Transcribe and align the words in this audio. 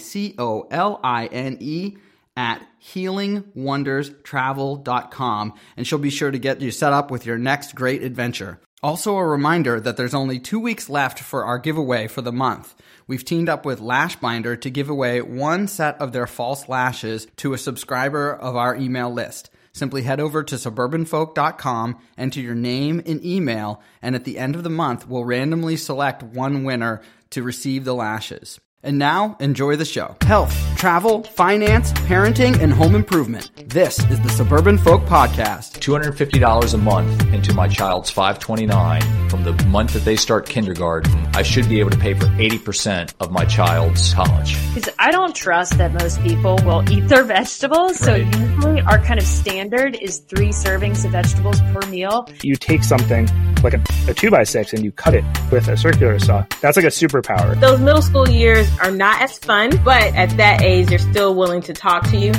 at 2.37 2.65
healingwonderstravel.com. 2.81 5.53
And 5.77 5.85
she'll 5.85 5.99
be 5.99 6.09
sure 6.09 6.31
to 6.31 6.39
get 6.39 6.61
you 6.61 6.71
set 6.71 6.93
up 6.93 7.11
with 7.11 7.25
your 7.25 7.37
next 7.37 7.75
great 7.75 8.03
adventure. 8.03 8.61
Also, 8.81 9.15
a 9.15 9.27
reminder 9.27 9.79
that 9.79 9.95
there's 9.95 10.15
only 10.15 10.39
two 10.39 10.59
weeks 10.59 10.89
left 10.89 11.19
for 11.19 11.45
our 11.45 11.59
giveaway 11.59 12.07
for 12.07 12.23
the 12.23 12.31
month. 12.31 12.73
We've 13.11 13.25
teamed 13.25 13.49
up 13.49 13.65
with 13.65 13.81
Lashbinder 13.81 14.61
to 14.61 14.69
give 14.69 14.89
away 14.89 15.21
one 15.21 15.67
set 15.67 15.99
of 15.99 16.13
their 16.13 16.25
false 16.25 16.69
lashes 16.69 17.27
to 17.35 17.51
a 17.51 17.57
subscriber 17.57 18.31
of 18.33 18.55
our 18.55 18.73
email 18.73 19.11
list. 19.11 19.49
Simply 19.73 20.03
head 20.03 20.21
over 20.21 20.45
to 20.45 20.55
suburbanfolk.com, 20.55 21.97
enter 22.17 22.39
your 22.39 22.55
name 22.55 23.01
and 23.05 23.21
email, 23.21 23.81
and 24.01 24.15
at 24.15 24.23
the 24.23 24.37
end 24.37 24.55
of 24.55 24.63
the 24.63 24.69
month, 24.69 25.09
we'll 25.09 25.25
randomly 25.25 25.75
select 25.75 26.23
one 26.23 26.63
winner 26.63 27.01
to 27.31 27.43
receive 27.43 27.83
the 27.83 27.93
lashes. 27.93 28.61
And 28.83 28.97
now, 28.97 29.37
enjoy 29.39 29.75
the 29.75 29.85
show. 29.85 30.15
Health, 30.23 30.57
travel, 30.75 31.21
finance, 31.21 31.93
parenting, 31.93 32.59
and 32.59 32.73
home 32.73 32.95
improvement. 32.95 33.51
This 33.69 33.99
is 34.09 34.19
the 34.21 34.29
Suburban 34.29 34.79
Folk 34.79 35.03
Podcast. 35.03 35.77
$250 35.79 36.73
a 36.73 36.77
month 36.79 37.21
into 37.31 37.53
my 37.53 37.67
child's 37.67 38.09
529 38.09 39.29
from 39.29 39.43
the 39.43 39.53
month 39.67 39.93
that 39.93 40.03
they 40.03 40.15
start 40.15 40.49
kindergarten. 40.49 41.13
I 41.35 41.43
should 41.43 41.69
be 41.69 41.79
able 41.79 41.91
to 41.91 41.97
pay 41.97 42.15
for 42.15 42.25
80% 42.25 43.13
of 43.19 43.31
my 43.31 43.45
child's 43.45 44.15
college. 44.15 44.55
Because 44.73 44.89
I 44.97 45.11
don't 45.11 45.35
trust 45.35 45.77
that 45.77 45.93
most 45.93 46.19
people 46.23 46.57
will 46.65 46.83
eat 46.91 47.07
their 47.07 47.23
vegetables. 47.23 47.99
So 47.99 48.13
Right. 48.13 48.35
usually 48.39 48.81
our 48.81 48.97
kind 48.97 49.19
of 49.19 49.27
standard 49.27 49.95
is 49.95 50.17
three 50.21 50.49
servings 50.49 51.05
of 51.05 51.11
vegetables 51.11 51.61
per 51.71 51.81
meal. 51.87 52.27
you 52.41 52.55
take 52.55 52.83
something 52.83 53.29
like 53.61 53.75
a, 53.75 53.83
a 54.07 54.13
two 54.15 54.31
by 54.31 54.41
six 54.43 54.73
and 54.73 54.83
you 54.83 54.91
cut 54.91 55.13
it 55.13 55.23
with 55.51 55.67
a 55.67 55.77
circular 55.77 56.17
saw. 56.17 56.43
That's 56.61 56.77
like 56.77 56.85
a 56.85 56.89
superpower. 56.89 57.59
Those 57.59 57.79
middle 57.79 58.01
school 58.01 58.27
years 58.27 58.70
are 58.79 58.91
not 58.91 59.21
as 59.21 59.37
fun, 59.37 59.71
but 59.83 60.03
at 60.15 60.35
that 60.37 60.61
age, 60.61 60.87
they're 60.87 60.99
still 60.99 61.35
willing 61.35 61.61
to 61.63 61.73
talk 61.73 62.07
to 62.09 62.17
you. 62.17 62.31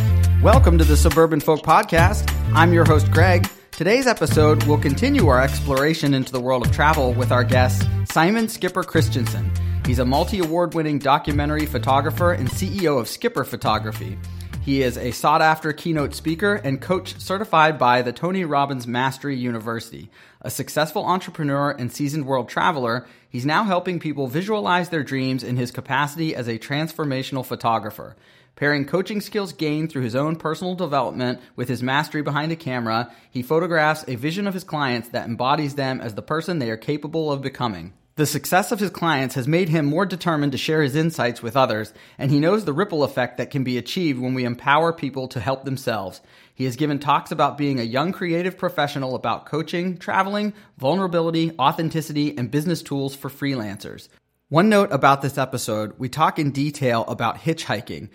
Welcome 0.43 0.79
to 0.79 0.85
the 0.85 0.97
Suburban 0.97 1.41
Folk 1.41 1.63
Podcast. 1.63 2.33
I'm 2.55 2.73
your 2.73 2.85
host, 2.85 3.11
Greg. 3.11 3.49
Today's 3.71 4.07
episode 4.07 4.65
will 4.65 4.79
continue 4.79 5.29
our 5.29 5.41
exploration 5.41 6.15
into 6.15 6.33
the 6.33 6.41
world 6.41 6.67
of 6.67 6.73
travel 6.73 7.13
with 7.13 7.33
our 7.33 7.45
guest, 7.45 7.87
Simon 8.07 8.49
Skipper 8.49 8.83
Christensen. 8.83 9.51
He's 9.87 9.99
a 9.99 10.05
multi 10.05 10.39
award 10.39 10.75
winning 10.75 10.99
documentary 10.99 11.67
photographer 11.67 12.33
and 12.33 12.49
CEO 12.49 12.99
of 13.01 13.09
Skipper 13.09 13.45
Photography. 13.45 14.19
He 14.65 14.83
is 14.83 14.97
a 14.97 15.11
sought 15.11 15.43
after 15.43 15.73
keynote 15.73 16.15
speaker 16.15 16.55
and 16.55 16.81
coach 16.81 17.19
certified 17.21 17.79
by 17.81 18.03
the 18.03 18.13
Tony 18.13 18.45
Robbins 18.45 18.87
Mastery 18.87 19.37
University. 19.37 20.09
A 20.45 20.51
successful 20.51 21.05
entrepreneur 21.05 21.71
and 21.71 21.93
seasoned 21.93 22.27
world 22.27 22.49
traveler, 22.49 23.07
he's 23.29 23.47
now 23.47 23.63
helping 23.63 24.01
people 24.01 24.27
visualize 24.27 24.89
their 24.89 25.05
dreams 25.05 25.45
in 25.45 25.57
his 25.57 25.71
capacity 25.71 26.35
as 26.35 26.49
a 26.49 26.59
transformational 26.59 27.47
photographer. 27.47 28.17
Pairing 28.57 28.85
coaching 28.85 29.21
skills 29.21 29.53
gained 29.53 29.93
through 29.93 30.03
his 30.03 30.17
own 30.17 30.35
personal 30.35 30.75
development 30.75 31.41
with 31.55 31.69
his 31.69 31.81
mastery 31.81 32.23
behind 32.23 32.51
a 32.51 32.57
camera, 32.57 33.13
he 33.31 33.41
photographs 33.41 34.05
a 34.09 34.17
vision 34.17 34.49
of 34.49 34.55
his 34.55 34.65
clients 34.65 35.11
that 35.11 35.29
embodies 35.29 35.77
them 35.77 36.01
as 36.01 36.17
the 36.17 36.23
person 36.23 36.59
they 36.59 36.71
are 36.71 36.77
capable 36.77 37.31
of 37.31 37.41
becoming. 37.41 37.93
The 38.17 38.27
success 38.27 38.73
of 38.73 38.81
his 38.81 38.91
clients 38.91 39.37
has 39.37 39.49
made 39.49 39.71
him 39.71 39.87
more 39.87 40.05
determined 40.05 40.53
to 40.53 40.59
share 40.59 40.83
his 40.83 40.97
insights 40.97 41.43
with 41.43 41.57
others, 41.57 41.95
and 42.19 42.31
he 42.31 42.41
knows 42.41 42.67
the 42.67 42.73
ripple 42.75 43.05
effect 43.05 43.39
that 43.39 43.51
can 43.51 43.65
be 43.65 43.79
achieved 43.79 44.21
when 44.21 44.35
we 44.35 44.45
empower 44.45 44.93
people 44.93 45.29
to 45.29 45.41
help 45.41 45.65
themselves. 45.65 46.21
He 46.55 46.65
has 46.65 46.77
given 46.77 46.99
talks 46.99 47.33
about 47.33 47.59
being 47.59 47.81
a 47.81 47.85
young 47.85 48.13
creative 48.13 48.59
professional 48.59 49.15
about 49.15 49.47
coaching, 49.47 49.97
traveling, 49.97 50.53
vulnerability, 50.79 51.53
authenticity, 51.59 52.37
and 52.37 52.51
business 52.51 52.83
tools 52.83 53.15
for 53.15 53.31
freelancers. 53.31 54.09
One 54.49 54.69
note 54.69 54.93
about 54.93 55.23
this 55.23 55.39
episode 55.39 55.95
we 55.99 56.11
talk 56.11 56.39
in 56.39 56.51
detail 56.51 57.05
about 57.09 57.39
hitchhiking. 57.39 58.11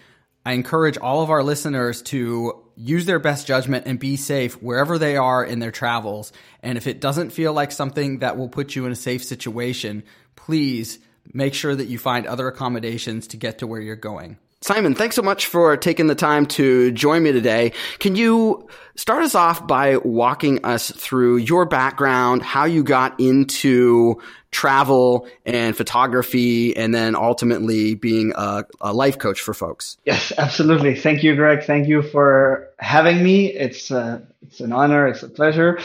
I 0.46 0.54
encourage 0.54 0.98
all 0.98 1.24
of 1.24 1.30
our 1.30 1.44
listeners 1.44 2.02
to 2.04 2.64
use 2.76 3.06
their 3.06 3.20
best 3.20 3.48
judgment 3.48 3.88
and 3.88 4.00
be 4.00 4.16
safe 4.16 4.62
wherever 4.62 4.98
they 4.98 5.18
are 5.18 5.44
in 5.44 5.60
their 5.60 5.72
travels. 5.72 6.32
And 6.62 6.78
if 6.78 6.86
it 6.86 7.02
doesn't 7.02 7.32
feel 7.32 7.54
like 7.54 7.72
something 7.72 8.20
that 8.20 8.38
will 8.38 8.50
put 8.50 8.76
you 8.76 8.86
in 8.86 8.92
a 8.92 8.96
safe 8.96 9.24
situation, 9.24 10.04
please 10.36 11.00
make 11.34 11.54
sure 11.54 11.76
that 11.76 11.88
you 11.88 11.98
find 11.98 12.26
other 12.28 12.48
accommodations 12.48 13.28
to 13.28 13.38
get 13.38 13.58
to 13.58 13.68
where 13.68 13.82
you're 13.82 13.96
going. 13.96 14.38
Simon, 14.68 14.96
thanks 14.96 15.16
so 15.16 15.22
much 15.22 15.46
for 15.46 15.78
taking 15.78 16.08
the 16.08 16.16
time 16.16 16.46
to 16.46 16.92
join 16.92 17.24
me 17.24 17.32
today. 17.32 17.72
Can 18.00 18.18
you 18.18 18.68
start 18.98 19.24
us 19.24 19.34
off 19.34 19.66
by 19.66 19.96
walking 19.96 20.66
us 20.66 20.92
through 20.92 21.38
your 21.38 21.66
background, 21.66 22.44
how 22.44 22.66
you 22.66 22.84
got 22.84 23.18
into 23.18 24.22
travel 24.52 25.26
and 25.46 25.74
photography, 25.74 26.76
and 26.76 26.94
then 26.94 27.16
ultimately 27.16 27.96
being 27.96 28.34
a, 28.36 28.66
a 28.82 28.92
life 28.92 29.18
coach 29.18 29.40
for 29.40 29.54
folks? 29.54 30.00
Yes, 30.04 30.34
absolutely. 30.38 30.96
Thank 30.96 31.24
you, 31.24 31.34
Greg. 31.38 31.64
Thank 31.64 31.88
you 31.88 32.02
for 32.02 32.68
having 32.78 33.24
me. 33.24 33.54
It's 33.54 33.90
uh, 33.90 34.20
it's 34.42 34.60
an 34.60 34.74
honor. 34.74 35.08
It's 35.08 35.24
a 35.24 35.30
pleasure, 35.30 35.80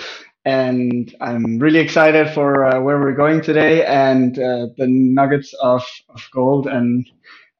and 0.44 1.14
I'm 1.20 1.60
really 1.60 1.78
excited 1.78 2.34
for 2.34 2.64
uh, 2.64 2.80
where 2.80 2.98
we're 2.98 3.14
going 3.14 3.42
today 3.42 3.86
and 3.86 4.36
uh, 4.36 4.66
the 4.76 4.88
nuggets 4.88 5.54
of, 5.62 5.84
of 6.08 6.28
gold 6.32 6.66
and 6.66 7.06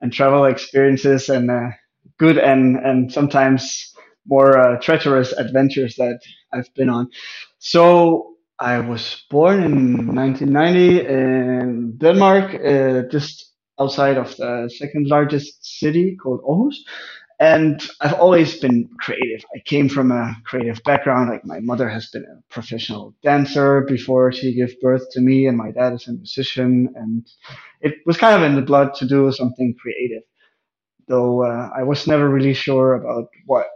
and 0.03 0.13
travel 0.13 0.47
experiences 0.47 1.31
and 1.31 1.51
uh, 1.51 1.71
good 2.19 2.39
and 2.39 2.77
and 2.79 3.13
sometimes 3.13 3.95
more 4.27 4.59
uh, 4.59 4.81
treacherous 4.81 5.33
adventures 5.33 5.97
that 5.97 6.21
I've 6.53 6.73
been 6.75 6.91
on. 6.91 7.09
So 7.61 8.37
I 8.61 8.81
was 8.81 9.25
born 9.31 9.63
in 9.65 10.15
1990 10.15 11.01
in 11.07 11.99
Denmark, 11.99 12.55
uh, 12.55 13.09
just 13.11 13.53
outside 13.81 14.19
of 14.19 14.37
the 14.37 14.71
second 14.79 15.09
largest 15.09 15.65
city 15.81 16.17
called 16.23 16.43
Aarhus. 16.45 16.77
And 17.43 17.83
I've 18.01 18.15
always 18.21 18.61
been 18.61 18.89
creative. 19.01 19.45
I 19.57 19.59
came 19.67 19.89
from 19.89 20.13
a 20.13 20.37
creative 20.45 20.81
background. 20.85 21.29
Like 21.29 21.45
my 21.45 21.59
mother 21.59 21.89
has 21.89 22.09
been 22.09 22.25
a 22.25 22.41
professional 22.55 23.17
dancer 23.25 23.81
before 23.83 24.31
she 24.33 24.55
gave 24.55 24.81
birth 24.81 25.05
to 25.13 25.21
me, 25.21 25.49
and 25.49 25.59
my 25.59 25.73
dad 25.73 25.95
is 25.95 26.07
a 26.07 26.13
musician. 26.13 26.95
And 26.95 27.27
it 27.81 27.97
was 28.07 28.17
kind 28.17 28.37
of 28.37 28.49
in 28.49 28.55
the 28.55 28.63
blood 28.63 28.95
to 28.97 29.09
do 29.09 29.33
something 29.33 29.75
creative. 29.83 30.23
Though 31.09 31.45
uh, 31.45 31.71
I 31.77 31.85
was 31.85 32.07
never 32.07 32.29
really 32.29 32.55
sure 32.55 32.95
about 32.95 33.29
what. 33.47 33.67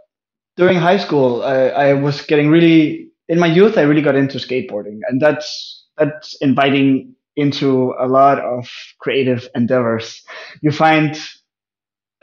During 0.56 0.78
high 0.78 0.99
school, 0.99 1.43
I, 1.43 1.69
I 1.69 1.94
was 1.94 2.22
getting 2.22 2.50
really 2.50 3.10
in 3.28 3.38
my 3.41 3.49
youth. 3.49 3.78
I 3.78 3.82
really 3.82 4.03
got 4.03 4.16
into 4.16 4.38
skateboarding, 4.38 5.00
and 5.09 5.21
that's 5.21 5.87
that's 5.99 6.37
inviting 6.43 7.16
into 7.37 7.94
a 8.00 8.06
lot 8.09 8.38
of 8.41 8.69
creative 9.00 9.49
endeavors. 9.56 10.22
You 10.62 10.72
find 10.72 11.19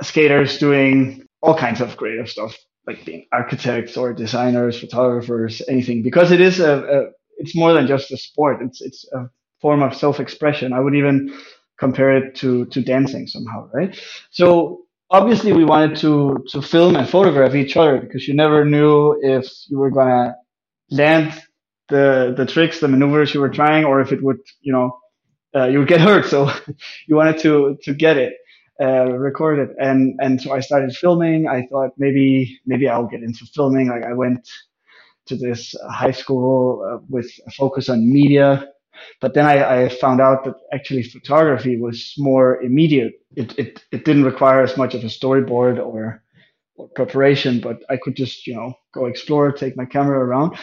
skaters 0.01 0.57
doing 0.57 1.22
all 1.43 1.57
kinds 1.57 1.81
of 1.81 1.97
creative 1.97 2.29
stuff, 2.29 2.57
like 2.87 3.05
being 3.05 3.27
architects 3.33 3.97
or 3.97 4.13
designers, 4.13 4.79
photographers, 4.81 5.63
anything, 5.69 6.03
because 6.03 6.31
it 6.31 6.41
is 6.41 6.61
a, 6.61 6.73
a 6.79 7.11
it's 7.39 7.55
more 7.57 7.73
than 7.73 7.87
just 7.87 8.11
a 8.13 8.17
sport. 8.17 8.63
It's 8.63 8.81
it's 8.81 9.05
a 9.13 9.31
form 9.61 9.83
of 9.83 9.95
self-expression. 9.95 10.73
I 10.73 10.81
would 10.81 10.95
even 10.95 11.35
compare 11.79 12.17
it 12.17 12.35
to 12.37 12.67
to 12.67 12.83
dancing 12.83 13.27
somehow, 13.27 13.69
right? 13.73 13.99
So 14.31 14.83
obviously 15.11 15.53
we 15.53 15.65
wanted 15.65 15.97
to 15.99 16.45
to 16.51 16.63
film 16.63 16.97
and 16.97 17.09
photograph 17.09 17.55
each 17.55 17.77
other 17.77 17.99
because 18.01 18.27
you 18.27 18.35
never 18.35 18.65
knew 18.65 19.19
if 19.23 19.47
you 19.69 19.79
were 19.79 19.91
gonna 19.91 20.35
land 20.91 21.33
the 21.89 22.33
the 22.37 22.45
tricks, 22.47 22.81
the 22.81 22.89
maneuvers 22.89 23.33
you 23.33 23.41
were 23.41 23.49
trying, 23.49 23.85
or 23.85 24.01
if 24.01 24.11
it 24.13 24.23
would, 24.23 24.39
you 24.61 24.73
know, 24.73 24.99
uh, 25.55 25.67
you 25.67 25.79
would 25.79 25.89
get 25.89 26.01
hurt. 26.01 26.25
So 26.27 26.51
you 27.07 27.15
wanted 27.17 27.39
to 27.39 27.77
to 27.83 27.93
get 27.95 28.17
it 28.17 28.33
uh, 28.81 29.11
record 29.17 29.75
and 29.79 30.15
and 30.21 30.41
so 30.41 30.53
I 30.53 30.59
started 30.59 30.95
filming. 30.95 31.47
I 31.47 31.67
thought 31.71 31.91
maybe 31.97 32.59
maybe 32.65 32.87
I'll 32.89 33.07
get 33.07 33.23
into 33.23 33.45
filming. 33.55 33.89
Like 33.89 34.05
I 34.05 34.13
went 34.13 34.49
to 35.27 35.35
this 35.35 35.75
high 35.89 36.11
school 36.11 36.83
uh, 36.89 37.05
with 37.09 37.29
a 37.47 37.51
focus 37.51 37.89
on 37.89 38.11
media, 38.11 38.67
but 39.21 39.33
then 39.33 39.45
I, 39.45 39.85
I 39.85 39.89
found 39.89 40.21
out 40.21 40.43
that 40.45 40.55
actually 40.73 41.03
photography 41.03 41.77
was 41.77 42.13
more 42.17 42.61
immediate. 42.61 43.13
It, 43.35 43.57
it 43.59 43.83
it 43.91 44.05
didn't 44.05 44.25
require 44.25 44.63
as 44.63 44.77
much 44.77 44.93
of 44.95 45.03
a 45.03 45.07
storyboard 45.07 45.79
or 45.83 46.23
or 46.75 46.89
preparation, 46.95 47.61
but 47.61 47.77
I 47.89 47.97
could 47.97 48.15
just 48.15 48.47
you 48.47 48.55
know 48.55 48.73
go 48.93 49.05
explore, 49.07 49.51
take 49.51 49.77
my 49.77 49.85
camera 49.85 50.19
around. 50.19 50.57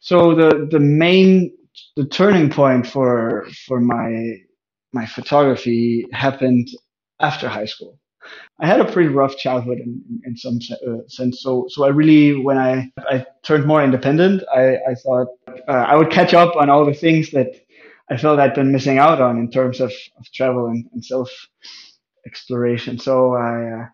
So 0.00 0.34
the 0.34 0.68
the 0.70 0.80
main 0.80 1.52
the 1.96 2.06
turning 2.06 2.50
point 2.50 2.86
for 2.86 3.46
for 3.66 3.80
my 3.80 4.34
my 4.92 5.06
photography 5.06 6.06
happened 6.12 6.68
after 7.20 7.48
high 7.48 7.64
school. 7.66 7.98
I 8.58 8.66
had 8.66 8.80
a 8.80 8.90
pretty 8.90 9.08
rough 9.08 9.36
childhood 9.36 9.78
in, 9.78 10.02
in 10.24 10.36
some 10.36 10.58
uh, 10.86 11.06
sense. 11.08 11.42
So, 11.42 11.66
so 11.68 11.84
I 11.84 11.88
really, 11.88 12.34
when 12.42 12.58
I, 12.58 12.90
I 12.98 13.24
turned 13.42 13.66
more 13.66 13.82
independent, 13.84 14.42
I, 14.54 14.76
I 14.88 14.94
thought 14.94 15.28
uh, 15.68 15.72
I 15.72 15.94
would 15.96 16.10
catch 16.10 16.34
up 16.34 16.56
on 16.56 16.70
all 16.70 16.84
the 16.84 16.94
things 16.94 17.30
that 17.30 17.54
I 18.10 18.16
felt 18.16 18.40
I'd 18.40 18.54
been 18.54 18.72
missing 18.72 18.98
out 18.98 19.20
on 19.20 19.38
in 19.38 19.50
terms 19.50 19.80
of, 19.80 19.92
of 20.18 20.30
travel 20.32 20.66
and, 20.66 20.88
and 20.92 21.04
self 21.04 21.30
exploration. 22.26 22.98
So 22.98 23.34
I, 23.34 23.82
uh, 23.82 23.86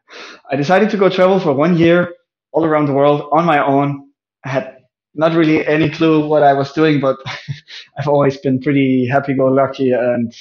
I 0.51 0.57
decided 0.57 0.91
to 0.91 0.97
go 0.97 1.09
travel 1.09 1.39
for 1.39 1.53
one 1.53 1.77
year 1.77 2.15
all 2.53 2.65
around 2.65 2.87
the 2.87 2.93
world 2.93 3.29
on 3.33 3.45
my 3.45 3.65
own. 3.65 4.11
I 4.45 4.49
had 4.49 4.79
not 5.15 5.35
really 5.35 5.67
any 5.67 5.91
clue 5.91 6.27
what 6.27 6.43
I 6.43 6.53
was 6.55 6.73
doing, 6.73 7.01
but 7.01 7.19
I've 7.99 8.09
always 8.09 8.39
been 8.39 8.61
pretty 8.61 9.07
happy-go-lucky 9.07 9.93
and 9.93 10.35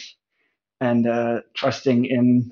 and 0.79 1.05
uh, 1.05 1.41
trusting 1.53 2.05
in 2.05 2.51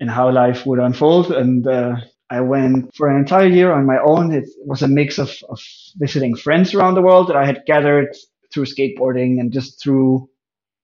in 0.00 0.08
how 0.08 0.30
life 0.30 0.66
would 0.66 0.78
unfold. 0.78 1.30
And 1.32 1.66
uh, 1.66 1.96
I 2.30 2.40
went 2.40 2.94
for 2.94 3.08
an 3.08 3.16
entire 3.18 3.48
year 3.48 3.72
on 3.72 3.86
my 3.86 3.98
own. 3.98 4.32
It 4.32 4.48
was 4.64 4.82
a 4.82 4.88
mix 4.88 5.18
of, 5.18 5.30
of 5.48 5.60
visiting 5.96 6.36
friends 6.36 6.74
around 6.74 6.94
the 6.94 7.02
world 7.02 7.28
that 7.28 7.36
I 7.36 7.46
had 7.46 7.62
gathered 7.66 8.14
through 8.52 8.66
skateboarding 8.66 9.40
and 9.40 9.52
just 9.52 9.82
through 9.82 10.28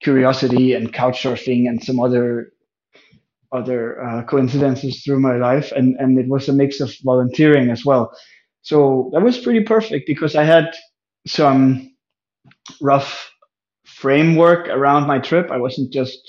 curiosity 0.01 0.73
and 0.73 0.93
couch 0.93 1.23
surfing 1.23 1.67
and 1.67 1.83
some 1.83 1.99
other 1.99 2.51
other 3.51 4.03
uh, 4.03 4.23
coincidences 4.23 5.03
through 5.03 5.19
my 5.19 5.35
life. 5.37 5.71
And 5.73 5.95
and 5.99 6.17
it 6.17 6.27
was 6.27 6.49
a 6.49 6.53
mix 6.53 6.79
of 6.81 6.91
volunteering 7.03 7.69
as 7.69 7.85
well. 7.85 8.11
So 8.61 9.11
that 9.13 9.21
was 9.23 9.37
pretty 9.39 9.63
perfect 9.63 10.07
because 10.07 10.35
I 10.35 10.43
had 10.43 10.75
some 11.27 11.95
rough 12.81 13.31
framework 13.85 14.67
around 14.67 15.07
my 15.07 15.19
trip. 15.19 15.51
I 15.51 15.57
wasn't 15.57 15.93
just 15.93 16.19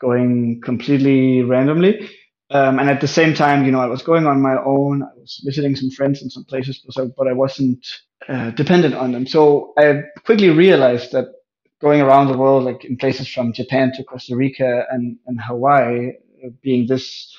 going 0.00 0.60
completely 0.64 1.42
randomly. 1.42 2.10
Um, 2.50 2.78
and 2.78 2.88
at 2.88 3.00
the 3.00 3.08
same 3.08 3.34
time, 3.34 3.64
you 3.64 3.72
know, 3.72 3.80
I 3.80 3.86
was 3.86 4.02
going 4.02 4.26
on 4.26 4.40
my 4.40 4.56
own. 4.64 5.02
I 5.02 5.18
was 5.18 5.40
visiting 5.44 5.74
some 5.74 5.90
friends 5.90 6.22
in 6.22 6.30
some 6.30 6.44
places, 6.44 6.80
but 7.16 7.28
I 7.28 7.32
wasn't 7.32 7.84
uh, 8.28 8.50
dependent 8.50 8.94
on 8.94 9.12
them. 9.12 9.26
So 9.26 9.74
I 9.78 10.02
quickly 10.24 10.50
realized 10.50 11.12
that 11.12 11.26
going 11.80 12.00
around 12.00 12.28
the 12.28 12.38
world, 12.38 12.64
like 12.64 12.84
in 12.84 12.96
places 12.96 13.28
from 13.28 13.52
Japan 13.52 13.92
to 13.96 14.04
Costa 14.04 14.36
Rica 14.36 14.84
and, 14.90 15.18
and 15.26 15.40
Hawaii, 15.40 16.12
uh, 16.44 16.50
being 16.62 16.86
this 16.86 17.34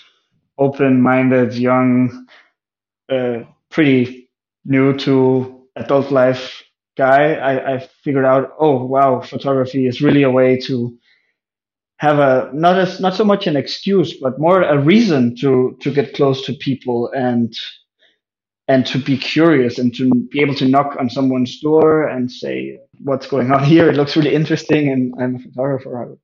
open-minded, 0.58 1.54
young, 1.54 2.28
uh, 3.10 3.40
pretty 3.70 4.30
new 4.66 4.98
to 5.00 5.68
adult 5.76 6.12
life 6.12 6.64
guy, 6.98 7.36
I, 7.36 7.76
I 7.76 7.90
figured 8.04 8.26
out, 8.26 8.54
oh 8.60 8.84
wow, 8.86 9.22
photography 9.22 9.88
is 9.88 10.02
really 10.02 10.24
a 10.24 10.32
way 10.32 10.60
to 10.62 10.98
have 11.98 12.20
a 12.20 12.50
not 12.54 12.78
as 12.78 13.00
not 13.00 13.16
so 13.16 13.24
much 13.24 13.48
an 13.48 13.56
excuse, 13.56 14.14
but 14.14 14.40
more 14.40 14.62
a 14.62 14.80
reason 14.80 15.36
to 15.38 15.78
to 15.82 15.92
get 15.92 16.14
close 16.14 16.46
to 16.46 16.54
people 16.54 17.12
and 17.12 17.56
and 18.68 18.86
to 18.86 19.00
be 19.00 19.18
curious 19.18 19.80
and 19.80 19.96
to 19.96 20.10
be 20.10 20.42
able 20.42 20.54
to 20.56 20.68
knock 20.68 20.96
on 21.00 21.10
someone's 21.10 21.60
door 21.60 22.08
and 22.08 22.32
say 22.32 22.78
what's 23.04 23.28
going 23.28 23.52
on 23.52 23.64
here. 23.64 23.90
It 23.90 23.96
looks 23.96 24.16
really 24.16 24.36
interesting, 24.36 24.90
and 24.90 25.14
I'm 25.20 25.36
a 25.36 25.40
photographer. 25.40 26.18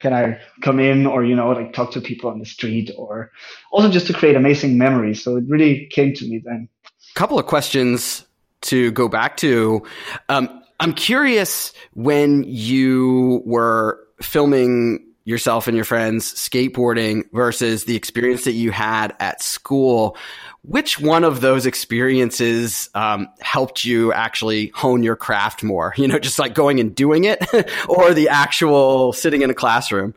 Can 0.00 0.12
I 0.12 0.38
come 0.62 0.78
in 0.78 1.06
or 1.06 1.24
you 1.24 1.34
know 1.34 1.50
like 1.50 1.72
talk 1.72 1.92
to 1.92 2.00
people 2.00 2.30
on 2.30 2.38
the 2.38 2.46
street 2.46 2.92
or 2.96 3.32
also 3.72 3.90
just 3.90 4.06
to 4.08 4.12
create 4.12 4.36
amazing 4.36 4.78
memories? 4.78 5.24
So 5.24 5.36
it 5.36 5.44
really 5.48 5.86
came 5.86 6.14
to 6.14 6.24
me 6.24 6.40
then. 6.44 6.68
Couple 7.14 7.38
of 7.38 7.46
questions 7.46 8.26
to 8.62 8.92
go 8.92 9.08
back 9.08 9.36
to. 9.38 9.82
Um, 10.28 10.62
I'm 10.80 10.92
curious 10.92 11.72
when 11.94 12.44
you 12.44 13.42
were 13.44 14.03
filming 14.20 15.06
yourself 15.24 15.66
and 15.66 15.74
your 15.74 15.86
friends 15.86 16.32
skateboarding 16.34 17.24
versus 17.32 17.84
the 17.84 17.96
experience 17.96 18.44
that 18.44 18.52
you 18.52 18.70
had 18.70 19.16
at 19.20 19.42
school 19.42 20.16
which 20.64 20.98
one 20.98 21.24
of 21.24 21.40
those 21.42 21.66
experiences 21.66 22.88
um, 22.94 23.28
helped 23.40 23.84
you 23.84 24.12
actually 24.12 24.68
hone 24.74 25.02
your 25.02 25.16
craft 25.16 25.62
more? 25.62 25.92
You 25.96 26.08
know 26.08 26.18
just 26.18 26.38
like 26.38 26.54
going 26.54 26.80
and 26.80 26.94
doing 26.94 27.24
it 27.24 27.44
or 27.88 28.14
the 28.14 28.28
actual 28.30 29.12
sitting 29.12 29.42
in 29.42 29.50
a 29.50 29.54
classroom? 29.54 30.14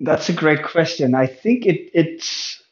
That's 0.00 0.28
a 0.28 0.32
great 0.32 0.64
question. 0.64 1.14
I 1.14 1.26
think 1.26 1.66
it, 1.66 1.90
it's 1.92 2.62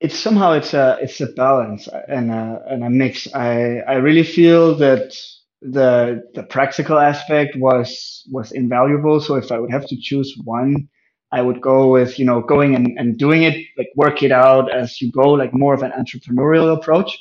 it's 0.00 0.18
somehow 0.18 0.52
it's 0.52 0.74
a 0.74 0.98
it's 1.00 1.20
a 1.20 1.26
balance 1.26 1.88
and 2.08 2.30
a, 2.32 2.62
and 2.68 2.84
a 2.84 2.90
mix. 2.90 3.32
I 3.32 3.78
i 3.86 3.94
really 3.94 4.24
feel 4.24 4.74
that 4.76 5.14
the 5.62 6.22
the 6.34 6.44
practical 6.44 6.98
aspect 6.98 7.56
was 7.56 8.24
was 8.30 8.52
invaluable. 8.52 9.20
So 9.20 9.34
if 9.36 9.50
I 9.52 9.58
would 9.58 9.70
have 9.72 9.86
to 9.88 9.96
choose 10.00 10.36
one, 10.44 10.88
I 11.32 11.42
would 11.42 11.60
go 11.60 11.88
with 11.90 12.18
you 12.18 12.24
know 12.24 12.40
going 12.40 12.74
and, 12.74 12.98
and 12.98 13.18
doing 13.18 13.42
it 13.42 13.56
like 13.76 13.88
work 13.96 14.22
it 14.22 14.32
out 14.32 14.72
as 14.72 15.00
you 15.00 15.10
go, 15.12 15.30
like 15.32 15.52
more 15.52 15.74
of 15.74 15.82
an 15.82 15.92
entrepreneurial 15.92 16.76
approach. 16.76 17.18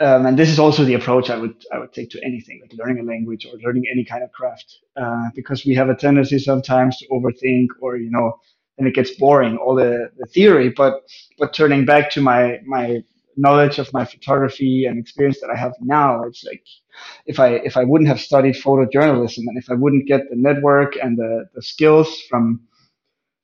Um, 0.00 0.26
and 0.26 0.38
this 0.38 0.48
is 0.48 0.58
also 0.58 0.84
the 0.84 0.94
approach 0.94 1.30
I 1.30 1.36
would 1.36 1.54
I 1.72 1.78
would 1.78 1.92
take 1.92 2.10
to 2.10 2.24
anything 2.24 2.60
like 2.62 2.72
learning 2.78 3.00
a 3.00 3.04
language 3.10 3.46
or 3.46 3.58
learning 3.64 3.84
any 3.92 4.04
kind 4.04 4.24
of 4.24 4.32
craft, 4.32 4.78
uh, 4.96 5.28
because 5.34 5.66
we 5.66 5.74
have 5.74 5.90
a 5.90 5.94
tendency 5.94 6.38
sometimes 6.38 6.98
to 6.98 7.08
overthink 7.08 7.68
or 7.80 7.96
you 7.96 8.10
know 8.10 8.38
and 8.78 8.88
it 8.88 8.94
gets 8.94 9.10
boring 9.12 9.56
all 9.58 9.74
the, 9.74 10.10
the 10.18 10.26
theory. 10.26 10.70
But 10.70 11.02
but 11.38 11.52
turning 11.54 11.84
back 11.84 12.10
to 12.12 12.20
my 12.22 12.60
my 12.66 13.02
knowledge 13.36 13.78
of 13.78 13.92
my 13.92 14.04
photography 14.04 14.86
and 14.86 14.98
experience 14.98 15.40
that 15.40 15.50
I 15.50 15.58
have 15.58 15.72
now, 15.80 16.22
it's 16.24 16.44
like 16.44 16.64
if 17.26 17.38
I 17.40 17.48
if 17.48 17.76
I 17.76 17.84
wouldn't 17.84 18.08
have 18.08 18.20
studied 18.20 18.56
photojournalism 18.56 19.44
and 19.46 19.58
if 19.58 19.70
I 19.70 19.74
wouldn't 19.74 20.06
get 20.06 20.22
the 20.30 20.36
network 20.36 20.96
and 21.02 21.16
the, 21.16 21.46
the 21.54 21.62
skills 21.62 22.20
from 22.28 22.60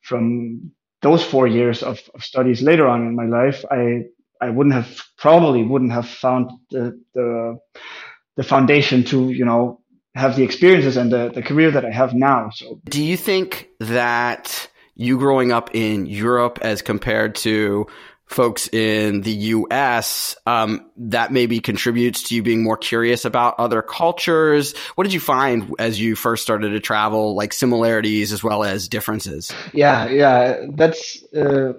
from 0.03 0.73
those 1.03 1.23
four 1.25 1.47
years 1.47 1.83
of, 1.83 2.01
of 2.15 2.23
studies 2.23 2.63
later 2.63 2.89
on 2.89 3.07
in 3.07 3.15
my 3.15 3.27
life, 3.27 3.65
I 3.71 4.05
I 4.41 4.51
wouldn't 4.51 4.75
have 4.75 5.01
probably 5.17 5.63
wouldn't 5.63 5.93
have 5.93 6.09
found 6.09 6.51
the 6.71 7.01
the 7.15 7.59
the 8.37 8.43
foundation 8.43 9.05
to 9.05 9.31
you 9.31 9.45
know 9.45 9.81
have 10.15 10.37
the 10.37 10.43
experiences 10.43 10.97
and 10.97 11.13
the, 11.13 11.31
the 11.33 11.43
career 11.43 11.71
that 11.71 11.85
I 11.85 11.91
have 11.91 12.15
now. 12.15 12.51
So 12.51 12.81
do 12.87 13.03
you 13.03 13.17
think 13.17 13.69
that 13.79 14.69
you 14.99 15.17
growing 15.17 15.53
up 15.53 15.71
in 15.75 16.07
Europe 16.07 16.59
as 16.61 16.83
compared 16.83 17.37
to 17.37 17.87
folks 18.29 18.69
in 18.69 19.23
the 19.23 19.33
US, 19.33 20.37
um, 20.47 20.91
that 20.97 21.33
maybe 21.33 21.61
contributes 21.61 22.25
to 22.25 22.35
you 22.35 22.43
being 22.43 22.63
more 22.63 22.77
curious 22.77 23.25
about 23.25 23.55
other 23.59 23.83
cultures. 23.83 24.77
What 24.95 25.05
did 25.05 25.13
you 25.13 25.21
find 25.21 25.75
as 25.79 26.01
you 26.01 26.15
first 26.15 26.43
started 26.43 26.71
to 26.71 26.81
travel, 26.81 27.35
like 27.35 27.53
similarities 27.53 28.33
as 28.33 28.45
well 28.45 28.65
as 28.65 28.89
differences? 28.89 29.53
Yeah, 29.73 30.09
yeah, 30.09 30.67
that's 30.75 31.23
uh, 31.35 31.73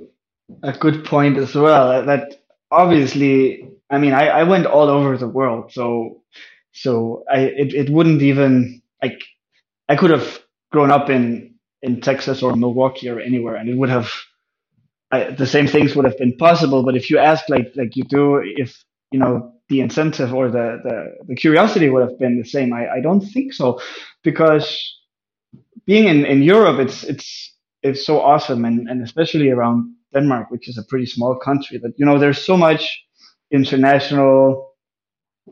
a 0.64 0.74
good 0.74 1.06
point 1.06 1.38
as 1.38 1.56
well. 1.56 2.06
That 2.06 2.42
obviously, 2.72 3.70
I 3.90 3.98
mean, 4.00 4.14
I, 4.14 4.28
I 4.28 4.44
went 4.44 4.66
all 4.66 4.90
over 4.90 5.18
the 5.18 5.28
world, 5.28 5.72
so 5.72 6.22
so 6.72 7.24
I 7.32 7.40
it, 7.40 7.74
it 7.74 7.90
wouldn't 7.90 8.22
even 8.22 8.82
like 9.02 9.22
I 9.88 9.96
could 9.96 10.12
have 10.12 10.40
grown 10.72 10.92
up 10.92 11.10
in 11.10 11.56
in 11.82 12.02
Texas 12.02 12.44
or 12.44 12.56
Milwaukee 12.56 13.10
or 13.10 13.20
anywhere, 13.20 13.56
and 13.56 13.70
it 13.70 13.78
would 13.78 13.90
have 13.90 14.12
I, 15.12 15.32
the 15.32 15.48
same 15.48 15.68
things 15.68 15.96
would 15.96 16.06
have 16.06 16.18
been 16.18 16.38
possible. 16.38 16.84
But 16.84 16.96
if 16.96 17.10
you 17.10 17.20
ask 17.20 17.50
like 17.50 17.72
like 17.76 17.96
you 17.96 18.04
do, 18.04 18.42
if 18.44 18.84
you 19.12 19.20
know 19.20 19.54
the 19.70 19.82
incentive 19.82 20.34
or 20.34 20.50
the 20.50 20.80
the, 20.84 21.26
the 21.28 21.36
curiosity 21.36 21.90
would 21.90 22.08
have 22.08 22.20
been 22.20 22.38
the 22.40 22.48
same, 22.48 22.74
I, 22.74 22.90
I 22.98 23.02
don't 23.02 23.22
think 23.22 23.54
so, 23.54 23.82
because 24.24 24.68
being 25.86 26.08
in, 26.08 26.26
in 26.26 26.44
Europe, 26.44 26.80
it's 26.80 27.04
it's 27.04 27.56
it's 27.84 28.06
so 28.06 28.22
awesome, 28.22 28.66
and, 28.66 28.90
and 28.90 29.04
especially 29.04 29.50
around 29.50 29.94
Denmark, 30.14 30.52
which 30.52 30.70
is 30.70 30.78
a 30.78 30.84
pretty 30.84 31.06
small 31.06 31.36
country, 31.38 31.80
that 31.80 31.94
you 31.98 32.06
know 32.06 32.20
there's 32.20 32.46
so 32.46 32.58
much 32.58 33.02
international 33.52 34.76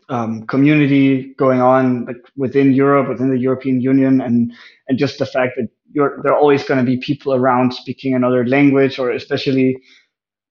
um, 0.09 0.45
community 0.47 1.33
going 1.37 1.61
on 1.61 2.05
like 2.05 2.17
within 2.35 2.73
Europe, 2.73 3.09
within 3.09 3.29
the 3.31 3.39
European 3.39 3.81
Union, 3.81 4.21
and 4.21 4.53
and 4.87 4.99
just 4.99 5.19
the 5.19 5.25
fact 5.25 5.53
that 5.57 5.69
you're 5.97 6.21
there 6.21 6.33
are 6.33 6.39
always 6.39 6.63
going 6.63 6.79
to 6.79 6.85
be 6.85 6.97
people 6.97 7.33
around 7.33 7.73
speaking 7.73 8.13
another 8.13 8.45
language, 8.45 8.99
or 8.99 9.09
especially 9.11 9.75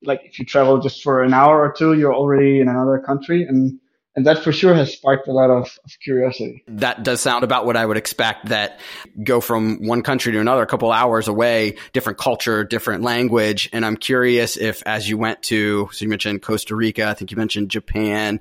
like 0.02 0.20
if 0.24 0.38
you 0.40 0.44
travel 0.44 0.80
just 0.80 1.02
for 1.02 1.22
an 1.22 1.32
hour 1.32 1.60
or 1.60 1.72
two, 1.72 1.94
you're 1.94 2.14
already 2.14 2.60
in 2.60 2.68
another 2.68 2.98
country, 3.06 3.44
and 3.44 3.78
and 4.16 4.26
that 4.26 4.42
for 4.42 4.50
sure 4.50 4.74
has 4.74 4.92
sparked 4.92 5.28
a 5.28 5.32
lot 5.32 5.50
of, 5.50 5.78
of, 5.84 5.92
curiosity. 6.02 6.64
That 6.68 7.02
does 7.02 7.20
sound 7.20 7.44
about 7.44 7.66
what 7.66 7.76
I 7.76 7.84
would 7.84 7.98
expect. 7.98 8.46
That 8.46 8.80
go 9.22 9.42
from 9.42 9.86
one 9.86 10.02
country 10.02 10.32
to 10.32 10.40
another, 10.40 10.62
a 10.62 10.66
couple 10.66 10.90
hours 10.90 11.28
away, 11.28 11.76
different 11.92 12.18
culture, 12.18 12.64
different 12.64 13.02
language. 13.02 13.68
And 13.74 13.84
I'm 13.84 13.96
curious 13.96 14.56
if, 14.56 14.82
as 14.86 15.08
you 15.08 15.18
went 15.18 15.42
to, 15.44 15.90
so 15.92 16.04
you 16.04 16.08
mentioned 16.08 16.42
Costa 16.42 16.74
Rica, 16.74 17.06
I 17.06 17.14
think 17.14 17.30
you 17.30 17.36
mentioned 17.36 17.70
Japan, 17.70 18.40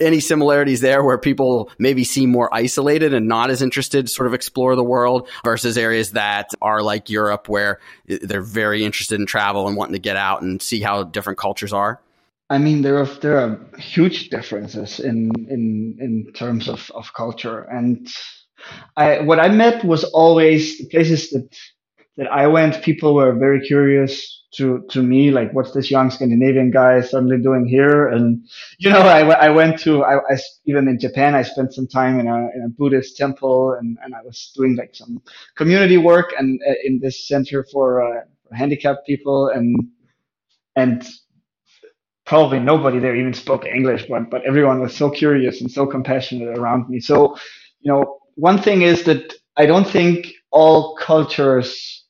any 0.00 0.18
similarities 0.18 0.80
there 0.80 1.04
where 1.04 1.18
people 1.18 1.70
maybe 1.78 2.02
seem 2.02 2.30
more 2.30 2.52
isolated 2.52 3.14
and 3.14 3.28
not 3.28 3.50
as 3.50 3.62
interested 3.62 4.06
to 4.06 4.12
sort 4.12 4.26
of 4.26 4.34
explore 4.34 4.74
the 4.74 4.84
world 4.84 5.28
versus 5.44 5.78
areas 5.78 6.12
that 6.12 6.50
are 6.60 6.82
like 6.82 7.10
Europe 7.10 7.48
where 7.48 7.78
they're 8.06 8.40
very 8.40 8.84
interested 8.84 9.20
in 9.20 9.26
travel 9.26 9.68
and 9.68 9.76
wanting 9.76 9.92
to 9.92 10.00
get 10.00 10.16
out 10.16 10.42
and 10.42 10.60
see 10.60 10.80
how 10.80 11.04
different 11.04 11.38
cultures 11.38 11.72
are. 11.72 12.00
I 12.48 12.58
mean, 12.58 12.82
there 12.82 12.98
are 12.98 13.06
there 13.06 13.38
are 13.38 13.58
huge 13.78 14.28
differences 14.30 15.00
in 15.00 15.30
in 15.48 15.96
in 16.00 16.32
terms 16.32 16.68
of 16.68 16.90
of 16.94 17.12
culture, 17.14 17.62
and 17.62 18.06
I 18.96 19.20
what 19.20 19.40
I 19.40 19.48
met 19.48 19.84
was 19.84 20.04
always 20.04 20.78
the 20.78 20.86
places 20.88 21.30
that 21.30 21.48
that 22.16 22.28
I 22.32 22.46
went. 22.46 22.82
People 22.82 23.14
were 23.14 23.34
very 23.34 23.60
curious 23.66 24.44
to 24.54 24.84
to 24.90 25.02
me, 25.02 25.30
like, 25.32 25.52
what's 25.54 25.72
this 25.72 25.90
young 25.90 26.10
Scandinavian 26.10 26.70
guy 26.70 27.00
suddenly 27.00 27.38
doing 27.42 27.66
here? 27.66 28.08
And 28.08 28.46
you 28.78 28.90
know, 28.90 29.00
I, 29.00 29.20
I 29.22 29.50
went 29.50 29.80
to 29.80 30.04
I, 30.04 30.18
I 30.18 30.38
even 30.66 30.88
in 30.88 31.00
Japan, 31.00 31.34
I 31.34 31.42
spent 31.42 31.74
some 31.74 31.88
time 31.88 32.20
in 32.20 32.28
a 32.28 32.36
in 32.54 32.62
a 32.66 32.68
Buddhist 32.70 33.16
temple, 33.16 33.72
and 33.72 33.98
and 34.04 34.14
I 34.14 34.22
was 34.22 34.52
doing 34.56 34.76
like 34.76 34.94
some 34.94 35.20
community 35.56 35.98
work 35.98 36.32
and 36.38 36.60
uh, 36.68 36.74
in 36.84 37.00
this 37.00 37.26
center 37.28 37.64
for, 37.72 38.02
uh, 38.02 38.20
handicapped 38.52 39.06
people, 39.06 39.48
and 39.48 39.76
and 40.76 41.06
probably 42.26 42.60
nobody 42.60 42.98
there 43.00 43.16
even 43.16 43.34
spoke 43.34 43.66
English, 43.66 44.06
but 44.08 44.30
but 44.30 44.44
everyone 44.46 44.80
was 44.80 44.96
so 44.96 45.10
curious 45.10 45.60
and 45.62 45.70
so 45.70 45.86
compassionate 45.86 46.58
around 46.58 46.88
me. 46.90 47.00
So, 47.00 47.36
you 47.80 47.92
know, 47.92 48.18
one 48.36 48.58
thing 48.60 48.82
is 48.82 49.04
that 49.04 49.34
I 49.56 49.66
don't 49.66 49.88
think 49.88 50.28
all 50.52 50.96
cultures 50.96 52.04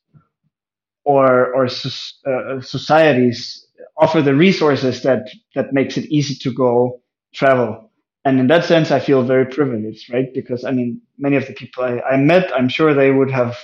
or 1.05 1.53
or 1.55 1.65
uh, 1.67 2.61
societies 2.61 3.65
offer 3.97 4.21
the 4.21 4.35
resources 4.35 5.03
that 5.03 5.29
that 5.55 5.73
makes 5.73 5.97
it 5.97 6.05
easy 6.05 6.35
to 6.35 6.53
go 6.53 7.01
travel. 7.33 7.91
And 8.25 8.39
in 8.39 8.47
that 8.47 8.65
sense, 8.65 8.91
I 8.91 8.99
feel 8.99 9.23
very 9.23 9.45
privileged, 9.45 10.13
right? 10.13 10.33
Because 10.33 10.65
I 10.65 10.71
mean, 10.71 11.01
many 11.17 11.37
of 11.37 11.47
the 11.47 11.53
people 11.53 11.83
I, 11.83 11.99
I 12.01 12.17
met, 12.17 12.51
I'm 12.55 12.69
sure 12.69 12.93
they 12.93 13.11
would 13.11 13.31
have 13.31 13.57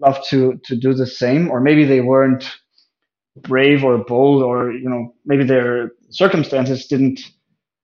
loved 0.00 0.28
to 0.30 0.60
to 0.64 0.76
do 0.76 0.94
the 0.94 1.06
same, 1.06 1.50
or 1.50 1.60
maybe 1.60 1.84
they 1.84 2.00
weren't 2.02 2.44
brave 3.42 3.84
or 3.84 3.98
bold 3.98 4.42
or 4.42 4.72
you 4.72 4.88
know 4.88 5.14
maybe 5.24 5.44
their 5.44 5.90
circumstances 6.10 6.86
didn't 6.86 7.20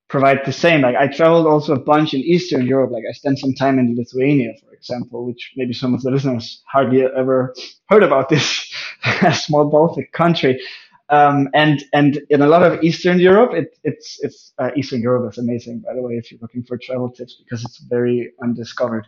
provide 0.08 0.40
the 0.44 0.52
same. 0.52 0.82
Like 0.82 0.96
i 0.96 1.06
traveled 1.06 1.46
also 1.46 1.74
a 1.74 1.80
bunch 1.80 2.14
in 2.14 2.20
eastern 2.20 2.66
europe. 2.66 2.90
Like 2.90 3.04
i 3.08 3.12
spent 3.12 3.38
some 3.38 3.54
time 3.54 3.78
in 3.78 3.96
lithuania 3.96 4.52
for 4.64 4.74
example 4.74 5.26
which 5.26 5.52
maybe 5.56 5.72
some 5.72 5.94
of 5.94 6.02
the 6.02 6.10
listeners 6.10 6.62
hardly 6.72 7.02
ever 7.04 7.54
heard 7.88 8.02
about 8.02 8.28
this 8.28 8.72
small 9.32 9.68
baltic 9.70 10.12
country. 10.12 10.60
Um, 11.08 11.48
and 11.52 11.84
and 11.92 12.20
in 12.30 12.40
a 12.40 12.46
lot 12.46 12.62
of 12.62 12.82
Eastern 12.82 13.20
Europe, 13.20 13.52
it, 13.52 13.78
it's 13.84 14.18
it's 14.22 14.54
uh, 14.58 14.70
Eastern 14.76 15.02
Europe 15.02 15.30
is 15.30 15.38
amazing, 15.38 15.80
by 15.80 15.94
the 15.94 16.00
way, 16.02 16.14
if 16.14 16.30
you're 16.30 16.40
looking 16.40 16.62
for 16.64 16.78
travel 16.78 17.10
tips 17.10 17.36
because 17.36 17.62
it's 17.64 17.78
very 17.90 18.32
undiscovered 18.42 19.06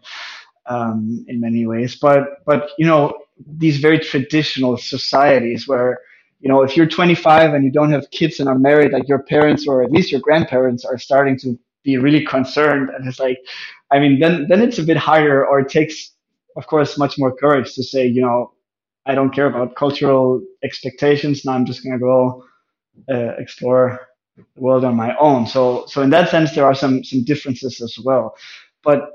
um, 0.66 1.24
in 1.28 1.40
many 1.40 1.66
ways. 1.66 1.96
But 1.96 2.44
but 2.44 2.70
you 2.78 2.86
know 2.86 3.14
these 3.46 3.78
very 3.78 3.98
traditional 3.98 4.76
societies 4.76 5.66
where 5.66 6.00
you 6.40 6.48
know, 6.48 6.62
if 6.62 6.76
you're 6.76 6.86
25 6.86 7.54
and 7.54 7.64
you 7.64 7.70
don't 7.70 7.90
have 7.92 8.10
kids 8.10 8.40
and 8.40 8.48
are 8.48 8.58
married, 8.58 8.92
like 8.92 9.08
your 9.08 9.22
parents 9.22 9.66
or 9.66 9.82
at 9.82 9.90
least 9.90 10.12
your 10.12 10.20
grandparents 10.20 10.84
are 10.84 10.98
starting 10.98 11.38
to 11.38 11.58
be 11.84 11.96
really 11.98 12.24
concerned. 12.24 12.90
And 12.90 13.08
it's 13.08 13.18
like, 13.20 13.38
I 13.90 13.98
mean, 13.98 14.18
then, 14.20 14.46
then 14.48 14.62
it's 14.62 14.78
a 14.78 14.82
bit 14.82 14.96
harder 14.96 15.46
or 15.46 15.60
it 15.60 15.68
takes, 15.68 16.12
of 16.56 16.66
course, 16.66 16.98
much 16.98 17.18
more 17.18 17.34
courage 17.34 17.74
to 17.74 17.82
say, 17.82 18.06
you 18.06 18.22
know, 18.22 18.52
I 19.06 19.14
don't 19.14 19.30
care 19.30 19.46
about 19.46 19.76
cultural 19.76 20.42
expectations. 20.62 21.44
Now 21.44 21.52
I'm 21.52 21.66
just 21.66 21.82
going 21.84 21.98
to 21.98 21.98
go 21.98 22.44
uh, 23.10 23.34
explore 23.38 24.00
the 24.36 24.44
world 24.62 24.84
on 24.84 24.96
my 24.96 25.16
own. 25.18 25.46
So, 25.46 25.84
so 25.86 26.02
in 26.02 26.10
that 26.10 26.30
sense, 26.30 26.54
there 26.54 26.66
are 26.66 26.74
some, 26.74 27.04
some 27.04 27.24
differences 27.24 27.80
as 27.80 27.98
well. 28.02 28.36
But 28.82 29.10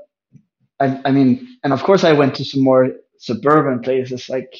I, 0.80 1.00
I 1.04 1.12
mean, 1.12 1.58
and 1.64 1.72
of 1.72 1.82
course 1.82 2.04
I 2.04 2.12
went 2.12 2.34
to 2.36 2.44
some 2.44 2.62
more 2.62 2.88
suburban 3.18 3.80
places 3.80 4.28
like 4.28 4.54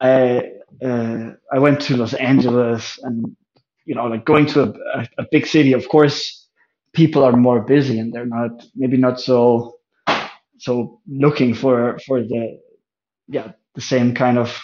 I 0.00 0.50
uh, 0.84 1.32
I 1.52 1.58
went 1.58 1.80
to 1.82 1.96
Los 1.96 2.14
Angeles 2.14 2.98
and 3.02 3.36
you 3.84 3.94
know 3.94 4.06
like 4.06 4.24
going 4.24 4.46
to 4.46 4.62
a, 4.94 5.08
a, 5.18 5.26
big 5.30 5.46
city. 5.46 5.72
Of 5.72 5.88
course, 5.88 6.48
people 6.92 7.22
are 7.24 7.36
more 7.36 7.60
busy 7.60 7.98
and 7.98 8.12
they're 8.12 8.26
not 8.26 8.50
maybe 8.74 8.96
not 8.96 9.20
so 9.20 9.76
so 10.58 11.00
looking 11.08 11.54
for 11.54 11.98
for 12.06 12.22
the 12.22 12.58
yeah 13.28 13.52
the 13.74 13.80
same 13.80 14.14
kind 14.14 14.38
of 14.38 14.58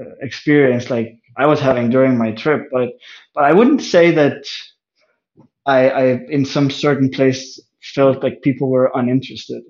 uh, 0.00 0.10
experience 0.20 0.90
like 0.90 1.18
I 1.36 1.46
was 1.46 1.60
having 1.60 1.90
during 1.90 2.18
my 2.18 2.32
trip. 2.32 2.68
But 2.72 2.90
but 3.34 3.44
I 3.44 3.52
wouldn't 3.52 3.82
say 3.82 4.10
that 4.12 4.44
I, 5.66 5.88
I 5.88 6.02
in 6.28 6.44
some 6.44 6.70
certain 6.70 7.10
place 7.10 7.60
felt 7.80 8.22
like 8.22 8.42
people 8.42 8.70
were 8.70 8.90
uninterested 8.94 9.62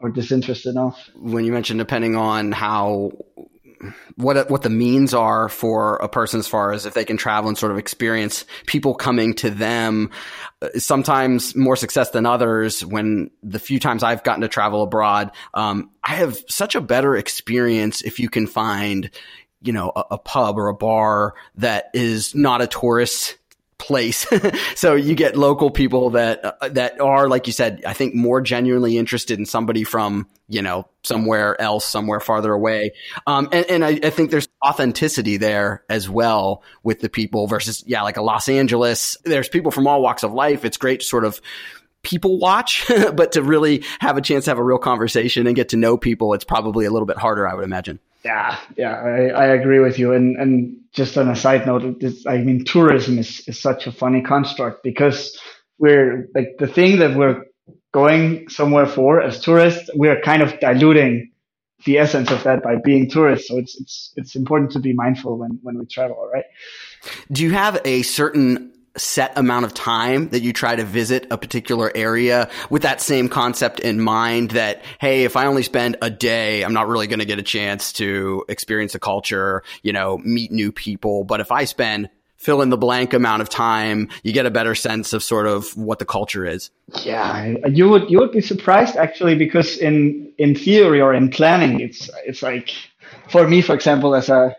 or 0.00 0.10
disinterested 0.10 0.72
enough. 0.72 1.10
When 1.16 1.44
you 1.44 1.52
mentioned 1.52 1.78
depending 1.78 2.16
on 2.16 2.52
how 2.52 3.12
what 4.16 4.50
what 4.50 4.62
the 4.62 4.70
means 4.70 5.14
are 5.14 5.48
for 5.48 5.96
a 5.96 6.08
person 6.08 6.40
as 6.40 6.48
far 6.48 6.72
as 6.72 6.86
if 6.86 6.94
they 6.94 7.04
can 7.04 7.16
travel 7.16 7.48
and 7.48 7.58
sort 7.58 7.72
of 7.72 7.78
experience 7.78 8.44
people 8.66 8.94
coming 8.94 9.34
to 9.34 9.50
them 9.50 10.10
uh, 10.62 10.68
sometimes 10.76 11.54
more 11.54 11.76
success 11.76 12.10
than 12.10 12.26
others. 12.26 12.84
When 12.84 13.30
the 13.42 13.58
few 13.58 13.78
times 13.78 14.02
I've 14.02 14.24
gotten 14.24 14.42
to 14.42 14.48
travel 14.48 14.82
abroad 14.82 15.32
um, 15.54 15.90
I 16.02 16.14
have 16.16 16.38
such 16.48 16.74
a 16.74 16.80
better 16.80 17.16
experience 17.16 18.02
if 18.02 18.18
you 18.18 18.28
can 18.28 18.46
find 18.46 19.10
you 19.62 19.72
know 19.72 19.92
a, 19.94 20.04
a 20.12 20.18
pub 20.18 20.58
or 20.58 20.68
a 20.68 20.74
bar 20.74 21.34
that 21.56 21.90
is 21.94 22.34
not 22.34 22.62
a 22.62 22.66
tourist 22.66 23.36
place. 23.78 24.26
so 24.74 24.94
you 24.94 25.14
get 25.14 25.36
local 25.36 25.70
people 25.70 26.10
that 26.10 26.44
uh, 26.44 26.68
that 26.68 27.00
are 27.00 27.28
like 27.28 27.46
you 27.46 27.52
said, 27.52 27.82
I 27.86 27.92
think 27.92 28.14
more 28.14 28.40
genuinely 28.40 28.98
interested 28.98 29.38
in 29.38 29.46
somebody 29.46 29.84
from, 29.84 30.28
you 30.48 30.62
know, 30.62 30.88
somewhere 31.02 31.60
else, 31.60 31.84
somewhere 31.84 32.20
farther 32.20 32.52
away. 32.52 32.92
Um, 33.26 33.48
and, 33.52 33.66
and 33.66 33.84
I, 33.84 34.00
I, 34.02 34.10
think 34.10 34.30
there's 34.30 34.48
authenticity 34.64 35.36
there 35.36 35.84
as 35.88 36.08
well 36.08 36.62
with 36.82 37.00
the 37.00 37.08
people 37.08 37.46
versus 37.46 37.84
yeah, 37.86 38.02
like 38.02 38.16
a 38.16 38.22
Los 38.22 38.48
Angeles. 38.48 39.16
There's 39.24 39.48
people 39.48 39.70
from 39.70 39.86
all 39.86 40.02
walks 40.02 40.22
of 40.22 40.32
life. 40.32 40.64
It's 40.64 40.76
great 40.76 41.00
to 41.00 41.06
sort 41.06 41.24
of 41.24 41.40
people 42.02 42.38
watch, 42.38 42.86
but 43.14 43.32
to 43.32 43.42
really 43.42 43.84
have 44.00 44.16
a 44.16 44.22
chance 44.22 44.44
to 44.44 44.50
have 44.50 44.58
a 44.58 44.64
real 44.64 44.78
conversation 44.78 45.46
and 45.46 45.56
get 45.56 45.70
to 45.70 45.76
know 45.76 45.96
people, 45.96 46.34
it's 46.34 46.44
probably 46.44 46.86
a 46.86 46.90
little 46.90 47.06
bit 47.06 47.18
harder, 47.18 47.46
I 47.48 47.54
would 47.54 47.64
imagine. 47.64 47.98
Yeah, 48.26 48.58
yeah, 48.76 48.94
I, 48.94 49.28
I 49.28 49.46
agree 49.54 49.78
with 49.78 50.00
you. 50.00 50.12
And 50.12 50.36
and 50.36 50.78
just 50.92 51.16
on 51.16 51.28
a 51.28 51.36
side 51.36 51.64
note, 51.64 52.00
this, 52.00 52.26
I 52.26 52.38
mean, 52.38 52.64
tourism 52.64 53.18
is, 53.20 53.46
is 53.46 53.60
such 53.60 53.86
a 53.86 53.92
funny 53.92 54.20
construct 54.20 54.82
because 54.82 55.38
we're 55.78 56.28
like 56.34 56.56
the 56.58 56.66
thing 56.66 56.98
that 56.98 57.16
we're 57.16 57.44
going 57.92 58.48
somewhere 58.48 58.86
for 58.86 59.22
as 59.22 59.40
tourists, 59.40 59.88
we're 59.94 60.20
kind 60.22 60.42
of 60.42 60.58
diluting 60.58 61.30
the 61.84 61.98
essence 61.98 62.32
of 62.32 62.42
that 62.42 62.64
by 62.64 62.74
being 62.82 63.08
tourists. 63.08 63.46
So 63.46 63.58
it's 63.58 63.80
it's 63.80 64.12
it's 64.16 64.34
important 64.34 64.72
to 64.72 64.80
be 64.80 64.92
mindful 64.92 65.38
when 65.38 65.60
when 65.62 65.78
we 65.78 65.86
travel, 65.86 66.28
right? 66.34 66.46
Do 67.30 67.44
you 67.44 67.52
have 67.52 67.80
a 67.84 68.02
certain 68.02 68.72
set 68.96 69.36
amount 69.36 69.64
of 69.64 69.74
time 69.74 70.28
that 70.30 70.40
you 70.40 70.52
try 70.52 70.76
to 70.76 70.84
visit 70.84 71.26
a 71.30 71.38
particular 71.38 71.92
area 71.94 72.48
with 72.70 72.82
that 72.82 73.00
same 73.00 73.28
concept 73.28 73.80
in 73.80 74.00
mind 74.00 74.52
that, 74.52 74.82
hey, 75.00 75.24
if 75.24 75.36
I 75.36 75.46
only 75.46 75.62
spend 75.62 75.96
a 76.02 76.10
day, 76.10 76.62
I'm 76.62 76.72
not 76.72 76.88
really 76.88 77.06
going 77.06 77.18
to 77.18 77.24
get 77.24 77.38
a 77.38 77.42
chance 77.42 77.92
to 77.94 78.44
experience 78.48 78.94
a 78.94 78.98
culture, 78.98 79.62
you 79.82 79.92
know, 79.92 80.18
meet 80.18 80.52
new 80.52 80.72
people. 80.72 81.24
But 81.24 81.40
if 81.40 81.52
I 81.52 81.64
spend 81.64 82.08
fill 82.36 82.62
in 82.62 82.70
the 82.70 82.76
blank 82.76 83.14
amount 83.14 83.42
of 83.42 83.48
time, 83.48 84.08
you 84.22 84.32
get 84.32 84.46
a 84.46 84.50
better 84.50 84.74
sense 84.74 85.12
of 85.12 85.22
sort 85.22 85.46
of 85.46 85.76
what 85.76 85.98
the 85.98 86.04
culture 86.04 86.44
is. 86.44 86.70
Yeah, 87.02 87.54
you 87.68 87.88
would 87.88 88.10
you 88.10 88.18
would 88.18 88.32
be 88.32 88.40
surprised 88.40 88.96
actually 88.96 89.34
because 89.34 89.76
in 89.78 90.32
in 90.38 90.54
theory 90.54 91.00
or 91.00 91.14
in 91.14 91.30
planning, 91.30 91.80
it's 91.80 92.10
it's 92.24 92.42
like 92.42 92.74
for 93.28 93.48
me, 93.48 93.62
for 93.62 93.74
example, 93.74 94.14
as 94.14 94.28
a 94.28 94.54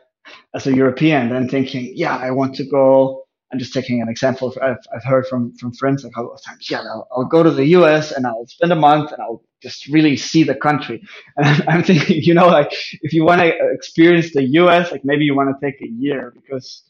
as 0.54 0.68
a 0.68 0.76
European, 0.76 1.30
then 1.30 1.48
thinking, 1.48 1.92
yeah, 1.96 2.18
I 2.18 2.32
want 2.32 2.56
to 2.56 2.66
go 2.66 3.27
I'm 3.52 3.60
just 3.60 3.74
taking 3.74 4.02
an 4.02 4.10
example. 4.10 4.54
I've, 4.62 4.78
I've 4.94 5.04
heard 5.04 5.26
from, 5.28 5.56
from 5.58 5.74
friends 5.74 6.04
a 6.04 6.10
couple 6.10 6.34
of 6.34 6.42
times. 6.44 6.70
Yeah, 6.70 6.82
I'll, 6.82 7.08
I'll, 7.12 7.26
go 7.26 7.44
to 7.44 7.52
the 7.52 7.66
US 7.78 8.12
and 8.12 8.28
I'll 8.28 8.46
spend 8.48 8.72
a 8.74 8.76
month 8.76 9.12
and 9.12 9.22
I'll 9.22 9.42
just 9.62 9.88
really 9.88 10.18
see 10.18 10.44
the 10.44 10.56
country. 10.56 11.02
And 11.38 11.64
I'm 11.70 11.84
thinking, 11.84 12.22
you 12.22 12.34
know, 12.34 12.48
like 12.48 12.72
if 13.02 13.14
you 13.14 13.24
want 13.24 13.42
to 13.42 13.54
experience 13.72 14.34
the 14.34 14.44
US, 14.62 14.92
like 14.92 15.06
maybe 15.06 15.24
you 15.24 15.36
want 15.36 15.50
to 15.50 15.66
take 15.66 15.82
a 15.82 15.88
year 15.88 16.34
because, 16.36 16.84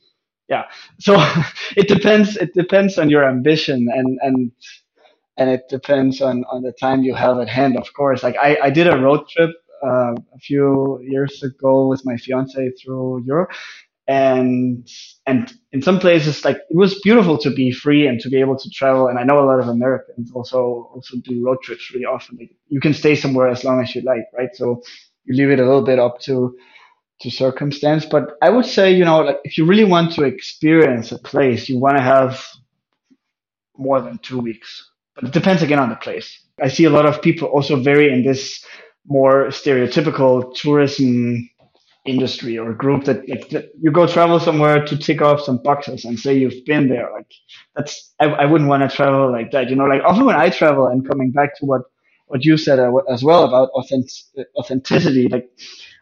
yeah. 0.49 0.63
So 0.99 1.15
it 1.77 1.87
depends. 1.87 2.37
It 2.37 2.53
depends 2.53 2.97
on 2.97 3.09
your 3.09 3.23
ambition 3.23 3.87
and 3.93 4.17
and 4.21 4.51
and 5.37 5.49
it 5.49 5.69
depends 5.69 6.21
on 6.21 6.43
on 6.45 6.63
the 6.63 6.71
time 6.71 7.03
you 7.03 7.13
have 7.13 7.37
at 7.39 7.47
hand. 7.47 7.77
Of 7.77 7.93
course, 7.93 8.23
like 8.23 8.35
I 8.37 8.57
I 8.63 8.69
did 8.69 8.87
a 8.87 8.97
road 8.97 9.27
trip 9.29 9.51
uh, 9.85 10.13
a 10.33 10.39
few 10.39 10.99
years 11.01 11.43
ago 11.43 11.87
with 11.87 12.03
my 12.05 12.17
fiance 12.17 12.71
through 12.81 13.23
Europe, 13.25 13.51
and 14.07 14.89
and 15.25 15.53
in 15.73 15.81
some 15.81 15.99
places 15.99 16.45
like 16.45 16.57
it 16.57 16.75
was 16.75 16.99
beautiful 17.01 17.37
to 17.37 17.49
be 17.49 17.71
free 17.71 18.07
and 18.07 18.19
to 18.21 18.29
be 18.29 18.39
able 18.39 18.57
to 18.57 18.69
travel. 18.69 19.07
And 19.07 19.19
i 19.19 19.23
know 19.23 19.39
a 19.39 19.45
lot 19.45 19.59
of 19.59 19.67
americans 19.67 20.31
also 20.33 20.89
also 20.93 21.17
do 21.23 21.43
road 21.45 21.59
trips 21.61 21.91
really 21.93 22.05
often. 22.05 22.37
Like, 22.39 22.51
you 22.69 22.79
can 22.79 22.93
stay 22.93 23.15
somewhere 23.15 23.47
as 23.49 23.63
long 23.63 23.81
as 23.81 23.93
you 23.95 24.01
like 24.01 24.25
right? 24.37 24.49
So 24.55 24.81
you 25.25 25.35
leave 25.35 25.49
it 25.51 25.59
a 25.59 25.65
little 25.65 25.83
bit 25.83 25.99
up 25.99 26.19
to 26.21 26.55
to 27.21 27.31
circumstance. 27.31 28.05
But 28.05 28.37
i 28.41 28.49
would 28.49 28.65
say 28.65 28.91
you 28.93 29.05
know 29.05 29.19
like 29.21 29.39
if 29.43 29.57
you 29.57 29.65
really 29.65 29.85
want 29.85 30.13
to 30.13 30.23
experience 30.23 31.11
a 31.11 31.19
place 31.19 31.67
you 31.69 31.79
want 31.79 31.97
to 31.97 32.03
have 32.03 32.43
more 33.77 34.01
than 34.01 34.17
two 34.19 34.39
weeks. 34.39 34.89
But 35.15 35.25
it 35.25 35.33
depends 35.33 35.63
again 35.63 35.79
on 35.79 35.89
the 35.89 35.95
place. 35.95 36.39
I 36.61 36.67
see 36.67 36.85
a 36.85 36.89
lot 36.89 37.05
of 37.05 37.21
people 37.21 37.47
also 37.47 37.75
vary 37.75 38.11
in 38.11 38.23
this 38.23 38.63
more 39.07 39.47
stereotypical 39.47 40.53
tourism 40.55 41.49
industry 42.07 42.57
or 42.57 42.73
group 42.73 43.03
that 43.05 43.27
like 43.29 43.49
that 43.49 43.69
you 43.79 43.91
go 43.91 44.07
travel 44.07 44.39
somewhere 44.39 44.85
to 44.85 44.97
tick 44.97 45.21
off 45.21 45.41
some 45.41 45.57
boxes 45.57 46.05
and 46.05 46.19
say 46.19 46.37
you've 46.37 46.65
been 46.65 46.87
there 46.87 47.09
like 47.11 47.31
that's 47.75 48.13
i, 48.19 48.25
I 48.25 48.45
wouldn't 48.45 48.69
want 48.69 48.89
to 48.89 48.95
travel 48.95 49.31
like 49.31 49.51
that 49.51 49.69
you 49.69 49.75
know 49.75 49.85
like 49.85 50.01
often 50.03 50.25
when 50.25 50.35
i 50.35 50.49
travel 50.49 50.87
and 50.87 51.07
coming 51.07 51.31
back 51.31 51.57
to 51.59 51.65
what 51.65 51.81
what 52.27 52.43
you 52.43 52.57
said 52.57 52.79
uh, 52.79 52.91
as 53.09 53.23
well 53.23 53.45
about 53.45 53.69
authentic, 53.69 54.47
authenticity 54.57 55.27
like 55.27 55.49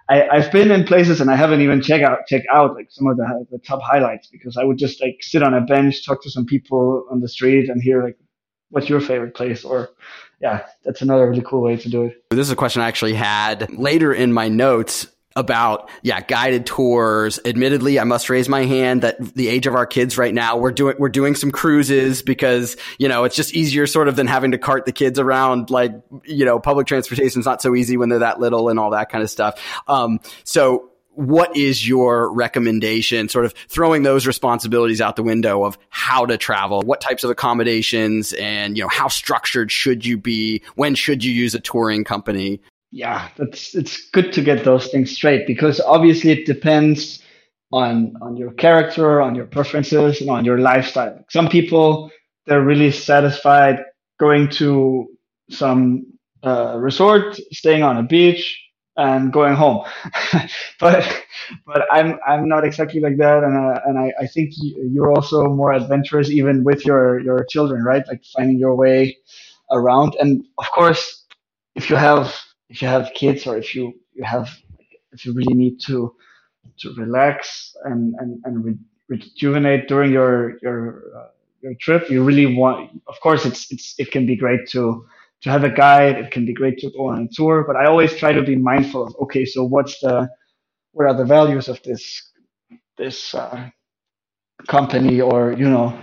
I, 0.07 0.27
I've 0.27 0.51
been 0.51 0.71
in 0.71 0.83
places 0.83 1.19
and 1.19 1.31
I 1.31 1.35
haven't 1.35 1.61
even 1.61 1.81
checked 1.81 2.03
out 2.03 2.19
check 2.27 2.43
out 2.53 2.75
like 2.75 2.87
some 2.91 3.07
of 3.07 3.17
the 3.17 3.47
the 3.51 3.57
top 3.57 3.81
highlights 3.81 4.27
because 4.27 4.57
I 4.57 4.63
would 4.63 4.77
just 4.77 5.01
like 5.01 5.17
sit 5.21 5.41
on 5.41 5.53
a 5.53 5.61
bench, 5.61 6.05
talk 6.05 6.21
to 6.23 6.29
some 6.29 6.45
people 6.45 7.07
on 7.09 7.21
the 7.21 7.27
street, 7.27 7.69
and 7.69 7.81
hear 7.81 8.03
like, 8.03 8.17
"What's 8.69 8.87
your 8.87 9.01
favorite 9.01 9.33
place?" 9.33 9.65
Or, 9.65 9.89
yeah, 10.39 10.67
that's 10.83 11.01
another 11.01 11.27
really 11.27 11.41
cool 11.41 11.61
way 11.61 11.77
to 11.77 11.89
do 11.89 12.03
it. 12.03 12.23
This 12.29 12.47
is 12.47 12.51
a 12.51 12.55
question 12.55 12.83
I 12.83 12.87
actually 12.87 13.15
had 13.15 13.75
later 13.75 14.13
in 14.13 14.31
my 14.31 14.47
notes 14.47 15.07
about 15.35 15.89
yeah 16.01 16.21
guided 16.21 16.65
tours. 16.65 17.39
Admittedly 17.45 17.99
i 17.99 18.03
must 18.03 18.29
raise 18.29 18.47
my 18.47 18.65
hand 18.65 19.01
that 19.01 19.17
the 19.35 19.47
age 19.47 19.67
of 19.67 19.75
our 19.75 19.85
kids 19.85 20.17
right 20.17 20.33
now 20.33 20.57
we're 20.57 20.71
doing 20.71 20.95
we're 20.97 21.09
doing 21.09 21.35
some 21.35 21.51
cruises 21.51 22.21
because 22.21 22.77
you 22.97 23.07
know 23.07 23.23
it's 23.23 23.35
just 23.35 23.53
easier 23.53 23.87
sort 23.87 24.07
of 24.07 24.15
than 24.15 24.27
having 24.27 24.51
to 24.51 24.57
cart 24.57 24.85
the 24.85 24.91
kids 24.91 25.19
around 25.19 25.69
like 25.69 25.91
you 26.23 26.45
know 26.45 26.59
public 26.59 26.87
transportation 26.87 27.39
is 27.39 27.45
not 27.45 27.61
so 27.61 27.75
easy 27.75 27.97
when 27.97 28.09
they're 28.09 28.19
that 28.19 28.39
little 28.39 28.69
and 28.69 28.79
all 28.79 28.91
that 28.91 29.09
kind 29.09 29.23
of 29.23 29.29
stuff. 29.29 29.61
Um, 29.87 30.19
so 30.43 30.89
what 31.15 31.55
is 31.55 31.87
your 31.87 32.31
recommendation 32.33 33.29
sort 33.29 33.45
of 33.45 33.53
throwing 33.69 34.03
those 34.03 34.27
responsibilities 34.27 34.99
out 34.99 35.15
the 35.15 35.23
window 35.23 35.63
of 35.63 35.77
how 35.89 36.25
to 36.25 36.37
travel? 36.37 36.81
What 36.81 36.99
types 36.99 37.23
of 37.23 37.29
accommodations 37.29 38.33
and 38.33 38.77
you 38.77 38.83
know 38.83 38.89
how 38.89 39.07
structured 39.07 39.71
should 39.71 40.05
you 40.05 40.17
be? 40.17 40.61
When 40.75 40.95
should 40.95 41.23
you 41.23 41.31
use 41.31 41.55
a 41.55 41.59
touring 41.59 42.03
company 42.03 42.61
yeah, 42.91 43.29
that's 43.37 43.75
it's 43.75 44.09
good 44.11 44.31
to 44.33 44.41
get 44.41 44.63
those 44.63 44.87
things 44.87 45.11
straight 45.11 45.47
because 45.47 45.79
obviously 45.81 46.31
it 46.31 46.45
depends 46.45 47.21
on 47.71 48.15
on 48.21 48.37
your 48.37 48.51
character, 48.53 49.21
on 49.21 49.35
your 49.35 49.45
preferences, 49.45 50.21
and 50.21 50.29
on 50.29 50.45
your 50.45 50.59
lifestyle. 50.59 51.19
Some 51.29 51.49
people 51.49 52.11
they're 52.47 52.63
really 52.63 52.91
satisfied 52.91 53.79
going 54.19 54.49
to 54.49 55.07
some 55.49 56.05
uh, 56.43 56.77
resort, 56.77 57.35
staying 57.51 57.83
on 57.83 57.97
a 57.97 58.03
beach, 58.03 58.61
and 58.97 59.33
going 59.33 59.55
home. 59.55 59.85
but 60.79 61.03
but 61.65 61.85
I'm 61.91 62.19
I'm 62.27 62.47
not 62.47 62.63
exactly 62.65 63.01
like 63.01 63.17
that, 63.17 63.43
and 63.43 63.57
uh, 63.57 63.81
and 63.85 63.99
I, 63.99 64.13
I 64.23 64.27
think 64.27 64.51
you're 64.57 65.11
also 65.11 65.45
more 65.45 65.73
adventurous 65.73 66.29
even 66.31 66.63
with 66.63 66.85
your 66.85 67.19
your 67.19 67.45
children, 67.49 67.83
right? 67.83 68.03
Like 68.07 68.23
finding 68.37 68.57
your 68.59 68.75
way 68.75 69.17
around, 69.71 70.15
and 70.19 70.45
of 70.57 70.71
course, 70.71 71.25
if 71.75 71.89
you 71.89 71.95
have 71.97 72.33
if 72.69 72.81
you 72.81 72.87
have 72.87 73.11
kids 73.15 73.47
or 73.47 73.57
if 73.57 73.75
you 73.75 73.93
you 74.13 74.23
have 74.23 74.49
if 75.13 75.25
you 75.25 75.33
really 75.33 75.53
need 75.55 75.79
to 75.81 76.15
to 76.79 76.93
relax 76.95 77.75
and 77.85 78.15
and 78.19 78.41
and 78.45 78.65
re- 78.65 78.79
rejuvenate 79.09 79.87
during 79.87 80.11
your 80.11 80.57
your 80.61 81.03
uh, 81.17 81.27
your 81.61 81.73
trip 81.79 82.09
you 82.09 82.23
really 82.23 82.55
want 82.57 82.91
of 83.07 83.19
course 83.21 83.45
it's 83.45 83.71
it's 83.71 83.95
it 83.99 84.11
can 84.11 84.25
be 84.25 84.35
great 84.35 84.67
to 84.69 85.05
to 85.41 85.49
have 85.49 85.63
a 85.63 85.69
guide 85.69 86.17
it 86.17 86.31
can 86.31 86.45
be 86.45 86.53
great 86.53 86.77
to 86.79 86.89
go 86.91 87.07
on 87.09 87.23
a 87.23 87.27
tour 87.33 87.63
but 87.67 87.75
i 87.75 87.85
always 87.85 88.15
try 88.15 88.33
to 88.33 88.41
be 88.43 88.55
mindful 88.55 89.07
of 89.07 89.15
okay 89.21 89.45
so 89.45 89.63
what's 89.63 89.99
the 90.01 90.29
what 90.93 91.07
are 91.07 91.15
the 91.17 91.25
values 91.25 91.67
of 91.69 91.81
this 91.83 92.31
this 92.97 93.35
uh, 93.35 93.69
company 94.67 95.21
or 95.21 95.53
you 95.53 95.69
know 95.69 95.97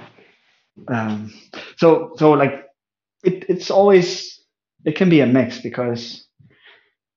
um, 0.88 1.32
so 1.76 2.12
so 2.18 2.32
like 2.32 2.66
it, 3.24 3.44
it's 3.48 3.70
always 3.70 4.40
it 4.84 4.96
can 4.96 5.10
be 5.10 5.20
a 5.20 5.26
mix 5.26 5.60
because 5.60 6.26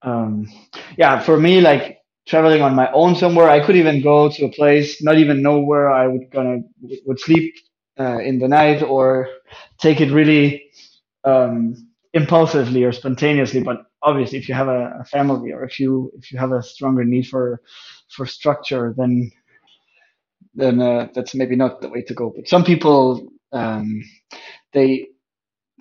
um, 0.05 0.47
yeah, 0.97 1.19
for 1.21 1.39
me, 1.39 1.61
like 1.61 1.99
traveling 2.27 2.63
on 2.63 2.75
my 2.75 2.91
own 2.93 3.15
somewhere, 3.15 3.49
I 3.49 3.65
could 3.65 3.77
even 3.77 4.03
go 4.03 4.29
to 4.29 4.45
a 4.45 4.51
place, 4.51 5.03
not 5.03 5.17
even 5.19 5.43
know 5.43 5.59
where 5.61 5.91
I 5.91 6.07
would 6.07 6.31
gonna 6.31 6.59
would 7.05 7.19
sleep 7.21 7.53
uh, 7.99 8.19
in 8.19 8.39
the 8.39 8.49
night, 8.49 8.83
or 8.83 9.29
take 9.79 10.01
it 10.01 10.11
really 10.13 10.63
um, 11.25 11.75
impulsively 12.13 12.83
or 12.83 12.93
spontaneously. 12.93 13.63
But 13.63 13.83
obviously, 14.03 14.39
if 14.39 14.49
you 14.49 14.55
have 14.55 14.69
a, 14.69 14.99
a, 15.01 15.05
family 15.05 15.51
or 15.53 15.63
if 15.65 15.79
you 15.79 16.11
if 16.17 16.31
you 16.31 16.39
have 16.39 16.53
a 16.53 16.63
stronger 16.63 17.05
need 17.05 17.27
for 17.27 17.61
for 18.15 18.25
structure, 18.27 18.93
then 18.97 19.31
then 20.55 20.81
uh, 20.81 21.07
that's 21.13 21.35
maybe 21.35 21.55
not 21.55 21.81
the 21.81 21.89
way 21.89 22.01
to 22.03 22.13
go. 22.13 22.33
But 22.35 22.47
some 22.47 22.63
people 22.63 23.27
um, 23.53 24.03
they 24.73 25.07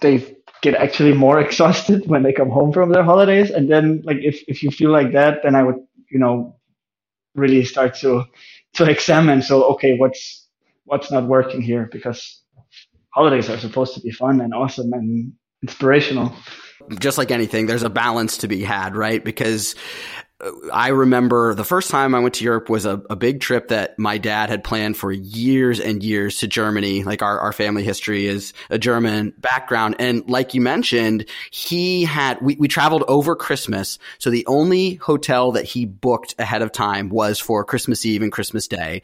they 0.01 0.37
get 0.65 0.75
actually 0.75 1.13
more 1.13 1.39
exhausted 1.47 2.09
when 2.09 2.23
they 2.23 2.33
come 2.33 2.51
home 2.51 2.73
from 2.73 2.91
their 2.91 3.05
holidays. 3.05 3.51
And 3.51 3.71
then 3.71 4.03
like 4.05 4.19
if, 4.21 4.43
if 4.49 4.63
you 4.63 4.71
feel 4.71 4.91
like 4.91 5.13
that, 5.13 5.43
then 5.45 5.55
I 5.55 5.63
would, 5.63 5.77
you 6.11 6.19
know, 6.19 6.57
really 7.35 7.65
start 7.65 7.95
to 7.97 8.25
to 8.75 8.85
examine 8.85 9.43
so 9.43 9.65
okay, 9.75 9.97
what's 9.97 10.49
what's 10.85 11.11
not 11.11 11.25
working 11.25 11.63
here 11.63 11.89
because 11.93 12.43
holidays 13.11 13.49
are 13.49 13.59
supposed 13.59 13.95
to 13.95 14.01
be 14.01 14.11
fun 14.11 14.41
and 14.41 14.53
awesome 14.55 14.93
and 14.93 15.33
inspirational. 15.63 16.35
Just 16.99 17.19
like 17.19 17.31
anything, 17.31 17.67
there's 17.67 17.85
a 17.85 17.91
balance 17.91 18.39
to 18.39 18.49
be 18.49 18.63
had, 18.63 18.95
right? 18.95 19.25
Because 19.25 19.75
I 20.73 20.89
remember 20.89 21.55
the 21.55 21.65
first 21.65 21.91
time 21.91 22.13
I 22.15 22.19
went 22.19 22.35
to 22.35 22.45
Europe 22.45 22.69
was 22.69 22.87
a, 22.87 23.01
a, 23.09 23.15
big 23.15 23.41
trip 23.41 23.69
that 23.69 23.97
my 24.01 24.19
dad 24.19 24.51
had 24.51 24.65
planned 24.65 24.97
for 24.97 25.13
years 25.13 25.79
and 25.79 26.03
years 26.03 26.39
to 26.39 26.49
Germany. 26.49 27.05
Like 27.05 27.23
our, 27.23 27.39
our 27.39 27.53
family 27.53 27.85
history 27.85 28.27
is 28.27 28.53
a 28.69 28.77
German 28.77 29.33
background. 29.39 29.95
And 30.01 30.29
like 30.29 30.53
you 30.53 30.61
mentioned, 30.61 31.27
he 31.53 32.05
had, 32.05 32.41
we, 32.43 32.57
we 32.57 32.67
traveled 32.67 33.05
over 33.07 33.37
Christmas. 33.37 34.01
So 34.19 34.29
the 34.29 34.45
only 34.47 34.95
hotel 34.95 35.53
that 35.53 35.65
he 35.65 35.87
booked 35.87 36.35
ahead 36.39 36.63
of 36.63 36.73
time 36.73 37.11
was 37.11 37.39
for 37.39 37.65
Christmas 37.65 38.05
Eve 38.05 38.23
and 38.23 38.33
Christmas 38.33 38.67
Day. 38.67 39.03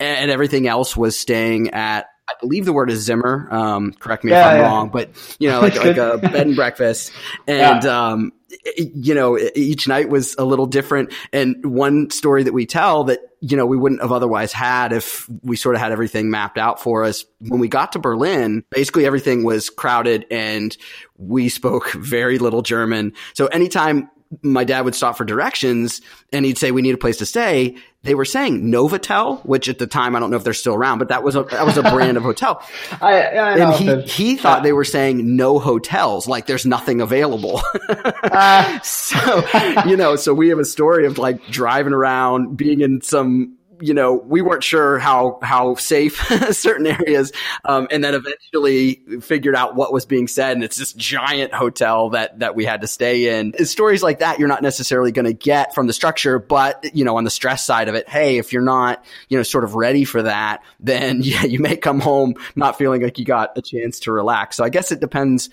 And 0.00 0.32
everything 0.32 0.66
else 0.66 0.96
was 0.96 1.16
staying 1.16 1.70
at 1.70 2.06
I 2.28 2.34
believe 2.40 2.64
the 2.64 2.72
word 2.72 2.90
is 2.90 3.00
Zimmer. 3.00 3.48
Um, 3.50 3.92
correct 3.92 4.24
me 4.24 4.30
yeah, 4.30 4.40
if 4.40 4.46
I'm 4.46 4.60
yeah. 4.60 4.62
wrong, 4.62 4.88
but 4.90 5.10
you 5.38 5.48
know, 5.48 5.60
like, 5.60 5.76
like 5.76 5.96
a 5.96 6.18
bed 6.22 6.46
and 6.46 6.56
breakfast. 6.56 7.12
And, 7.46 7.82
yeah. 7.82 8.10
um, 8.10 8.32
you 8.76 9.14
know, 9.14 9.38
each 9.54 9.88
night 9.88 10.08
was 10.08 10.36
a 10.38 10.44
little 10.44 10.66
different. 10.66 11.12
And 11.32 11.64
one 11.64 12.10
story 12.10 12.44
that 12.44 12.52
we 12.52 12.66
tell 12.66 13.04
that, 13.04 13.18
you 13.40 13.56
know, 13.56 13.66
we 13.66 13.76
wouldn't 13.76 14.02
have 14.02 14.12
otherwise 14.12 14.52
had 14.52 14.92
if 14.92 15.28
we 15.42 15.56
sort 15.56 15.74
of 15.74 15.80
had 15.80 15.90
everything 15.90 16.30
mapped 16.30 16.58
out 16.58 16.80
for 16.80 17.04
us. 17.04 17.24
When 17.40 17.60
we 17.60 17.68
got 17.68 17.92
to 17.92 17.98
Berlin, 17.98 18.62
basically 18.70 19.04
everything 19.04 19.42
was 19.44 19.68
crowded 19.68 20.26
and 20.30 20.76
we 21.16 21.48
spoke 21.48 21.92
very 21.92 22.38
little 22.38 22.62
German. 22.62 23.14
So 23.34 23.46
anytime 23.46 24.10
my 24.42 24.64
dad 24.64 24.82
would 24.82 24.94
stop 24.94 25.16
for 25.16 25.24
directions 25.24 26.00
and 26.32 26.44
he'd 26.44 26.58
say, 26.58 26.70
we 26.70 26.82
need 26.82 26.94
a 26.94 26.98
place 26.98 27.18
to 27.18 27.26
stay. 27.26 27.76
They 28.04 28.16
were 28.16 28.24
saying 28.24 28.64
Novotel, 28.64 29.44
which 29.44 29.68
at 29.68 29.78
the 29.78 29.86
time, 29.86 30.16
I 30.16 30.20
don't 30.20 30.30
know 30.30 30.36
if 30.36 30.42
they're 30.42 30.54
still 30.54 30.74
around, 30.74 30.98
but 30.98 31.08
that 31.08 31.22
was 31.22 31.36
a, 31.36 31.44
that 31.44 31.64
was 31.64 31.76
a 31.78 31.82
brand 31.82 32.16
of 32.16 32.24
hotel. 32.24 32.60
I, 33.00 33.22
I 33.22 33.58
and 33.58 33.74
he, 33.74 34.02
he 34.02 34.36
thought 34.36 34.58
yeah. 34.58 34.62
they 34.64 34.72
were 34.72 34.84
saying 34.84 35.36
no 35.36 35.60
hotels, 35.60 36.26
like 36.26 36.46
there's 36.46 36.66
nothing 36.66 37.00
available. 37.00 37.62
uh. 38.24 38.80
so, 38.80 39.44
you 39.86 39.96
know, 39.96 40.16
so 40.16 40.34
we 40.34 40.48
have 40.48 40.58
a 40.58 40.64
story 40.64 41.06
of 41.06 41.18
like 41.18 41.46
driving 41.46 41.92
around, 41.92 42.56
being 42.56 42.80
in 42.80 43.02
some 43.02 43.56
you 43.82 43.94
know, 43.94 44.14
we 44.14 44.40
weren't 44.40 44.64
sure 44.64 44.98
how 44.98 45.38
how 45.42 45.74
safe 45.74 46.16
certain 46.52 46.86
areas, 46.86 47.32
um, 47.64 47.88
and 47.90 48.02
then 48.02 48.14
eventually 48.14 49.02
figured 49.20 49.56
out 49.56 49.74
what 49.74 49.92
was 49.92 50.06
being 50.06 50.28
said, 50.28 50.52
and 50.52 50.64
it's 50.64 50.76
this 50.76 50.92
giant 50.92 51.52
hotel 51.52 52.10
that 52.10 52.38
that 52.38 52.54
we 52.54 52.64
had 52.64 52.82
to 52.82 52.86
stay 52.86 53.38
in. 53.38 53.52
Stories 53.64 54.02
like 54.02 54.20
that 54.20 54.38
you're 54.38 54.48
not 54.48 54.62
necessarily 54.62 55.12
going 55.12 55.24
to 55.24 55.32
get 55.32 55.74
from 55.74 55.86
the 55.86 55.92
structure, 55.92 56.38
but 56.38 56.94
you 56.94 57.04
know, 57.04 57.16
on 57.16 57.24
the 57.24 57.30
stress 57.30 57.64
side 57.64 57.88
of 57.88 57.94
it, 57.94 58.08
hey, 58.08 58.38
if 58.38 58.52
you're 58.52 58.62
not 58.62 59.04
you 59.28 59.36
know 59.36 59.42
sort 59.42 59.64
of 59.64 59.74
ready 59.74 60.04
for 60.04 60.22
that, 60.22 60.62
then 60.80 61.20
yeah, 61.22 61.44
you 61.44 61.58
may 61.58 61.76
come 61.76 62.00
home 62.00 62.34
not 62.54 62.78
feeling 62.78 63.02
like 63.02 63.18
you 63.18 63.24
got 63.24 63.56
a 63.58 63.62
chance 63.62 64.00
to 64.00 64.12
relax. 64.12 64.56
So 64.56 64.64
I 64.64 64.68
guess 64.68 64.92
it 64.92 65.00
depends 65.00 65.50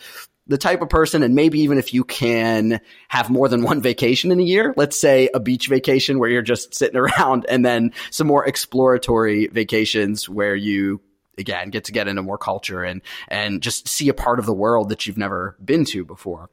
the 0.49 0.57
type 0.57 0.81
of 0.81 0.89
person, 0.89 1.23
and 1.23 1.35
maybe 1.35 1.61
even 1.61 1.77
if 1.77 1.93
you 1.93 2.03
can 2.03 2.81
have 3.07 3.29
more 3.29 3.47
than 3.47 3.61
one 3.61 3.81
vacation 3.81 4.31
in 4.31 4.39
a 4.39 4.43
year, 4.43 4.73
let's 4.75 4.99
say 4.99 5.29
a 5.33 5.39
beach 5.39 5.67
vacation 5.67 6.19
where 6.19 6.29
you're 6.29 6.41
just 6.41 6.73
sitting 6.73 6.97
around, 6.99 7.45
and 7.47 7.63
then 7.63 7.93
some 8.11 8.27
more 8.27 8.45
exploratory 8.45 9.47
vacations 9.47 10.27
where 10.27 10.55
you 10.55 10.99
again 11.37 11.69
get 11.69 11.85
to 11.85 11.93
get 11.93 12.07
into 12.07 12.21
more 12.21 12.37
culture 12.37 12.83
and 12.83 13.01
and 13.29 13.61
just 13.61 13.87
see 13.87 14.09
a 14.09 14.13
part 14.13 14.39
of 14.39 14.45
the 14.45 14.53
world 14.53 14.89
that 14.89 15.07
you've 15.07 15.17
never 15.17 15.55
been 15.63 15.85
to 15.85 16.03
before. 16.03 16.49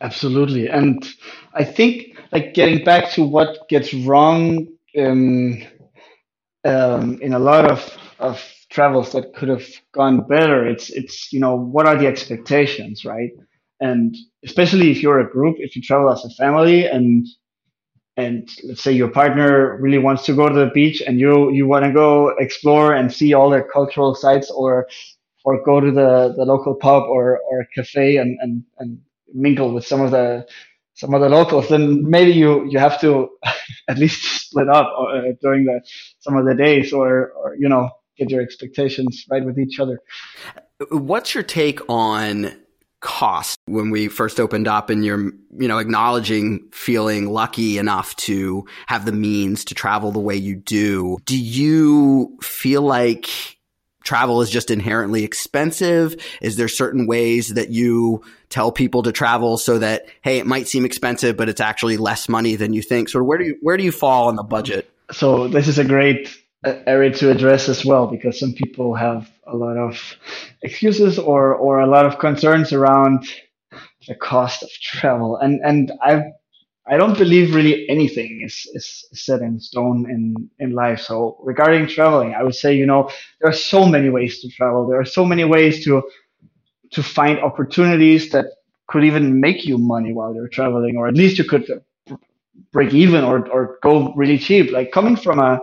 Absolutely, 0.00 0.68
and 0.68 1.08
I 1.54 1.64
think 1.64 2.18
like 2.32 2.52
getting 2.54 2.84
back 2.84 3.10
to 3.12 3.24
what 3.24 3.68
gets 3.68 3.94
wrong 3.94 4.68
um, 4.98 5.62
um, 6.64 7.20
in 7.22 7.32
a 7.32 7.38
lot 7.38 7.64
of 7.70 7.98
of 8.18 8.42
travels 8.76 9.12
that 9.12 9.34
could 9.36 9.50
have 9.50 9.66
gone 9.94 10.16
better. 10.28 10.68
It's 10.68 10.90
it's 10.90 11.32
you 11.34 11.40
know 11.40 11.56
what 11.56 11.86
are 11.88 11.98
the 11.98 12.08
expectations, 12.08 13.04
right? 13.06 13.32
And 13.80 14.16
especially 14.44 14.90
if 14.92 15.02
you're 15.02 15.20
a 15.20 15.30
group, 15.38 15.56
if 15.60 15.76
you 15.76 15.82
travel 15.82 16.10
as 16.12 16.24
a 16.26 16.30
family, 16.42 16.86
and 16.86 17.26
and 18.16 18.48
let's 18.68 18.82
say 18.82 18.92
your 18.92 19.10
partner 19.10 19.78
really 19.80 19.98
wants 19.98 20.24
to 20.26 20.34
go 20.34 20.48
to 20.48 20.54
the 20.64 20.70
beach, 20.80 21.02
and 21.06 21.20
you 21.20 21.50
you 21.52 21.66
want 21.68 21.84
to 21.86 21.92
go 21.92 22.30
explore 22.46 22.94
and 22.94 23.12
see 23.12 23.34
all 23.34 23.50
the 23.50 23.62
cultural 23.78 24.14
sites, 24.14 24.50
or 24.50 24.88
or 25.44 25.62
go 25.64 25.80
to 25.80 25.90
the, 25.92 26.34
the 26.36 26.44
local 26.44 26.74
pub 26.74 27.04
or 27.04 27.40
or 27.50 27.66
cafe 27.74 28.18
and, 28.18 28.38
and 28.42 28.64
and 28.78 28.98
mingle 29.34 29.72
with 29.74 29.86
some 29.86 30.02
of 30.02 30.10
the 30.12 30.46
some 30.94 31.14
of 31.14 31.20
the 31.22 31.28
locals, 31.28 31.68
then 31.68 32.08
maybe 32.08 32.32
you 32.32 32.66
you 32.70 32.78
have 32.78 33.00
to 33.00 33.28
at 33.88 33.98
least 33.98 34.22
split 34.48 34.68
up 34.68 34.88
uh, 34.98 35.22
during 35.42 35.64
the 35.66 35.80
some 36.20 36.36
of 36.36 36.46
the 36.46 36.54
days, 36.54 36.92
or 36.92 37.32
or 37.32 37.56
you 37.58 37.68
know 37.68 37.90
get 38.16 38.30
your 38.30 38.42
expectations 38.42 39.24
right 39.30 39.44
with 39.44 39.58
each 39.58 39.78
other. 39.78 40.00
What's 40.90 41.34
your 41.34 41.44
take 41.44 41.80
on 41.88 42.52
cost 43.00 43.58
when 43.66 43.90
we 43.90 44.08
first 44.08 44.40
opened 44.40 44.66
up 44.66 44.90
and 44.90 45.04
you're 45.04 45.30
you 45.58 45.68
know 45.68 45.78
acknowledging 45.78 46.66
feeling 46.72 47.30
lucky 47.30 47.78
enough 47.78 48.16
to 48.16 48.66
have 48.86 49.04
the 49.04 49.12
means 49.12 49.64
to 49.66 49.74
travel 49.74 50.12
the 50.12 50.18
way 50.18 50.34
you 50.34 50.56
do? 50.56 51.18
Do 51.24 51.38
you 51.38 52.36
feel 52.42 52.82
like 52.82 53.28
travel 54.02 54.40
is 54.40 54.50
just 54.50 54.70
inherently 54.70 55.24
expensive? 55.24 56.16
Is 56.40 56.56
there 56.56 56.68
certain 56.68 57.06
ways 57.06 57.54
that 57.54 57.70
you 57.70 58.22
tell 58.48 58.70
people 58.72 59.02
to 59.02 59.12
travel 59.12 59.58
so 59.58 59.78
that 59.78 60.06
hey 60.22 60.38
it 60.38 60.46
might 60.46 60.68
seem 60.68 60.84
expensive 60.84 61.36
but 61.36 61.48
it's 61.48 61.60
actually 61.60 61.96
less 61.96 62.28
money 62.28 62.56
than 62.56 62.72
you 62.72 62.82
think? 62.82 63.08
So 63.08 63.22
where 63.22 63.38
do 63.38 63.44
you 63.44 63.56
where 63.62 63.76
do 63.76 63.84
you 63.84 63.92
fall 63.92 64.28
on 64.28 64.36
the 64.36 64.42
budget? 64.42 64.90
So 65.12 65.48
this 65.48 65.68
is 65.68 65.78
a 65.78 65.84
great 65.84 66.36
area 66.64 67.12
to 67.12 67.30
address 67.30 67.68
as 67.68 67.84
well 67.84 68.06
because 68.06 68.38
some 68.40 68.52
people 68.52 68.94
have 68.94 69.30
a 69.46 69.56
lot 69.56 69.76
of 69.76 70.00
excuses 70.62 71.18
or 71.18 71.54
or 71.54 71.80
a 71.80 71.86
lot 71.86 72.06
of 72.06 72.18
concerns 72.18 72.72
around 72.72 73.28
the 74.08 74.14
cost 74.14 74.62
of 74.62 74.70
travel 74.70 75.36
and 75.36 75.60
and 75.64 75.92
I 76.02 76.24
I 76.88 76.96
don't 76.96 77.18
believe 77.18 77.54
really 77.54 77.88
anything 77.88 78.42
is, 78.44 78.68
is 78.74 79.06
set 79.12 79.40
in 79.40 79.58
stone 79.58 80.08
in, 80.08 80.50
in 80.60 80.72
life. 80.72 81.00
So 81.00 81.36
regarding 81.42 81.88
traveling, 81.88 82.34
I 82.34 82.44
would 82.44 82.54
say, 82.54 82.76
you 82.76 82.86
know, 82.86 83.10
there 83.40 83.50
are 83.50 83.54
so 83.54 83.86
many 83.86 84.08
ways 84.08 84.40
to 84.40 84.48
travel. 84.50 84.86
There 84.86 85.00
are 85.00 85.04
so 85.04 85.24
many 85.24 85.44
ways 85.44 85.84
to, 85.84 86.02
to 86.92 87.02
find 87.02 87.40
opportunities 87.40 88.30
that 88.30 88.46
could 88.88 89.04
even 89.04 89.40
make 89.40 89.64
you 89.66 89.78
money 89.78 90.12
while 90.12 90.34
you're 90.34 90.48
traveling, 90.48 90.96
or 90.96 91.08
at 91.08 91.14
least 91.14 91.38
you 91.38 91.44
could 91.44 91.68
break 92.72 92.94
even 92.94 93.24
or, 93.24 93.48
or 93.48 93.78
go 93.82 94.12
really 94.14 94.38
cheap. 94.38 94.70
Like 94.70 94.92
coming 94.92 95.16
from 95.16 95.40
a, 95.40 95.60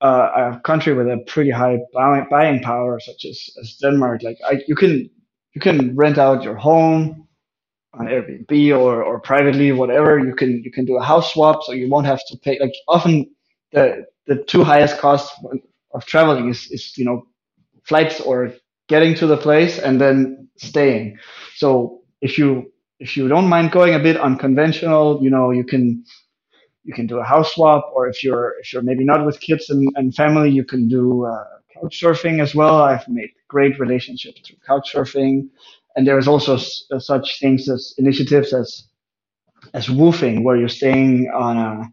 uh, 0.00 0.54
a 0.56 0.60
country 0.60 0.94
with 0.94 1.06
a 1.06 1.18
pretty 1.26 1.50
high 1.50 1.78
buying 1.92 2.60
power, 2.62 3.00
such 3.00 3.24
as, 3.24 3.50
as 3.60 3.76
Denmark, 3.80 4.22
like 4.22 4.38
I, 4.48 4.62
you 4.66 4.74
can 4.74 5.10
you 5.54 5.60
can 5.60 5.94
rent 5.96 6.18
out 6.18 6.42
your 6.42 6.56
home 6.56 7.26
on 7.94 8.06
Airbnb 8.06 8.78
or, 8.78 9.02
or 9.02 9.20
privately, 9.20 9.72
whatever. 9.72 10.18
You 10.18 10.34
can 10.34 10.62
you 10.64 10.70
can 10.70 10.84
do 10.84 10.96
a 10.96 11.02
house 11.02 11.32
swap, 11.32 11.62
so 11.64 11.72
you 11.72 11.90
won't 11.90 12.06
have 12.06 12.20
to 12.28 12.36
pay. 12.38 12.58
Like 12.60 12.72
often, 12.88 13.30
the 13.72 14.06
the 14.26 14.42
two 14.44 14.64
highest 14.64 14.98
costs 14.98 15.32
of 15.92 16.06
traveling 16.06 16.48
is 16.48 16.70
is 16.70 16.96
you 16.96 17.04
know 17.04 17.26
flights 17.84 18.20
or 18.20 18.52
getting 18.88 19.14
to 19.16 19.26
the 19.26 19.36
place 19.36 19.78
and 19.78 20.00
then 20.00 20.48
staying. 20.56 21.18
So 21.56 22.02
if 22.20 22.38
you 22.38 22.72
if 23.00 23.16
you 23.16 23.28
don't 23.28 23.48
mind 23.48 23.72
going 23.72 23.94
a 23.94 23.98
bit 23.98 24.16
unconventional, 24.16 25.20
you 25.22 25.30
know 25.30 25.50
you 25.50 25.64
can 25.64 26.04
you 26.84 26.94
can 26.94 27.06
do 27.06 27.18
a 27.20 27.24
house 27.24 27.54
swap, 27.54 27.90
or 27.94 28.08
if 28.08 28.24
you're 28.24 28.54
if 28.60 28.72
you're 28.72 28.82
maybe 28.82 29.04
not 29.04 29.26
with 29.26 29.40
kids 29.40 29.70
and, 29.70 29.88
and 29.96 30.14
family, 30.14 30.50
you 30.50 30.64
can 30.64 30.88
do 30.88 31.26
uh, 31.26 31.44
couch 31.74 32.00
surfing 32.02 32.42
as 32.42 32.54
well. 32.54 32.82
I've 32.82 33.06
made 33.08 33.30
great 33.48 33.78
relationships 33.80 34.40
through 34.46 34.58
couch 34.66 34.92
surfing, 34.94 35.48
and 35.96 36.06
there's 36.06 36.28
also 36.28 36.56
s- 36.56 36.84
uh, 36.92 36.98
such 37.00 37.40
things 37.40 37.68
as 37.70 37.94
initiatives 37.98 38.52
as 38.54 38.84
as 39.74 39.88
WWOOFing, 39.88 40.44
where 40.44 40.56
you're 40.56 40.68
staying 40.68 41.30
on 41.34 41.56
a 41.58 41.92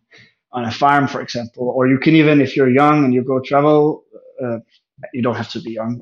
on 0.54 0.66
a 0.66 0.72
farm, 0.72 1.08
for 1.08 1.22
example, 1.22 1.70
or 1.76 1.88
you 1.88 2.00
can 2.00 2.16
even 2.16 2.42
if 2.42 2.56
you're 2.58 2.70
young 2.70 3.06
and 3.06 3.14
you 3.14 3.24
go 3.24 3.40
travel. 3.42 4.06
Uh, 4.44 4.60
you 5.14 5.22
don't 5.24 5.36
have 5.36 5.50
to 5.52 5.62
be 5.62 5.72
young. 5.72 6.02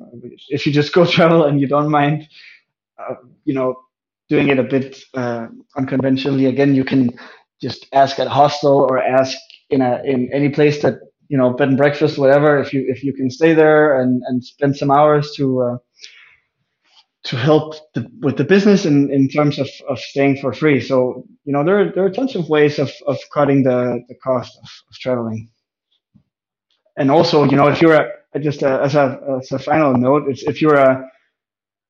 If 0.50 0.66
you 0.66 0.72
just 0.72 0.92
go 0.94 1.06
travel 1.18 1.44
and 1.44 1.60
you 1.60 1.68
don't 1.68 1.90
mind, 1.90 2.28
uh, 2.98 3.16
you 3.44 3.54
know, 3.54 3.76
doing 4.28 4.48
it 4.48 4.58
a 4.58 4.64
bit 4.64 4.98
uh, 5.14 5.48
unconventionally, 5.76 6.46
again, 6.46 6.74
you 6.74 6.84
can 6.84 7.10
just 7.60 7.86
ask 7.92 8.18
at 8.18 8.26
a 8.26 8.30
hostel 8.30 8.78
or 8.90 8.98
ask 8.98 9.36
in 9.70 9.80
a 9.82 10.02
in 10.04 10.30
any 10.32 10.48
place 10.48 10.82
that 10.82 10.94
you 11.28 11.38
know 11.38 11.52
bed 11.52 11.68
and 11.68 11.76
breakfast 11.76 12.18
whatever 12.18 12.58
if 12.60 12.72
you 12.72 12.84
if 12.88 13.02
you 13.02 13.12
can 13.14 13.30
stay 13.30 13.54
there 13.54 14.00
and 14.00 14.22
and 14.26 14.44
spend 14.44 14.76
some 14.76 14.90
hours 14.90 15.32
to 15.36 15.62
uh, 15.62 15.76
to 17.24 17.36
help 17.36 17.74
the, 17.94 18.06
with 18.20 18.36
the 18.36 18.44
business 18.44 18.86
in, 18.86 19.10
in 19.12 19.28
terms 19.28 19.58
of, 19.58 19.68
of 19.88 19.98
staying 19.98 20.38
for 20.38 20.52
free. 20.52 20.80
So 20.80 21.24
you 21.44 21.52
know 21.52 21.64
there 21.64 21.92
there 21.92 22.04
are 22.04 22.10
tons 22.10 22.36
of 22.36 22.48
ways 22.48 22.78
of, 22.78 22.90
of 23.06 23.18
cutting 23.32 23.64
the, 23.64 24.02
the 24.08 24.14
cost 24.16 24.56
of, 24.56 24.68
of 24.90 24.96
traveling. 24.98 25.50
And 26.96 27.10
also 27.10 27.44
you 27.44 27.56
know 27.56 27.68
if 27.68 27.82
you're 27.82 27.94
a, 27.94 28.40
just 28.40 28.62
a, 28.62 28.80
as 28.82 28.94
a 28.94 29.20
as 29.40 29.52
a 29.52 29.58
final 29.58 29.94
note 29.94 30.24
it's 30.28 30.44
if 30.44 30.62
you're 30.62 30.76
a, 30.76 31.10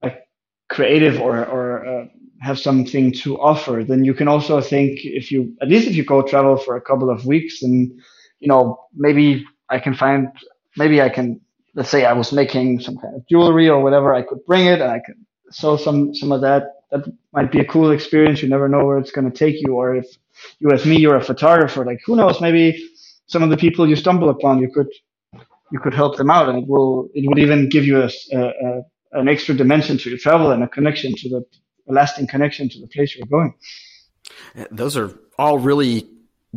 a 0.02 0.12
creative 0.70 1.20
or 1.20 1.44
or 1.44 1.86
uh, 1.86 2.06
have 2.40 2.58
something 2.58 3.12
to 3.12 3.38
offer, 3.40 3.84
then 3.86 4.04
you 4.04 4.14
can 4.14 4.28
also 4.28 4.60
think 4.60 5.00
if 5.04 5.30
you, 5.30 5.54
at 5.62 5.68
least 5.68 5.88
if 5.88 5.96
you 5.96 6.04
go 6.04 6.22
travel 6.22 6.56
for 6.56 6.76
a 6.76 6.80
couple 6.80 7.10
of 7.10 7.26
weeks 7.26 7.62
and, 7.62 7.90
you 8.40 8.48
know, 8.48 8.78
maybe 8.94 9.44
I 9.70 9.78
can 9.78 9.94
find, 9.94 10.28
maybe 10.76 11.00
I 11.00 11.08
can, 11.08 11.40
let's 11.74 11.88
say 11.88 12.04
I 12.04 12.12
was 12.12 12.32
making 12.32 12.80
some 12.80 12.96
kind 12.98 13.14
of 13.14 13.26
jewelry 13.28 13.68
or 13.68 13.82
whatever, 13.82 14.14
I 14.14 14.22
could 14.22 14.44
bring 14.46 14.66
it 14.66 14.80
and 14.80 14.90
I 14.90 15.00
could 15.00 15.16
sell 15.50 15.78
some, 15.78 16.14
some 16.14 16.32
of 16.32 16.40
that. 16.42 16.72
That 16.90 17.04
might 17.32 17.50
be 17.50 17.60
a 17.60 17.64
cool 17.64 17.90
experience. 17.90 18.42
You 18.42 18.48
never 18.48 18.68
know 18.68 18.84
where 18.84 18.98
it's 18.98 19.10
going 19.10 19.30
to 19.30 19.36
take 19.36 19.56
you. 19.60 19.74
Or 19.74 19.96
if 19.96 20.06
you, 20.60 20.70
as 20.70 20.86
me, 20.86 20.98
you're 20.98 21.16
a 21.16 21.24
photographer, 21.24 21.84
like 21.84 22.00
who 22.06 22.16
knows, 22.16 22.40
maybe 22.40 22.88
some 23.26 23.42
of 23.42 23.50
the 23.50 23.56
people 23.56 23.88
you 23.88 23.96
stumble 23.96 24.28
upon, 24.28 24.60
you 24.60 24.70
could, 24.72 24.88
you 25.72 25.80
could 25.80 25.94
help 25.94 26.16
them 26.16 26.30
out 26.30 26.48
and 26.48 26.58
it 26.58 26.68
will, 26.68 27.08
it 27.14 27.26
would 27.28 27.38
even 27.38 27.68
give 27.68 27.84
you 27.84 28.02
a, 28.02 28.10
a, 28.32 28.40
a 28.40 28.82
an 29.12 29.28
extra 29.28 29.54
dimension 29.54 29.96
to 29.98 30.10
your 30.10 30.18
travel 30.18 30.50
and 30.50 30.62
a 30.62 30.68
connection 30.68 31.14
to 31.16 31.28
the 31.28 31.44
a 31.88 31.92
lasting 31.92 32.26
connection 32.26 32.68
to 32.68 32.80
the 32.80 32.86
place 32.86 33.16
you're 33.16 33.26
going. 33.26 33.54
Eh, 34.54 34.66
those 34.70 34.96
are 34.96 35.18
all 35.38 35.58
really 35.58 36.06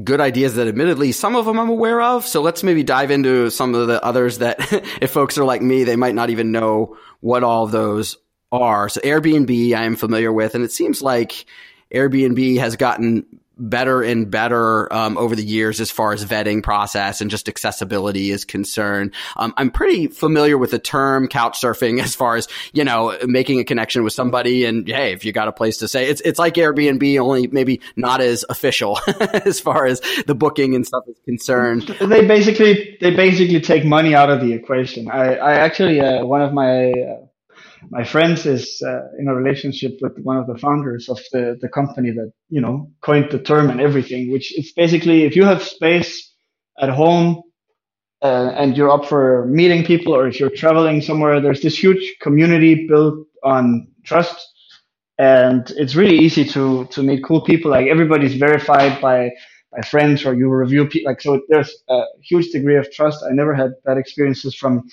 good 0.04 0.22
ideas 0.22 0.56
that 0.56 0.68
admittedly 0.68 1.12
some 1.12 1.36
of 1.36 1.46
them 1.46 1.60
I'm 1.60 1.70
aware 1.70 2.02
of. 2.02 2.26
So 2.26 2.42
let's 2.42 2.63
maybe 2.63 2.84
dive 2.84 3.12
into 3.12 3.50
some 3.50 3.76
of 3.76 3.88
the 3.88 4.04
others 4.04 4.39
that 4.39 4.58
if 5.02 5.12
folks 5.12 5.38
are 5.38 5.46
like 5.46 5.62
me, 5.62 5.84
they 5.84 5.96
might 5.96 6.15
not 6.15 6.30
even 6.30 6.52
know 6.52 6.98
what 7.20 7.44
all 7.44 7.68
those 7.68 8.18
are. 8.52 8.89
So 8.89 9.02
Airbnb 9.02 9.76
I 9.76 9.84
am 9.84 9.96
familiar 9.96 10.32
with 10.32 10.56
and 10.56 10.63
it 10.63 10.72
seems 10.72 11.02
like 11.02 11.46
Airbnb 11.94 12.58
has 12.60 12.76
gotten 12.76 13.26
better 13.60 14.02
and 14.02 14.32
better 14.32 14.91
um, 14.93 15.17
over 15.17 15.36
the 15.36 15.43
years 15.43 15.80
as 15.80 15.91
far 15.91 16.13
as 16.13 16.24
vetting 16.24 16.63
process 16.63 17.22
and 17.22 17.30
just 17.30 17.50
accessibility 17.50 18.32
is 18.32 18.45
concerned. 18.45 19.13
Um, 19.38 19.54
I'm 19.58 19.69
pretty 19.69 20.08
familiar 20.08 20.58
with 20.58 20.72
the 20.72 20.80
term 20.80 21.28
couch 21.28 21.62
surfing 21.62 22.02
as 22.04 22.15
far 22.15 22.36
as 22.36 22.48
you 22.74 22.84
know 22.84 23.17
making 23.24 23.60
a 23.60 23.63
connection 23.63 24.04
with 24.04 24.13
somebody 24.13 24.65
and 24.65 24.88
hey, 24.88 25.13
if 25.13 25.26
you 25.26 25.32
got 25.32 25.48
a 25.48 25.52
place 25.52 25.78
to 25.78 25.88
stay, 25.88 26.08
it's 26.08 26.22
it's 26.22 26.39
like 26.39 26.56
Airbnb, 26.56 27.19
only 27.19 27.48
maybe 27.48 27.82
not 27.95 28.22
as 28.22 28.45
official 28.50 29.00
as 29.34 29.60
far 29.60 29.86
as 29.86 30.02
the 30.26 30.36
booking 30.36 30.76
and 30.76 30.86
stuff 30.86 31.04
is 31.08 31.17
concerned. 31.26 31.84
They 32.00 32.26
basically 32.26 32.98
they 33.02 33.15
basically 33.15 33.62
take 33.62 33.86
money 33.86 34.15
out 34.15 34.30
of 34.30 34.41
the 34.41 34.54
equation. 34.54 35.10
I 35.10 35.36
I 35.36 35.54
actually 35.56 36.00
uh, 36.00 36.26
one 36.26 36.41
of 36.41 36.54
my 36.54 36.91
uh, 36.91 37.26
my 37.89 38.04
friends 38.04 38.45
is 38.45 38.82
uh, 38.86 39.02
in 39.17 39.28
a 39.28 39.36
relationship 39.36 39.98
with 40.02 40.17
one 40.19 40.38
of 40.38 40.48
the 40.48 40.58
founders 40.58 41.10
of 41.10 41.19
the, 41.32 41.58
the 41.62 41.69
company 41.69 42.12
that, 42.12 42.32
you 42.50 42.62
know, 42.62 42.91
coined 43.02 43.32
the 43.32 43.39
term 43.39 43.69
and 43.69 43.80
everything, 43.80 44.32
which 44.32 44.58
it's 44.58 44.72
basically 44.74 45.24
if 45.24 45.36
you 45.36 45.43
have 45.43 45.63
space 45.63 46.34
at 46.80 46.89
home 46.89 47.41
uh, 48.22 48.52
and 48.56 48.76
you're 48.76 48.89
up 48.91 49.06
for 49.06 49.45
meeting 49.48 49.86
people 49.86 50.15
or 50.15 50.28
if 50.28 50.39
you're 50.39 50.50
traveling 50.50 51.02
somewhere, 51.02 51.39
there's 51.39 51.62
this 51.62 51.82
huge 51.82 52.15
community 52.22 52.88
built 52.88 53.26
on 53.43 53.88
trust. 54.04 54.45
And 55.17 55.69
it's 55.78 55.95
really 55.95 56.17
easy 56.17 56.45
to, 56.45 56.86
to 56.86 57.04
meet 57.04 57.24
cool 57.24 57.41
people. 57.41 57.72
Like 57.72 57.88
everybody's 57.88 58.36
verified 58.36 59.02
by, 59.02 59.32
by 59.72 59.82
friends 59.82 60.26
or 60.26 60.34
you 60.34 60.50
review 60.50 60.88
people. 60.88 61.12
Like, 61.12 61.22
so 61.22 61.41
there's 61.50 61.74
a 61.89 62.04
huge 62.22 62.52
degree 62.52 62.78
of 62.78 62.91
trust. 62.91 63.24
I 63.24 63.34
never 63.34 63.54
had 63.54 63.72
bad 63.86 63.98
experiences 63.98 64.56
from 64.56 64.88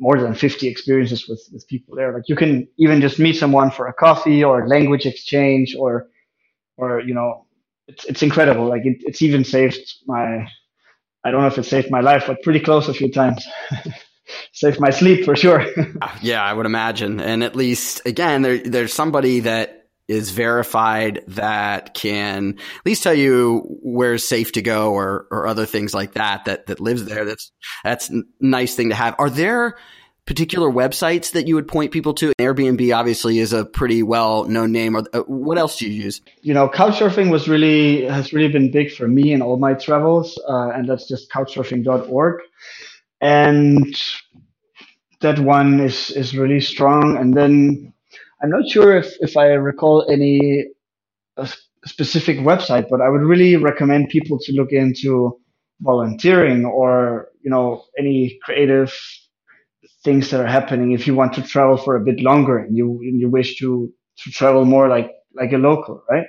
more 0.00 0.18
than 0.18 0.34
50 0.34 0.66
experiences 0.66 1.28
with, 1.28 1.46
with 1.52 1.68
people 1.68 1.94
there. 1.94 2.12
Like 2.12 2.28
you 2.28 2.34
can 2.34 2.66
even 2.78 3.00
just 3.00 3.18
meet 3.18 3.36
someone 3.36 3.70
for 3.70 3.86
a 3.86 3.92
coffee 3.92 4.42
or 4.42 4.66
language 4.66 5.06
exchange 5.06 5.76
or, 5.78 6.08
or, 6.76 7.00
you 7.00 7.14
know, 7.14 7.46
it's, 7.86 8.06
it's 8.06 8.22
incredible. 8.22 8.66
Like 8.66 8.86
it, 8.86 9.02
it's 9.02 9.20
even 9.20 9.44
saved 9.44 9.94
my, 10.06 10.48
I 11.22 11.30
don't 11.30 11.42
know 11.42 11.48
if 11.48 11.58
it 11.58 11.64
saved 11.64 11.90
my 11.90 12.00
life, 12.00 12.24
but 12.26 12.42
pretty 12.42 12.60
close 12.60 12.88
a 12.88 12.94
few 12.94 13.12
times. 13.12 13.46
saved 14.52 14.80
my 14.80 14.90
sleep 14.90 15.24
for 15.24 15.36
sure. 15.36 15.66
yeah, 16.22 16.42
I 16.42 16.52
would 16.52 16.66
imagine. 16.66 17.20
And 17.20 17.44
at 17.44 17.54
least 17.54 18.00
again, 18.06 18.42
there, 18.42 18.58
there's 18.58 18.94
somebody 18.94 19.40
that 19.40 19.79
is 20.10 20.30
verified 20.30 21.22
that 21.28 21.94
can 21.94 22.58
at 22.58 22.86
least 22.86 23.04
tell 23.04 23.14
you 23.14 23.62
where's 23.80 24.26
safe 24.26 24.50
to 24.52 24.60
go 24.60 24.92
or 24.92 25.28
or 25.30 25.46
other 25.46 25.66
things 25.66 25.94
like 25.94 26.14
that 26.14 26.46
that 26.46 26.66
that 26.66 26.80
lives 26.80 27.04
there. 27.04 27.24
That's 27.24 27.52
that's 27.84 28.10
a 28.10 28.22
nice 28.40 28.74
thing 28.74 28.88
to 28.88 28.96
have. 28.96 29.14
Are 29.18 29.30
there 29.30 29.78
particular 30.26 30.68
websites 30.68 31.32
that 31.32 31.46
you 31.46 31.54
would 31.54 31.68
point 31.68 31.92
people 31.92 32.12
to? 32.14 32.32
Airbnb 32.40 32.94
obviously 32.94 33.38
is 33.38 33.52
a 33.52 33.64
pretty 33.64 34.02
well 34.02 34.44
known 34.44 34.72
name. 34.72 34.96
Or 34.96 35.04
uh, 35.12 35.20
what 35.20 35.58
else 35.58 35.78
do 35.78 35.88
you 35.88 36.02
use? 36.02 36.20
You 36.42 36.54
know, 36.54 36.68
couchsurfing 36.68 37.30
was 37.30 37.48
really 37.48 38.04
has 38.06 38.32
really 38.32 38.52
been 38.52 38.72
big 38.72 38.92
for 38.92 39.06
me 39.06 39.32
in 39.32 39.42
all 39.42 39.58
my 39.58 39.74
travels, 39.74 40.40
uh, 40.48 40.70
and 40.70 40.88
that's 40.88 41.06
just 41.06 41.30
couchsurfing.org, 41.30 42.40
and 43.20 43.96
that 45.20 45.38
one 45.38 45.78
is 45.78 46.10
is 46.10 46.36
really 46.36 46.60
strong. 46.60 47.16
And 47.16 47.32
then 47.32 47.92
I'm 48.42 48.50
not 48.50 48.68
sure 48.68 48.96
if, 48.96 49.14
if 49.20 49.36
I 49.36 49.48
recall 49.48 50.06
any 50.10 50.66
uh, 51.36 51.48
specific 51.86 52.38
website, 52.38 52.88
but 52.90 53.00
I 53.00 53.08
would 53.08 53.22
really 53.22 53.56
recommend 53.56 54.08
people 54.10 54.38
to 54.40 54.52
look 54.52 54.72
into 54.72 55.38
volunteering 55.82 56.64
or 56.64 57.28
you 57.42 57.50
know 57.50 57.84
any 57.98 58.38
creative 58.44 58.92
things 60.04 60.30
that 60.30 60.40
are 60.40 60.46
happening 60.46 60.92
if 60.92 61.06
you 61.06 61.14
want 61.14 61.32
to 61.34 61.42
travel 61.42 61.76
for 61.76 61.96
a 61.96 62.00
bit 62.00 62.20
longer 62.20 62.58
and 62.58 62.76
you 62.76 63.00
and 63.02 63.20
you 63.20 63.28
wish 63.30 63.56
to 63.58 63.92
to 64.18 64.30
travel 64.30 64.64
more 64.64 64.88
like 64.88 65.10
like 65.34 65.52
a 65.52 65.58
local, 65.58 66.02
right? 66.10 66.26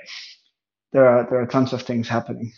There 0.93 1.08
are 1.08 1.28
there 1.30 1.41
are 1.41 1.47
tons 1.47 1.74
of 1.74 1.84
things 1.84 2.08
happening. 2.10 2.52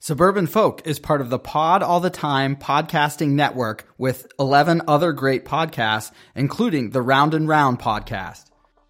Suburban 0.00 0.46
Folk 0.46 0.86
is 0.86 1.00
part 1.00 1.20
of 1.20 1.28
the 1.28 1.40
Pod 1.40 1.82
All 1.82 1.98
the 1.98 2.08
Time 2.08 2.54
podcasting 2.54 3.30
network 3.30 3.84
with 3.98 4.28
11 4.38 4.82
other 4.86 5.12
great 5.12 5.44
podcasts, 5.44 6.12
including 6.36 6.90
the 6.90 7.02
Round 7.02 7.34
and 7.34 7.48
Round 7.48 7.80
podcast. 7.80 8.44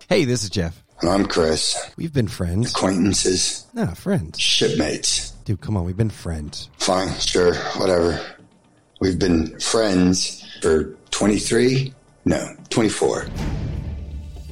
Hey, 0.07 0.27
this 0.27 0.45
is 0.45 0.51
Jeff. 0.51 0.85
And 1.01 1.09
I'm 1.09 1.25
Chris. 1.25 1.77
We've 1.97 2.13
been 2.13 2.29
friends. 2.29 2.73
Acquaintances. 2.73 3.67
No, 3.73 3.87
friends. 3.87 4.39
Shipmates. 4.39 5.31
Dude, 5.47 5.63
come 5.63 5.79
on, 5.79 5.87
we've 5.87 5.97
been 5.97 6.11
friends. 6.11 6.69
Fine, 6.77 7.09
sure, 7.21 7.55
whatever. 7.79 8.21
We've 9.01 9.19
been 9.19 9.59
friends 9.61 10.45
for 10.61 10.95
23? 11.11 11.95
No, 12.27 12.55
24. 12.69 13.23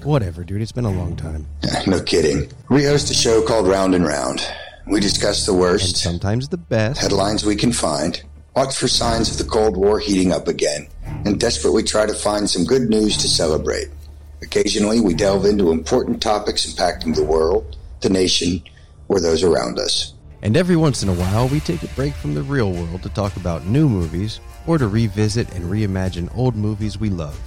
Whatever, 0.04 0.42
dude. 0.42 0.62
It's 0.62 0.72
been 0.72 0.84
a 0.86 0.90
long 0.90 1.16
time. 1.16 1.46
Yeah, 1.62 1.82
no 1.86 2.00
kidding. 2.00 2.50
We 2.70 2.84
host 2.84 3.10
a 3.10 3.14
show 3.14 3.42
called 3.42 3.68
Round 3.68 3.94
and 3.94 4.06
Round. 4.06 4.40
We 4.86 5.00
discuss 5.00 5.46
the 5.46 5.54
worst, 5.54 5.86
And 5.86 5.96
sometimes 5.96 6.48
the 6.48 6.56
best. 6.56 7.00
headlines 7.00 7.44
we 7.44 7.56
can 7.56 7.72
find, 7.72 8.22
watch 8.54 8.76
for 8.76 8.86
signs 8.88 9.30
of 9.30 9.38
the 9.38 9.44
Cold 9.50 9.76
War 9.76 9.98
heating 9.98 10.32
up 10.32 10.46
again, 10.48 10.86
and 11.24 11.40
desperately 11.40 11.82
try 11.82 12.06
to 12.06 12.14
find 12.14 12.48
some 12.48 12.64
good 12.64 12.88
news 12.88 13.16
to 13.18 13.28
celebrate. 13.28 13.88
Occasionally, 14.42 15.00
we 15.00 15.14
delve 15.14 15.44
into 15.44 15.70
important 15.72 16.22
topics 16.22 16.66
impacting 16.72 17.14
the 17.14 17.24
world, 17.24 17.76
the 18.00 18.08
nation, 18.10 18.62
or 19.08 19.20
those 19.20 19.42
around 19.42 19.78
us. 19.78 20.12
And 20.42 20.56
every 20.56 20.76
once 20.76 21.02
in 21.02 21.08
a 21.08 21.14
while, 21.14 21.48
we 21.48 21.58
take 21.60 21.82
a 21.82 21.88
break 21.88 22.14
from 22.14 22.34
the 22.34 22.42
real 22.42 22.70
world 22.70 23.02
to 23.02 23.08
talk 23.08 23.34
about 23.36 23.66
new 23.66 23.88
movies 23.88 24.38
or 24.66 24.78
to 24.78 24.86
revisit 24.86 25.52
and 25.54 25.64
reimagine 25.64 26.30
old 26.36 26.54
movies 26.54 26.98
we 26.98 27.10
love. 27.10 27.40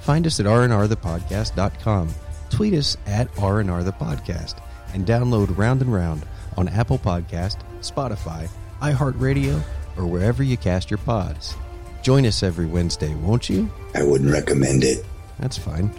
Find 0.00 0.26
us 0.26 0.40
at 0.40 0.46
rnrthepodcast.com. 0.46 2.08
Tweet 2.50 2.74
us 2.74 2.96
at 3.06 3.30
rnrthepodcast 3.34 4.56
and 4.94 5.06
download 5.06 5.56
Round 5.56 5.80
and 5.82 5.92
Round 5.92 6.24
on 6.56 6.68
Apple 6.68 6.98
Podcast, 6.98 7.58
Spotify, 7.80 8.48
iHeartRadio, 8.80 9.62
or 9.96 10.06
wherever 10.06 10.42
you 10.42 10.56
cast 10.56 10.90
your 10.90 10.98
pods. 10.98 11.54
Join 12.02 12.26
us 12.26 12.42
every 12.42 12.66
Wednesday, 12.66 13.14
won't 13.14 13.48
you? 13.48 13.70
I 13.94 14.02
wouldn't 14.02 14.30
recommend 14.30 14.84
it. 14.84 15.04
That's 15.38 15.56
fine. 15.56 15.90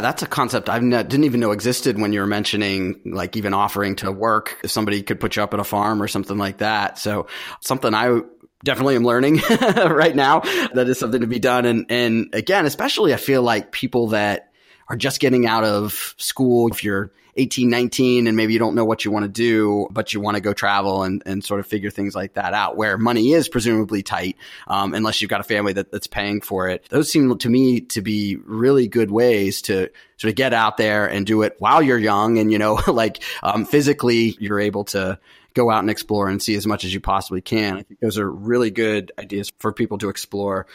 That's 0.00 0.22
a 0.22 0.26
concept 0.26 0.68
I 0.68 0.78
didn't 0.78 1.24
even 1.24 1.40
know 1.40 1.50
existed 1.50 2.00
when 2.00 2.12
you 2.12 2.20
were 2.20 2.26
mentioning, 2.26 3.00
like 3.04 3.36
even 3.36 3.52
offering 3.52 3.96
to 3.96 4.12
work 4.12 4.56
if 4.62 4.70
somebody 4.70 5.02
could 5.02 5.18
put 5.18 5.34
you 5.34 5.42
up 5.42 5.52
at 5.54 5.58
a 5.58 5.64
farm 5.64 6.00
or 6.00 6.06
something 6.06 6.38
like 6.38 6.58
that. 6.58 6.98
So 6.98 7.26
something 7.60 7.92
I 7.92 8.20
definitely 8.64 8.94
am 8.94 9.04
learning 9.04 9.40
right 9.60 10.14
now. 10.14 10.40
That 10.74 10.86
is 10.88 11.00
something 11.00 11.20
to 11.20 11.26
be 11.26 11.40
done. 11.40 11.64
And, 11.64 11.86
and 11.88 12.32
again, 12.32 12.64
especially 12.64 13.12
I 13.12 13.16
feel 13.16 13.42
like 13.42 13.72
people 13.72 14.08
that 14.08 14.47
are 14.88 14.96
just 14.96 15.20
getting 15.20 15.46
out 15.46 15.64
of 15.64 16.14
school, 16.18 16.68
if 16.68 16.82
you're 16.82 17.10
18, 17.36 17.70
19, 17.70 18.26
and 18.26 18.36
maybe 18.36 18.52
you 18.52 18.58
don't 18.58 18.74
know 18.74 18.84
what 18.84 19.04
you 19.04 19.10
want 19.10 19.24
to 19.24 19.28
do, 19.28 19.86
but 19.90 20.12
you 20.12 20.20
want 20.20 20.36
to 20.36 20.40
go 20.40 20.52
travel 20.52 21.04
and, 21.04 21.22
and 21.24 21.44
sort 21.44 21.60
of 21.60 21.66
figure 21.66 21.90
things 21.90 22.14
like 22.14 22.34
that 22.34 22.52
out, 22.52 22.76
where 22.76 22.98
money 22.98 23.32
is 23.32 23.48
presumably 23.48 24.02
tight, 24.02 24.36
um, 24.66 24.92
unless 24.92 25.22
you've 25.22 25.30
got 25.30 25.40
a 25.40 25.44
family 25.44 25.72
that, 25.72 25.92
that's 25.92 26.08
paying 26.08 26.40
for 26.40 26.68
it. 26.68 26.86
Those 26.90 27.10
seem 27.10 27.36
to 27.38 27.48
me 27.48 27.80
to 27.82 28.02
be 28.02 28.36
really 28.44 28.88
good 28.88 29.10
ways 29.10 29.62
to 29.62 29.88
sort 30.16 30.30
of 30.30 30.34
get 30.34 30.52
out 30.52 30.76
there 30.76 31.06
and 31.06 31.24
do 31.24 31.42
it 31.42 31.54
while 31.58 31.80
you're 31.80 31.98
young 31.98 32.38
and, 32.38 32.50
you 32.50 32.58
know, 32.58 32.80
like 32.88 33.22
um, 33.42 33.64
physically 33.64 34.36
you're 34.40 34.60
able 34.60 34.84
to 34.84 35.18
go 35.54 35.70
out 35.70 35.80
and 35.80 35.90
explore 35.90 36.28
and 36.28 36.42
see 36.42 36.54
as 36.56 36.66
much 36.66 36.84
as 36.84 36.92
you 36.92 37.00
possibly 37.00 37.40
can. 37.40 37.76
I 37.76 37.82
think 37.82 38.00
those 38.00 38.18
are 38.18 38.30
really 38.30 38.70
good 38.70 39.12
ideas 39.18 39.52
for 39.58 39.72
people 39.72 39.98
to 39.98 40.08
explore. 40.08 40.66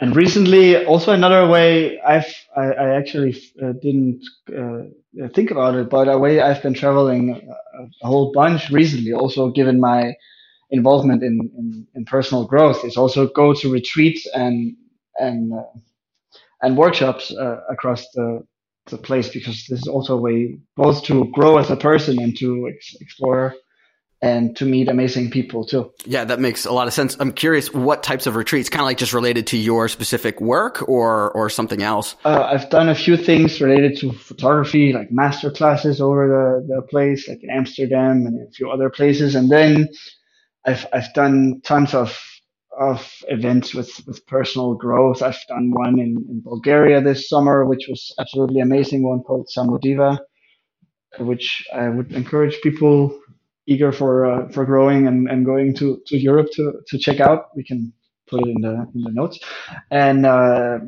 And 0.00 0.14
recently, 0.14 0.84
also 0.84 1.12
another 1.12 1.48
way 1.48 2.00
I've 2.00 2.32
I, 2.56 2.66
I 2.66 2.96
actually 2.96 3.32
uh, 3.62 3.72
didn't 3.82 4.22
uh, 4.48 5.28
think 5.34 5.50
about 5.50 5.74
it, 5.74 5.90
but 5.90 6.08
a 6.08 6.18
way 6.18 6.40
I've 6.40 6.62
been 6.62 6.74
traveling 6.74 7.50
a, 7.50 7.82
a 8.04 8.06
whole 8.06 8.32
bunch 8.32 8.70
recently. 8.70 9.12
Also, 9.12 9.50
given 9.50 9.80
my 9.80 10.14
involvement 10.70 11.22
in, 11.22 11.38
in, 11.58 11.86
in 11.94 12.04
personal 12.04 12.46
growth, 12.46 12.84
is 12.84 12.96
also 12.96 13.28
go 13.28 13.54
to 13.54 13.72
retreats 13.72 14.26
and 14.34 14.76
and 15.18 15.52
uh, 15.52 15.62
and 16.62 16.76
workshops 16.76 17.32
uh, 17.34 17.60
across 17.70 18.04
the 18.14 18.42
the 18.86 18.98
place 18.98 19.28
because 19.28 19.66
this 19.68 19.80
is 19.80 19.88
also 19.88 20.14
a 20.16 20.20
way 20.20 20.58
both 20.76 21.04
to 21.04 21.26
grow 21.32 21.58
as 21.58 21.70
a 21.70 21.76
person 21.76 22.20
and 22.20 22.36
to 22.38 22.68
ex- 22.74 22.96
explore 23.00 23.54
and 24.20 24.56
to 24.56 24.64
meet 24.64 24.88
amazing 24.88 25.30
people 25.30 25.64
too. 25.64 25.92
Yeah, 26.04 26.24
that 26.24 26.40
makes 26.40 26.66
a 26.66 26.72
lot 26.72 26.88
of 26.88 26.92
sense. 26.92 27.16
I'm 27.20 27.32
curious 27.32 27.72
what 27.72 28.02
types 28.02 28.26
of 28.26 28.34
retreats, 28.36 28.68
kind 28.68 28.80
of 28.80 28.86
like 28.86 28.98
just 28.98 29.12
related 29.12 29.46
to 29.48 29.56
your 29.56 29.88
specific 29.88 30.40
work 30.40 30.88
or 30.88 31.30
or 31.32 31.48
something 31.50 31.82
else. 31.82 32.16
Uh, 32.24 32.42
I've 32.42 32.68
done 32.70 32.88
a 32.88 32.94
few 32.94 33.16
things 33.16 33.60
related 33.60 33.96
to 33.98 34.12
photography, 34.12 34.92
like 34.92 35.10
master 35.12 35.50
classes 35.50 36.00
over 36.00 36.26
the, 36.28 36.74
the 36.74 36.82
place, 36.82 37.28
like 37.28 37.42
in 37.42 37.50
Amsterdam 37.50 38.26
and 38.26 38.48
a 38.48 38.50
few 38.50 38.70
other 38.70 38.90
places. 38.90 39.34
And 39.34 39.50
then 39.50 39.88
I've 40.66 40.86
I've 40.92 41.12
done 41.14 41.60
tons 41.64 41.94
of 41.94 42.18
of 42.78 43.12
events 43.28 43.74
with, 43.74 43.90
with 44.06 44.24
personal 44.26 44.74
growth. 44.74 45.20
I've 45.20 45.38
done 45.48 45.72
one 45.72 45.98
in, 45.98 46.16
in 46.28 46.40
Bulgaria 46.44 47.00
this 47.00 47.28
summer, 47.28 47.64
which 47.64 47.86
was 47.88 48.14
absolutely 48.20 48.60
amazing, 48.60 49.02
one 49.02 49.20
called 49.24 49.48
Samudiva, 49.54 50.18
which 51.18 51.66
I 51.74 51.88
would 51.88 52.12
encourage 52.12 52.60
people 52.62 53.18
eager 53.68 53.92
for 53.92 54.12
uh, 54.24 54.48
for 54.48 54.64
growing 54.64 55.06
and, 55.06 55.28
and 55.30 55.44
going 55.44 55.74
to, 55.74 56.02
to 56.06 56.16
Europe 56.16 56.48
to, 56.52 56.80
to 56.88 56.98
check 56.98 57.20
out. 57.20 57.54
We 57.54 57.62
can 57.62 57.92
put 58.26 58.40
it 58.40 58.48
in 58.48 58.60
the 58.62 58.74
in 58.94 59.02
the 59.02 59.12
notes, 59.12 59.38
and 59.90 60.26
uh, 60.26 60.78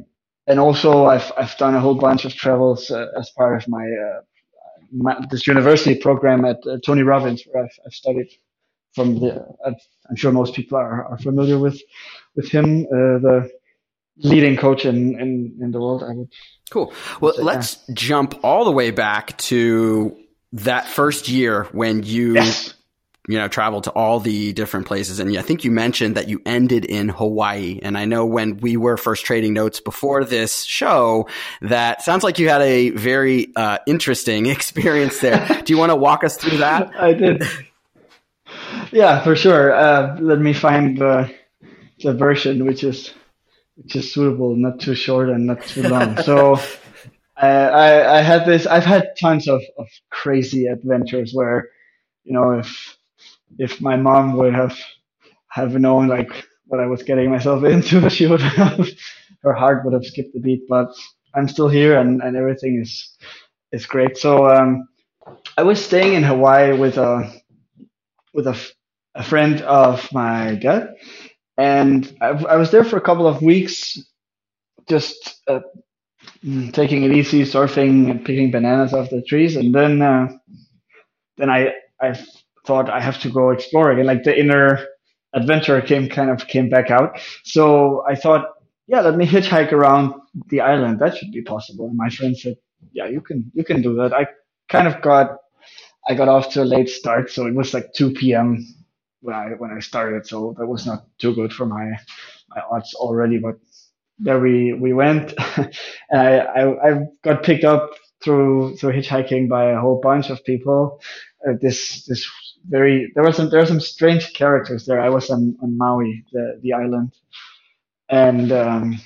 and 0.47 0.59
also 0.59 1.07
I've 1.07 1.31
I've 1.37 1.57
done 1.59 1.75
a 1.75 1.81
whole 1.81 1.95
bunch 1.95 2.25
of 2.25 2.35
travels 2.35 2.91
uh, 2.91 3.07
as 3.19 3.31
part 3.37 3.63
of 3.63 3.69
my, 3.69 3.85
uh, 3.85 4.21
my, 4.93 5.15
this 5.31 5.47
university 5.47 5.95
program 5.95 6.45
at 6.45 6.59
uh, 6.67 6.79
Tony 6.85 7.03
Robbins, 7.03 7.45
where 7.47 7.65
I've, 7.65 7.79
I've 7.87 7.93
studied 7.93 8.31
from 8.95 9.21
the. 9.21 9.47
I've, 9.65 9.81
I'm 10.09 10.17
sure 10.17 10.33
most 10.33 10.55
people 10.55 10.77
are, 10.79 11.05
are 11.05 11.19
familiar 11.19 11.59
with 11.59 11.81
with 12.35 12.49
him, 12.51 12.87
uh, 12.87 13.19
the 13.27 13.51
leading 14.23 14.57
coach 14.57 14.85
in, 14.85 15.19
in, 15.21 15.59
in 15.63 15.71
the 15.71 15.81
world. 15.81 16.03
I 16.03 16.13
would. 16.15 16.33
Cool. 16.71 16.93
Well, 17.21 17.35
So, 17.35 17.43
let's 17.43 17.79
jump 17.93 18.41
all 18.43 18.65
the 18.65 18.73
way 18.73 18.91
back 18.91 19.37
to 19.39 20.17
that 20.53 20.87
first 20.87 21.29
year 21.29 21.65
when 21.73 22.03
you 22.03 22.35
Yes. 22.35 22.75
you 23.29 23.39
know 23.39 23.47
traveled 23.49 23.85
to 23.85 23.91
all 23.91 24.19
the 24.19 24.53
different 24.53 24.87
places 24.87 25.21
and 25.21 25.37
I 25.39 25.43
think 25.43 25.63
you 25.65 25.71
mentioned 25.71 26.17
that 26.17 26.29
you 26.29 26.41
ended 26.45 26.85
in 26.85 27.09
Hawaii 27.09 27.79
and 27.83 27.97
I 27.97 28.05
know 28.05 28.27
when 28.27 28.57
we 28.57 28.77
were 28.77 28.97
first 28.97 29.25
trading 29.25 29.53
notes 29.55 29.79
before 29.81 30.25
this 30.25 30.65
show 30.65 31.29
that 31.63 32.03
sounds 32.03 32.25
like 32.25 32.39
you 32.39 32.49
had 32.49 32.63
a 32.63 32.91
very 32.91 33.53
uh, 33.55 33.79
interesting 33.87 34.47
experience 34.57 35.21
there. 35.21 35.47
Do 35.65 35.73
you 35.73 35.79
want 35.79 35.91
to 35.91 35.97
walk 35.97 36.25
us 36.25 36.37
through 36.37 36.59
that? 36.59 36.91
I 36.99 37.13
did. 37.13 37.43
yeah, 38.91 39.23
for 39.23 39.37
sure. 39.37 39.73
Uh, 39.73 40.17
let 40.21 40.39
me 40.41 40.53
find 40.53 40.99
the 40.99 41.33
the 42.03 42.15
version 42.15 42.65
which 42.67 42.83
is 42.83 43.13
which 43.77 43.97
is 43.97 44.13
suitable, 44.13 44.57
not 44.57 44.81
too 44.81 44.95
short 44.95 45.29
and 45.31 45.47
not 45.47 45.63
too 45.65 45.83
long. 45.83 46.17
so 46.23 46.59
I, 47.41 47.49
I 47.49 48.19
I 48.19 48.23
had 48.23 48.47
this. 48.47 48.67
I've 48.67 48.85
had 48.85 49.11
tons 49.21 49.49
of, 49.49 49.63
of 49.79 49.89
crazy 50.11 50.67
adventures 50.67 51.33
where, 51.35 51.71
you 52.25 52.35
know, 52.35 52.59
if 52.59 52.99
if 53.59 53.81
my 53.81 53.97
mom 53.97 54.37
would 54.37 54.55
have 54.55 54.79
have 55.51 55.75
known 55.75 56.09
like 56.09 56.31
what 56.67 56.81
I 56.81 56.87
was 56.87 57.03
getting 57.03 57.31
myself 57.31 57.65
into, 57.75 58.09
she 58.11 58.27
would 58.27 58.43
have 58.43 58.89
her 59.43 59.55
heart 59.55 59.85
would 59.85 59.95
have 59.95 60.05
skipped 60.07 60.37
a 60.37 60.41
beat. 60.41 60.63
But 60.69 60.89
I'm 61.35 61.49
still 61.49 61.69
here, 61.69 61.99
and, 62.01 62.23
and 62.23 62.37
everything 62.37 62.81
is 62.83 63.17
is 63.73 63.87
great. 63.87 64.19
So 64.19 64.49
um, 64.51 64.89
I 65.59 65.65
was 65.65 65.85
staying 65.85 66.15
in 66.15 66.25
Hawaii 66.25 66.77
with 66.79 66.99
a 66.99 67.33
with 68.35 68.47
a, 68.47 68.59
a 69.15 69.25
friend 69.25 69.63
of 69.63 70.13
my 70.13 70.57
dad, 70.57 70.95
and 71.59 72.17
I, 72.21 72.29
I 72.29 72.57
was 72.57 72.71
there 72.71 72.85
for 72.85 72.97
a 72.99 73.03
couple 73.03 73.27
of 73.29 73.43
weeks, 73.43 73.99
just 74.89 75.43
uh, 75.49 75.61
taking 76.73 77.05
it 77.05 77.13
easy, 77.13 77.43
surfing 77.43 78.11
and 78.11 78.25
picking 78.25 78.51
bananas 78.51 78.93
off 78.95 79.11
the 79.11 79.23
trees, 79.23 79.57
and 79.57 79.75
then 79.75 80.03
uh, 80.03 80.29
then 81.37 81.51
I 81.51 81.75
I 82.01 82.19
thought 82.67 82.91
I 82.91 83.01
have 83.01 83.21
to 83.23 83.31
go 83.31 83.51
explore 83.51 83.91
again. 83.93 84.07
Like 84.07 84.25
the 84.25 84.39
inner 84.39 84.87
adventure 85.35 85.81
came 85.81 86.09
kind 86.09 86.31
of 86.31 86.47
came 86.47 86.69
back 86.71 86.91
out. 86.91 87.19
So 87.45 88.05
I 88.09 88.15
thought, 88.15 88.47
yeah, 88.87 89.01
let 89.01 89.17
me 89.17 89.27
hitchhike 89.27 89.73
around 89.73 90.15
the 90.49 90.61
island. 90.61 90.99
That 91.01 91.17
should 91.17 91.33
be 91.33 91.43
possible. 91.43 91.87
And 91.89 91.97
my 91.97 92.11
friend 92.11 92.37
said, 92.37 92.57
yeah, 92.93 93.07
you 93.07 93.21
can 93.21 93.51
you 93.55 93.65
can 93.65 93.83
do 93.83 93.95
that. 93.97 94.13
I 94.15 94.27
kind 94.69 94.89
of 94.89 95.01
got 95.03 95.39
I 96.09 96.15
got 96.15 96.29
off 96.29 96.51
to 96.55 96.63
a 96.63 96.65
late 96.65 96.89
start, 96.89 97.31
so 97.31 97.47
it 97.47 97.55
was 97.55 97.75
like 97.75 97.93
2 97.95 98.13
p.m. 98.13 98.67
when 99.21 99.35
I 99.37 99.49
when 99.59 99.71
I 99.73 99.81
started. 99.81 100.27
So 100.27 100.55
that 100.59 100.67
was 100.67 100.87
not 100.87 101.07
too 101.19 101.35
good 101.35 101.53
for 101.53 101.67
my 101.67 101.93
my 102.51 102.63
odds 102.71 102.95
already, 102.95 103.39
but 103.39 103.57
there 104.23 104.41
we 104.41 104.73
we 104.75 104.93
went. 104.93 105.35
and 105.57 105.71
I, 106.13 106.39
I 106.39 106.91
I 106.91 107.01
got 107.25 107.43
picked 107.43 107.65
up 107.65 107.91
through 108.23 108.77
through 108.77 108.93
hitchhiking 108.93 109.49
by 109.49 109.71
a 109.71 109.81
whole 109.81 110.01
bunch 110.01 110.31
of 110.31 110.45
people. 110.45 111.01
Uh, 111.47 111.55
this 111.61 112.05
this 112.07 112.29
very 112.69 113.11
there 113.15 113.25
was 113.25 113.37
some 113.37 113.51
there 113.51 113.61
were 113.61 113.67
some 113.67 113.81
strange 113.81 114.33
characters 114.35 114.87
there. 114.87 115.01
I 115.01 115.09
was 115.09 115.31
on, 115.31 115.57
on 115.63 115.77
Maui, 115.77 116.25
the 116.33 116.61
the 116.63 116.73
island, 116.73 117.13
and 118.09 118.53
um, 118.53 119.01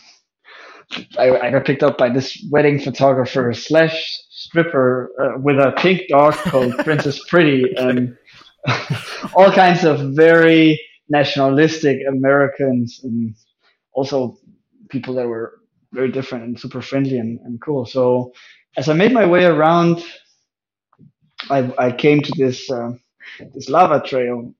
I, 1.19 1.39
I 1.39 1.51
got 1.51 1.65
picked 1.65 1.83
up 1.83 1.99
by 1.99 2.09
this 2.11 2.45
wedding 2.51 2.79
photographer 2.81 3.53
slash 3.55 4.21
stripper 4.31 5.11
uh, 5.21 5.41
with 5.41 5.59
a 5.59 5.73
pink 5.77 6.03
dog 6.09 6.35
called 6.35 6.77
Princess 6.85 7.21
Pretty, 7.29 7.65
and 7.77 8.17
all 9.35 9.53
kinds 9.53 9.85
of 9.85 10.15
very 10.15 10.81
nationalistic 11.09 11.99
Americans, 12.09 13.01
and 13.05 13.35
also 13.93 14.37
people 14.89 15.15
that 15.15 15.27
were 15.27 15.61
very 15.93 16.11
different 16.11 16.45
and 16.45 16.61
super 16.61 16.83
friendly 16.83 17.19
and, 17.19 17.39
and 17.41 17.61
cool. 17.61 17.87
So 17.87 18.33
as 18.77 18.89
I 18.89 18.95
made 18.95 19.13
my 19.13 19.27
way 19.27 19.45
around, 19.45 20.05
I, 21.51 21.73
I 21.79 21.93
came 21.93 22.21
to 22.21 22.33
this 22.37 22.71
uh, 22.71 22.93
this 23.55 23.69
lava 23.69 24.07
trail, 24.07 24.55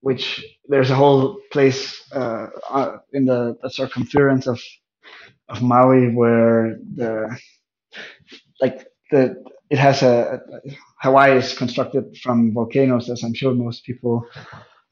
which 0.00 0.44
there's 0.68 0.90
a 0.90 0.94
whole 0.94 1.38
place 1.52 2.02
uh, 2.12 2.46
uh, 2.68 2.98
in 3.12 3.24
the, 3.24 3.56
the, 3.62 3.70
circumference 3.70 4.46
of 4.46 4.60
of 5.48 5.62
Maui 5.62 6.14
where 6.14 6.78
the 6.94 7.36
like 8.60 8.86
the 9.10 9.42
it 9.70 9.78
has 9.78 10.02
a 10.02 10.40
Hawaii 11.02 11.38
is 11.38 11.56
constructed 11.56 12.16
from 12.22 12.52
volcanoes, 12.52 13.08
as 13.08 13.22
I'm 13.22 13.34
sure 13.34 13.54
most 13.54 13.84
people 13.84 14.26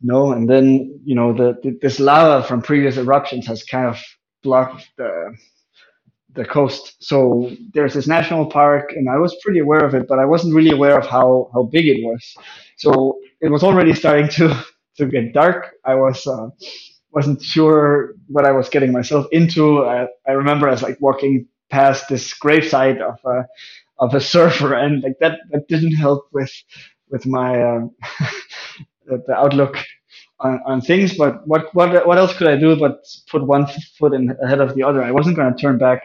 know, 0.00 0.32
and 0.32 0.48
then 0.48 1.00
you 1.04 1.14
know 1.14 1.32
the, 1.32 1.78
this 1.82 1.98
lava 1.98 2.46
from 2.46 2.62
previous 2.62 2.96
eruptions 2.96 3.46
has 3.46 3.64
kind 3.64 3.86
of 3.86 3.98
blocked 4.42 4.88
the 4.98 5.36
the 6.34 6.44
coast. 6.44 6.96
So 7.04 7.50
there's 7.74 7.94
this 7.94 8.08
national 8.08 8.46
park, 8.46 8.92
and 8.92 9.08
I 9.10 9.18
was 9.18 9.36
pretty 9.44 9.60
aware 9.60 9.84
of 9.84 9.94
it, 9.94 10.06
but 10.08 10.18
I 10.18 10.26
wasn't 10.26 10.54
really 10.54 10.70
aware 10.72 10.98
of 10.98 11.06
how 11.06 11.50
how 11.54 11.64
big 11.64 11.86
it 11.88 12.02
was. 12.04 12.36
So 12.78 13.18
it 13.40 13.50
was 13.50 13.64
already 13.64 13.94
starting 13.94 14.28
to 14.30 14.64
to 14.98 15.06
get 15.06 15.32
dark. 15.34 15.74
I 15.84 15.94
was 15.96 16.26
uh, 16.26 16.48
wasn't 17.12 17.42
sure 17.42 18.14
what 18.28 18.46
I 18.46 18.52
was 18.52 18.68
getting 18.68 18.92
myself 18.92 19.26
into. 19.32 19.84
I, 19.86 20.08
I 20.28 20.32
remember 20.32 20.68
as 20.68 20.82
like 20.82 20.98
walking 21.00 21.48
past 21.70 22.08
this 22.08 22.34
gravesite 22.38 23.00
of 23.00 23.18
a 23.26 23.46
of 23.98 24.14
a 24.14 24.20
surfer, 24.20 24.74
and 24.74 25.02
like 25.02 25.18
that 25.20 25.40
that 25.52 25.68
didn't 25.68 25.96
help 25.96 26.28
with 26.32 26.52
with 27.10 27.26
my 27.26 27.60
uh, 27.62 27.80
the 29.08 29.34
outlook 29.34 29.78
on, 30.40 30.60
on 30.66 30.80
things. 30.82 31.16
But 31.16 31.46
what 31.46 31.74
what 31.74 32.06
what 32.06 32.18
else 32.18 32.36
could 32.36 32.48
I 32.48 32.56
do 32.56 32.76
but 32.76 33.06
put 33.30 33.46
one 33.46 33.66
foot 33.98 34.14
in 34.14 34.36
ahead 34.44 34.60
of 34.60 34.74
the 34.74 34.84
other? 34.84 35.02
I 35.02 35.12
wasn't 35.12 35.36
going 35.36 35.54
to 35.54 35.60
turn 35.60 35.78
back 35.78 36.02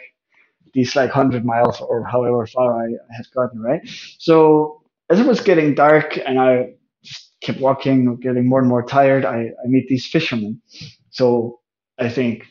these 0.74 0.96
like 0.96 1.12
hundred 1.12 1.46
miles 1.46 1.82
or 1.82 2.06
however 2.06 2.46
far 2.48 2.80
I, 2.82 2.88
I 2.88 3.15
had 3.17 3.26
gotten, 3.36 3.62
right? 3.62 3.82
So 4.19 4.84
as 5.10 5.19
it 5.19 5.28
was 5.28 5.41
getting 5.41 5.76
dark 5.76 6.17
and 6.17 6.39
I 6.39 6.74
just 7.04 7.32
kept 7.43 7.60
walking, 7.60 8.17
getting 8.17 8.48
more 8.48 8.60
and 8.60 8.69
more 8.69 8.86
tired, 8.86 9.26
I, 9.26 9.38
I 9.63 9.67
meet 9.67 9.88
these 9.89 10.08
fishermen. 10.08 10.62
So 11.12 11.62
I 12.00 12.10
think, 12.10 12.46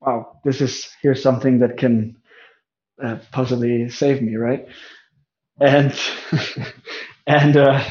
wow, 0.00 0.38
this 0.44 0.60
is 0.60 0.88
here's 1.02 1.22
something 1.22 1.60
that 1.60 1.78
can 1.78 2.16
uh, 3.02 3.18
possibly 3.32 3.88
save 3.90 4.22
me, 4.22 4.36
right? 4.36 4.66
And 5.60 5.98
and 7.26 7.56
uh, 7.56 7.84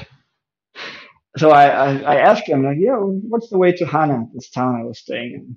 so 1.37 1.51
I, 1.51 1.67
I, 1.67 1.97
I 1.99 2.15
asked 2.17 2.47
him 2.47 2.63
like, 2.63 2.77
yeah, 2.79 2.97
what's 2.97 3.49
the 3.49 3.57
way 3.57 3.71
to 3.73 3.85
Hana, 3.85 4.25
this 4.33 4.49
town 4.49 4.75
I 4.75 4.83
was 4.85 4.99
staying 4.99 5.33
in? 5.33 5.55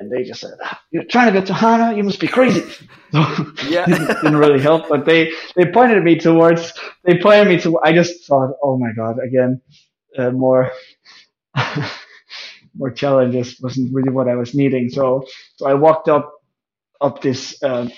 And 0.00 0.10
they 0.12 0.24
just 0.24 0.40
said, 0.40 0.52
"You're 0.90 1.04
trying 1.04 1.32
to 1.32 1.38
get 1.40 1.46
to 1.48 1.54
Hana? 1.54 1.96
You 1.96 2.04
must 2.04 2.20
be 2.20 2.28
crazy." 2.28 2.62
So 3.12 3.20
yeah, 3.68 3.86
didn't 3.86 4.36
really 4.36 4.60
help. 4.60 4.88
But 4.88 5.06
they 5.06 5.32
they 5.56 5.66
pointed 5.66 6.02
me 6.04 6.18
towards. 6.18 6.72
They 7.04 7.18
pointed 7.18 7.48
me 7.48 7.58
to. 7.60 7.78
I 7.80 7.92
just 7.94 8.26
thought, 8.26 8.52
"Oh 8.62 8.78
my 8.78 8.92
god!" 8.96 9.16
Again, 9.24 9.60
uh, 10.18 10.30
more 10.32 10.72
more 12.76 12.90
challenges 12.90 13.60
wasn't 13.60 13.94
really 13.94 14.10
what 14.10 14.28
I 14.28 14.36
was 14.36 14.54
needing. 14.54 14.90
So 14.90 15.24
so 15.56 15.66
I 15.66 15.74
walked 15.74 16.08
up 16.08 16.32
up 17.00 17.22
this 17.22 17.62
uh, 17.62 17.88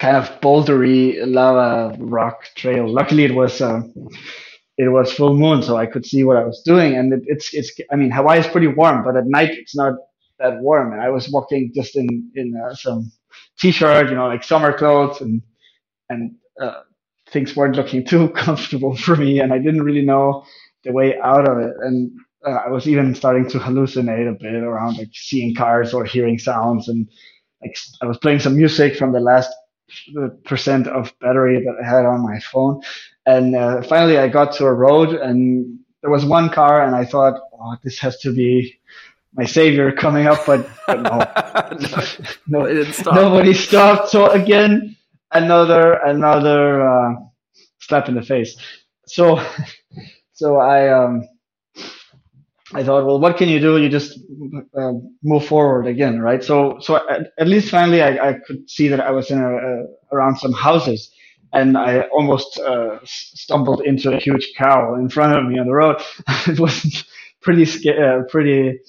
kind 0.00 0.16
of 0.16 0.40
bouldery 0.40 1.24
lava 1.26 1.96
rock 2.00 2.44
trail. 2.56 2.88
Luckily, 2.88 3.24
it 3.24 3.34
was. 3.34 3.60
Uh, 3.60 3.82
it 4.76 4.88
was 4.88 5.12
full 5.12 5.34
moon, 5.34 5.62
so 5.62 5.76
I 5.76 5.86
could 5.86 6.04
see 6.04 6.24
what 6.24 6.36
I 6.36 6.44
was 6.44 6.62
doing. 6.64 6.96
And 6.96 7.12
it, 7.12 7.22
it's, 7.26 7.54
it's, 7.54 7.72
I 7.92 7.96
mean, 7.96 8.10
Hawaii 8.10 8.40
is 8.40 8.46
pretty 8.46 8.66
warm, 8.66 9.04
but 9.04 9.16
at 9.16 9.26
night 9.26 9.50
it's 9.52 9.76
not 9.76 9.94
that 10.38 10.60
warm. 10.60 10.92
And 10.92 11.00
I 11.00 11.10
was 11.10 11.28
walking 11.30 11.72
just 11.74 11.96
in, 11.96 12.30
in 12.34 12.54
uh, 12.56 12.74
some 12.74 13.12
t-shirt, 13.58 14.08
you 14.10 14.16
know, 14.16 14.26
like 14.26 14.42
summer 14.42 14.76
clothes 14.76 15.20
and, 15.20 15.42
and, 16.08 16.36
uh, 16.60 16.80
things 17.30 17.56
weren't 17.56 17.76
looking 17.76 18.04
too 18.12 18.28
comfortable 18.30 18.96
for 18.96 19.16
me. 19.16 19.40
And 19.40 19.52
I 19.52 19.58
didn't 19.58 19.82
really 19.82 20.04
know 20.04 20.44
the 20.82 20.92
way 20.92 21.18
out 21.20 21.48
of 21.48 21.58
it. 21.58 21.74
And 21.80 22.12
uh, 22.46 22.60
I 22.66 22.68
was 22.68 22.88
even 22.88 23.14
starting 23.14 23.48
to 23.50 23.58
hallucinate 23.58 24.28
a 24.28 24.38
bit 24.38 24.54
around 24.54 24.98
like 24.98 25.10
seeing 25.12 25.54
cars 25.54 25.94
or 25.94 26.04
hearing 26.04 26.38
sounds. 26.38 26.88
And 26.88 27.08
like 27.62 27.76
I 28.02 28.06
was 28.06 28.18
playing 28.18 28.40
some 28.40 28.56
music 28.56 28.96
from 28.96 29.12
the 29.12 29.20
last 29.20 29.50
uh, 30.20 30.28
percent 30.44 30.86
of 30.86 31.12
battery 31.20 31.62
that 31.64 31.76
I 31.82 31.88
had 31.88 32.04
on 32.04 32.22
my 32.22 32.38
phone. 32.40 32.80
And 33.26 33.56
uh, 33.56 33.82
finally, 33.82 34.18
I 34.18 34.28
got 34.28 34.52
to 34.56 34.66
a 34.66 34.72
road, 34.72 35.14
and 35.14 35.78
there 36.02 36.10
was 36.10 36.24
one 36.24 36.50
car, 36.50 36.84
and 36.84 36.94
I 36.94 37.04
thought, 37.04 37.40
"Oh, 37.52 37.76
this 37.82 37.98
has 38.00 38.18
to 38.20 38.32
be 38.34 38.78
my 39.34 39.44
savior 39.44 39.92
coming 39.92 40.26
up," 40.26 40.44
but, 40.46 40.68
but 40.86 41.00
no, 41.02 41.18
no, 42.60 42.66
no 42.66 42.84
stop. 42.90 43.14
nobody 43.14 43.54
stopped. 43.54 44.10
So 44.10 44.30
again, 44.30 44.96
another 45.32 45.94
another 46.04 46.88
uh, 46.88 47.14
slap 47.80 48.08
in 48.08 48.14
the 48.14 48.22
face. 48.22 48.56
So, 49.06 49.42
so 50.32 50.56
I 50.56 50.88
um, 50.88 51.26
I 52.74 52.82
thought, 52.82 53.06
well, 53.06 53.20
what 53.20 53.36
can 53.36 53.48
you 53.48 53.60
do? 53.60 53.78
You 53.78 53.88
just 53.88 54.18
uh, 54.76 54.92
move 55.22 55.46
forward 55.46 55.86
again, 55.86 56.20
right? 56.20 56.42
So, 56.42 56.78
so 56.80 56.96
at, 57.08 57.32
at 57.38 57.46
least 57.46 57.70
finally, 57.70 58.02
I, 58.02 58.30
I, 58.30 58.32
could 58.46 58.68
see 58.68 58.88
that 58.88 59.00
I 59.00 59.12
was 59.12 59.30
in 59.30 59.38
a, 59.38 60.14
around 60.14 60.38
some 60.38 60.52
houses, 60.52 61.10
and 61.52 61.78
I 61.78 62.00
almost 62.08 62.58
uh, 62.58 62.98
stumbled 63.04 63.82
into 63.82 64.12
a 64.12 64.18
huge 64.18 64.52
cow 64.58 64.96
in 64.96 65.08
front 65.08 65.38
of 65.38 65.44
me 65.46 65.58
on 65.58 65.66
the 65.66 65.72
road. 65.72 66.02
it 66.48 66.58
was 66.58 67.04
pretty 67.40 67.64
scary, 67.64 68.02
uh, 68.02 68.22
pretty, 68.28 68.80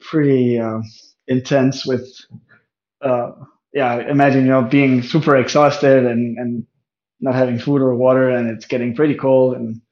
pretty 0.00 0.58
uh, 0.58 0.80
intense. 1.26 1.84
With 1.84 2.08
uh, 3.02 3.32
yeah, 3.74 4.08
imagine 4.08 4.46
you 4.46 4.52
know 4.52 4.62
being 4.62 5.02
super 5.02 5.36
exhausted 5.36 6.06
and 6.06 6.38
and 6.38 6.66
not 7.20 7.34
having 7.34 7.58
food 7.58 7.82
or 7.82 7.94
water, 7.94 8.30
and 8.30 8.48
it's 8.48 8.66
getting 8.66 8.94
pretty 8.96 9.14
cold 9.14 9.56
and. 9.56 9.82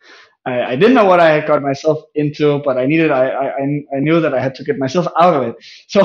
I, 0.47 0.63
I 0.73 0.77
didn't 0.77 0.95
know 0.95 1.05
what 1.07 1.21
I 1.21 1.31
had 1.33 1.47
got 1.47 1.63
myself 1.63 2.01
into, 2.15 2.61
but 2.65 2.79
I 2.79 2.87
needed, 2.87 3.11
I, 3.11 3.29
I, 3.29 3.49
I 3.59 4.01
knew 4.01 4.21
that 4.21 4.35
I 4.35 4.41
had 4.43 4.55
to 4.57 4.65
get 4.65 4.79
myself 4.79 5.07
out 5.21 5.35
of 5.35 5.43
it. 5.49 5.57
So 5.89 6.03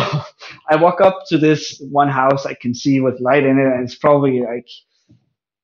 I 0.69 0.75
walk 0.77 1.01
up 1.01 1.19
to 1.29 1.37
this 1.37 1.81
one 1.91 2.09
house 2.09 2.45
I 2.45 2.55
can 2.55 2.73
see 2.75 2.99
with 3.01 3.19
light 3.21 3.43
in 3.45 3.57
it, 3.59 3.65
and 3.67 3.83
it's 3.85 3.95
probably 3.95 4.41
like 4.41 4.67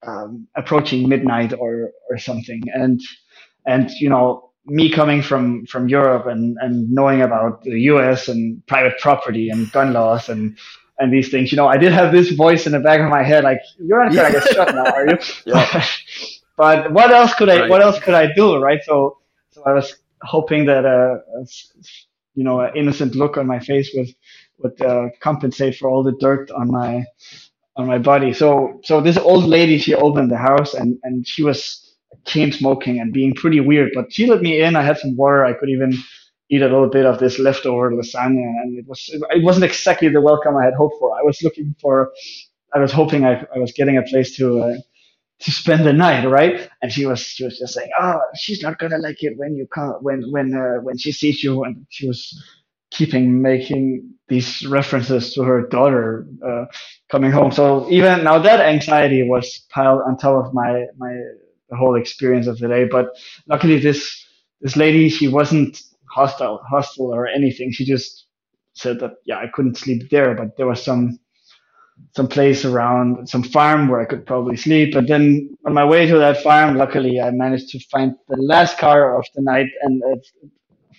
um, 0.07 0.47
approaching 0.55 1.07
midnight 1.09 1.53
or 1.53 1.91
or 2.09 2.17
something 2.17 2.63
and 2.73 3.01
and 3.65 3.91
you 3.99 4.09
know 4.09 4.51
me 4.65 4.91
coming 4.91 5.21
from 5.21 5.65
from 5.67 5.89
Europe 5.89 6.27
and 6.27 6.57
and 6.61 6.89
knowing 6.91 7.21
about 7.21 7.63
the 7.63 7.79
US 7.93 8.27
and 8.29 8.65
private 8.67 8.99
property 8.99 9.49
and 9.49 9.71
gun 9.71 9.93
laws 9.93 10.29
and 10.29 10.57
and 10.99 11.13
these 11.13 11.29
things 11.29 11.51
you 11.51 11.57
know 11.57 11.67
I 11.67 11.77
did 11.77 11.93
have 11.93 12.11
this 12.13 12.31
voice 12.31 12.65
in 12.65 12.73
the 12.73 12.79
back 12.79 13.01
of 13.01 13.09
my 13.09 13.23
head 13.23 13.45
like 13.45 13.59
you're 13.79 14.03
not 14.05 14.15
gonna 14.15 14.31
get 14.33 14.47
shot 14.49 14.75
now 14.75 14.85
are 14.91 15.07
you 15.07 15.17
yeah. 15.47 15.85
but 16.63 16.91
what 16.93 17.11
else 17.11 17.33
could 17.35 17.49
I 17.49 17.61
right. 17.61 17.69
what 17.71 17.81
else 17.81 17.99
could 17.99 18.15
I 18.23 18.25
do 18.41 18.47
right 18.67 18.81
so 18.89 19.19
so 19.53 19.63
I 19.65 19.73
was 19.73 19.87
hoping 20.23 20.65
that 20.67 20.85
uh, 20.85 21.15
you 22.35 22.43
know 22.45 22.61
an 22.61 22.71
innocent 22.75 23.15
look 23.15 23.37
on 23.37 23.47
my 23.47 23.59
face 23.59 23.91
would 23.95 24.09
would 24.59 24.81
uh, 24.81 25.07
compensate 25.21 25.75
for 25.77 25.89
all 25.89 26.03
the 26.03 26.17
dirt 26.19 26.51
on 26.51 26.71
my 26.71 27.05
on 27.77 27.87
my 27.87 27.97
body. 27.97 28.33
So 28.33 28.81
so 28.83 29.01
this 29.01 29.17
old 29.17 29.45
lady 29.45 29.77
she 29.77 29.95
opened 29.95 30.31
the 30.31 30.37
house 30.37 30.73
and 30.73 30.99
and 31.03 31.27
she 31.27 31.43
was 31.43 31.59
chain 32.25 32.51
smoking 32.51 32.99
and 32.99 33.13
being 33.13 33.33
pretty 33.35 33.59
weird. 33.59 33.91
But 33.95 34.13
she 34.13 34.27
let 34.27 34.41
me 34.41 34.61
in. 34.61 34.75
I 34.75 34.83
had 34.83 34.97
some 34.99 35.15
water. 35.17 35.45
I 35.45 35.53
could 35.53 35.69
even 35.69 35.93
eat 36.49 36.61
a 36.61 36.67
little 36.73 36.89
bit 36.89 37.05
of 37.05 37.19
this 37.19 37.39
leftover 37.39 37.91
lasagna, 37.91 38.45
and 38.61 38.77
it 38.77 38.87
was 38.87 39.09
it 39.13 39.43
wasn't 39.43 39.65
exactly 39.65 40.09
the 40.09 40.21
welcome 40.21 40.57
I 40.57 40.65
had 40.65 40.75
hoped 40.75 40.97
for. 40.99 41.17
I 41.17 41.23
was 41.23 41.41
looking 41.43 41.75
for, 41.81 42.11
I 42.73 42.79
was 42.79 42.91
hoping 42.91 43.25
I, 43.25 43.45
I 43.55 43.59
was 43.59 43.71
getting 43.73 43.97
a 43.97 44.03
place 44.03 44.35
to. 44.37 44.61
Uh, 44.61 44.75
to 45.41 45.51
spend 45.51 45.85
the 45.85 45.93
night, 45.93 46.25
right? 46.27 46.69
And 46.81 46.91
she 46.91 47.05
was 47.07 47.21
she 47.21 47.45
was 47.45 47.59
just 47.59 47.75
saying, 47.75 47.91
"Oh, 47.99 48.19
she's 48.37 48.63
not 48.63 48.79
gonna 48.79 48.99
like 48.99 49.23
it 49.23 49.37
when 49.37 49.55
you 49.55 49.67
come 49.67 49.93
when 50.01 50.23
when 50.31 50.55
uh, 50.55 50.81
when 50.83 50.97
she 50.97 51.13
sees 51.13 51.43
you." 51.43 51.63
And 51.63 51.87
she 51.89 52.07
was 52.07 52.43
keeping 52.91 53.41
making 53.41 54.09
these 54.29 54.65
references 54.67 55.33
to 55.35 55.43
her 55.43 55.67
daughter 55.67 56.27
uh, 56.47 56.65
coming 57.11 57.31
home. 57.31 57.51
So 57.51 57.89
even 57.91 58.23
now 58.23 58.39
that 58.39 58.61
anxiety 58.61 59.23
was 59.23 59.65
piled 59.71 60.01
on 60.07 60.17
top 60.17 60.45
of 60.45 60.53
my 60.53 60.85
my 60.97 61.13
the 61.69 61.77
whole 61.77 61.95
experience 61.97 62.47
of 62.47 62.59
the 62.59 62.69
day. 62.69 62.85
But 62.85 63.07
luckily, 63.47 63.79
this 63.79 64.25
this 64.61 64.77
lady 64.77 65.09
she 65.09 65.29
wasn't 65.29 65.81
hostile 66.11 66.61
hostile 66.69 67.13
or 67.15 67.27
anything. 67.27 67.71
She 67.73 67.85
just 67.85 68.27
said 68.75 68.99
that 69.01 69.13
yeah 69.25 69.37
I 69.39 69.47
couldn't 69.53 69.77
sleep 69.77 70.09
there, 70.11 70.35
but 70.35 70.57
there 70.57 70.67
was 70.67 70.83
some 70.83 71.19
some 72.15 72.27
place 72.27 72.65
around 72.65 73.27
some 73.29 73.43
farm 73.43 73.87
where 73.87 74.01
I 74.01 74.05
could 74.05 74.25
probably 74.25 74.57
sleep. 74.57 74.93
But 74.93 75.07
then 75.07 75.55
on 75.65 75.73
my 75.73 75.85
way 75.85 76.05
to 76.05 76.17
that 76.17 76.43
farm, 76.43 76.77
luckily 76.77 77.21
I 77.21 77.31
managed 77.31 77.69
to 77.69 77.79
find 77.91 78.15
the 78.27 78.37
last 78.37 78.77
car 78.77 79.17
of 79.17 79.25
the 79.35 79.41
night 79.41 79.67
and 79.81 80.01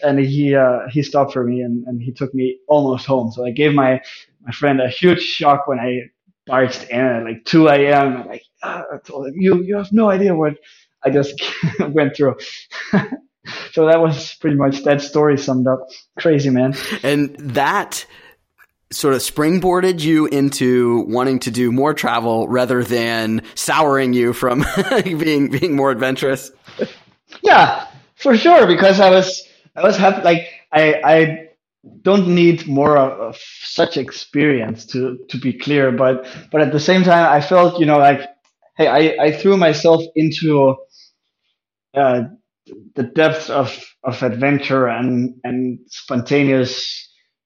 and 0.03 0.19
he 0.19 0.55
uh, 0.55 0.89
he 0.91 1.03
stopped 1.03 1.33
for 1.33 1.45
me 1.45 1.61
and, 1.61 1.87
and 1.87 2.03
he 2.03 2.13
took 2.13 2.35
me 2.35 2.59
almost 2.69 3.07
home. 3.07 3.31
So 3.33 3.45
I 3.45 3.51
gave 3.51 3.75
my 3.75 4.01
my 4.41 4.53
friend 4.53 4.81
a 4.81 4.89
huge 4.89 5.21
shock 5.21 5.67
when 5.67 5.79
I 5.79 6.01
barged 6.47 6.85
in 6.91 7.01
at 7.01 7.25
like 7.25 7.45
2 7.45 7.69
a.m. 7.69 8.17
And 8.17 8.27
like 8.27 8.43
ah, 8.63 8.83
I 8.93 8.99
told 8.99 9.29
him, 9.29 9.35
you 9.37 9.63
you 9.63 9.77
have 9.77 9.93
no 9.93 10.11
idea 10.11 10.35
what 10.35 10.55
I 11.05 11.11
just 11.11 11.41
went 11.81 12.17
through. 12.17 12.37
so 13.73 13.87
that 13.87 14.01
was 14.01 14.35
pretty 14.35 14.57
much 14.57 14.83
that 14.85 15.01
story 15.01 15.39
summed 15.39 15.67
up. 15.67 15.87
Crazy 16.19 16.51
man. 16.51 16.75
And 17.03 17.37
that 17.39 18.07
sort 18.93 19.15
of 19.15 19.21
springboarded 19.21 20.01
you 20.01 20.27
into 20.27 21.01
wanting 21.09 21.39
to 21.41 21.51
do 21.51 21.73
more 21.73 21.95
travel 21.95 22.49
rather 22.49 22.85
than 22.85 23.43
souring 23.55 24.13
you 24.13 24.33
from 24.33 24.65
being 25.05 25.49
being 25.49 25.75
more 25.75 25.91
adventurous. 25.91 26.51
Yeah, 27.43 27.87
for 28.17 28.37
sure. 28.37 28.67
Because 28.67 29.01
I 29.01 29.11
was 29.11 29.43
I 29.75 29.83
was 29.83 29.97
happy. 29.97 30.23
Like 30.23 30.49
I 30.73 30.95
I 31.05 31.49
don't 32.03 32.29
need 32.29 32.67
more 32.67 32.97
of, 32.97 33.19
of 33.21 33.37
such 33.63 33.97
experience 33.97 34.87
to 34.87 35.19
to 35.29 35.39
be 35.39 35.53
clear, 35.53 35.93
but 35.93 36.27
but 36.51 36.61
at 36.61 36.73
the 36.73 36.81
same 36.81 37.03
time, 37.03 37.33
I 37.33 37.41
felt 37.41 37.81
you 37.81 37.87
know 37.87 37.99
like 37.99 38.21
hey, 38.77 38.87
I 38.87 39.25
I 39.25 39.33
threw 39.33 39.57
myself 39.57 40.03
into 40.15 40.77
uh, 41.95 42.23
the 42.95 43.03
depths 43.03 43.51
of 43.51 43.79
of 44.05 44.23
adventure 44.23 44.87
and 44.87 45.35
and 45.45 45.81
spontaneous 45.89 47.02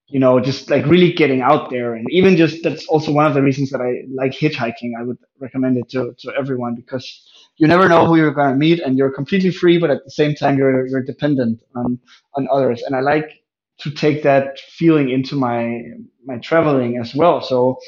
you 0.09 0.21
know, 0.21 0.39
just 0.39 0.71
like 0.71 0.87
really 0.87 1.13
getting 1.13 1.43
out 1.43 1.71
there. 1.71 1.95
And 1.95 2.07
even 2.11 2.37
just 2.37 2.63
that's 2.63 2.87
also 2.87 3.11
one 3.11 3.27
of 3.27 3.35
the 3.35 3.43
reasons 3.43 3.71
that 3.71 3.81
I 3.81 4.05
like 4.15 4.33
hitchhiking. 4.33 4.93
I 4.99 5.03
would 5.03 5.19
recommend 5.41 5.79
it 5.79 5.89
to, 5.91 6.15
to 6.19 6.33
everyone 6.39 6.75
because 6.77 7.29
you 7.57 7.67
never 7.67 7.89
know 7.89 8.07
who 8.07 8.17
you're 8.17 8.33
going 8.33 8.51
to 8.53 8.57
meet 8.57 8.81
and 8.81 8.97
you're 8.97 9.11
completely 9.11 9.51
free, 9.51 9.79
but 9.79 9.91
at 9.91 10.05
the 10.05 10.11
same 10.11 10.35
time, 10.35 10.59
you're, 10.59 10.87
you're 10.87 11.03
dependent 11.03 11.63
on, 11.75 11.99
on 12.35 12.47
others. 12.53 12.83
And 12.83 12.95
I 12.95 13.01
like 13.01 13.43
to 13.79 13.91
take 13.91 14.23
that 14.23 14.61
feeling 14.61 15.11
into 15.11 15.35
my, 15.35 15.83
my 16.25 16.39
traveling 16.39 16.99
as 16.99 17.15
well. 17.15 17.41
So 17.41 17.79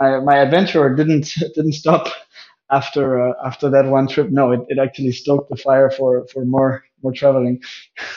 my, 0.00 0.20
my 0.20 0.38
adventure 0.38 0.94
didn't, 0.94 1.34
didn't 1.54 1.72
stop 1.72 2.08
after, 2.70 3.28
uh, 3.28 3.34
after 3.44 3.68
that 3.68 3.84
one 3.84 4.08
trip. 4.08 4.30
No, 4.30 4.52
it, 4.52 4.60
it 4.68 4.78
actually 4.78 5.12
stoked 5.12 5.50
the 5.50 5.56
fire 5.56 5.90
for, 5.90 6.26
for 6.32 6.46
more, 6.46 6.84
more 7.02 7.12
traveling. 7.12 7.62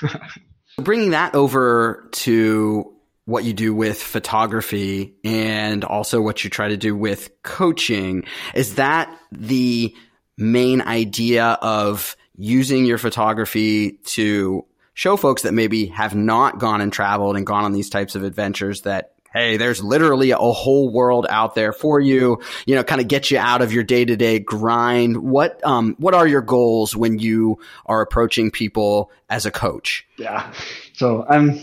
Bringing 0.78 1.12
that 1.12 1.36
over 1.36 2.08
to 2.14 2.97
what 3.28 3.44
you 3.44 3.52
do 3.52 3.76
with 3.76 4.02
photography 4.02 5.14
and 5.26 5.84
also 5.84 6.22
what 6.22 6.46
you 6.46 6.50
try 6.50 6.70
to 6.70 6.78
do 6.78 6.96
with 6.96 7.30
coaching. 7.44 8.24
Is 8.56 8.76
that 8.76 9.14
the 9.34 9.94
main 10.38 10.82
idea 10.82 11.46
of 11.62 12.16
using 12.38 12.86
your 12.86 12.98
photography 12.98 14.00
to 14.06 14.66
show 14.94 15.18
folks 15.18 15.42
that 15.42 15.54
maybe 15.54 15.88
have 15.88 16.16
not 16.16 16.58
gone 16.58 16.80
and 16.80 16.94
traveled 16.94 17.36
and 17.36 17.46
gone 17.46 17.66
on 17.66 17.74
these 17.74 17.90
types 17.90 18.16
of 18.16 18.24
adventures 18.24 18.84
that 18.84 19.16
hey, 19.34 19.58
there's 19.58 19.84
literally 19.84 20.32
a 20.32 20.38
whole 20.38 20.92
world 20.92 21.28
out 21.30 21.56
there 21.56 21.74
for 21.74 22.00
you, 22.00 22.42
you 22.66 22.76
know, 22.76 22.84
kind 22.84 23.02
of 23.02 23.08
get 23.08 23.30
you 23.32 23.38
out 23.38 23.62
of 23.62 23.72
your 23.72 23.84
day 23.84 24.06
to 24.06 24.16
day 24.16 24.40
grind. 24.40 25.18
What, 25.18 25.64
um, 25.66 25.96
what 26.00 26.14
are 26.14 26.28
your 26.28 26.42
goals 26.42 26.96
when 26.96 27.20
you 27.20 27.60
are 27.86 28.02
approaching 28.02 28.52
people 28.52 29.12
as 29.30 29.46
a 29.46 29.52
coach? 29.52 30.06
Yeah. 30.18 30.52
So 30.94 31.26
I'm 31.30 31.60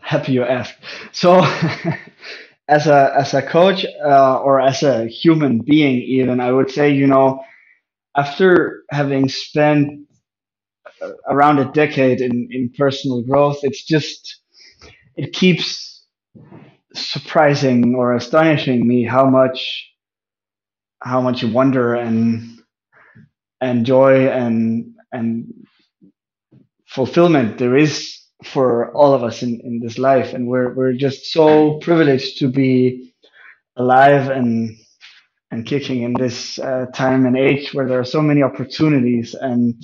happy 0.00 0.32
you 0.32 0.44
asked. 0.44 0.76
So 1.12 1.40
as 2.68 2.86
a, 2.86 3.12
as 3.16 3.34
a 3.34 3.42
coach, 3.42 3.84
uh, 4.04 4.38
or 4.38 4.60
as 4.60 4.82
a 4.82 5.06
human 5.06 5.60
being, 5.60 6.02
even, 6.02 6.40
I 6.40 6.52
would 6.52 6.70
say, 6.70 6.90
you 6.92 7.06
know, 7.06 7.42
after 8.16 8.84
having 8.90 9.28
spent 9.28 10.08
around 11.28 11.58
a 11.58 11.70
decade 11.72 12.20
in, 12.20 12.48
in 12.50 12.72
personal 12.76 13.22
growth, 13.22 13.58
it's 13.62 13.84
just, 13.84 14.40
it 15.16 15.32
keeps 15.32 16.04
surprising 16.94 17.94
or 17.94 18.14
astonishing 18.14 18.86
me 18.86 19.04
how 19.04 19.26
much 19.30 19.86
how 21.02 21.20
much 21.20 21.44
wonder 21.44 21.94
and 21.94 22.60
and 23.60 23.86
joy 23.86 24.28
and 24.28 24.94
and 25.12 25.46
fulfillment 26.88 27.58
there 27.58 27.76
is 27.76 28.18
for 28.44 28.92
all 28.94 29.14
of 29.14 29.24
us 29.24 29.42
in, 29.42 29.60
in 29.64 29.80
this 29.80 29.98
life. 29.98 30.34
And 30.34 30.48
we're 30.48 30.74
we're 30.74 30.94
just 30.94 31.26
so 31.32 31.78
privileged 31.80 32.38
to 32.40 32.48
be 32.48 33.14
alive 33.76 34.30
and 34.30 34.76
and 35.52 35.66
kicking 35.66 36.02
in 36.04 36.14
this 36.14 36.58
uh, 36.60 36.86
time 36.94 37.26
and 37.26 37.36
age 37.38 37.74
where 37.74 37.88
there 37.88 38.00
are 38.00 38.04
so 38.06 38.22
many 38.22 38.42
opportunities 38.42 39.34
and 39.34 39.74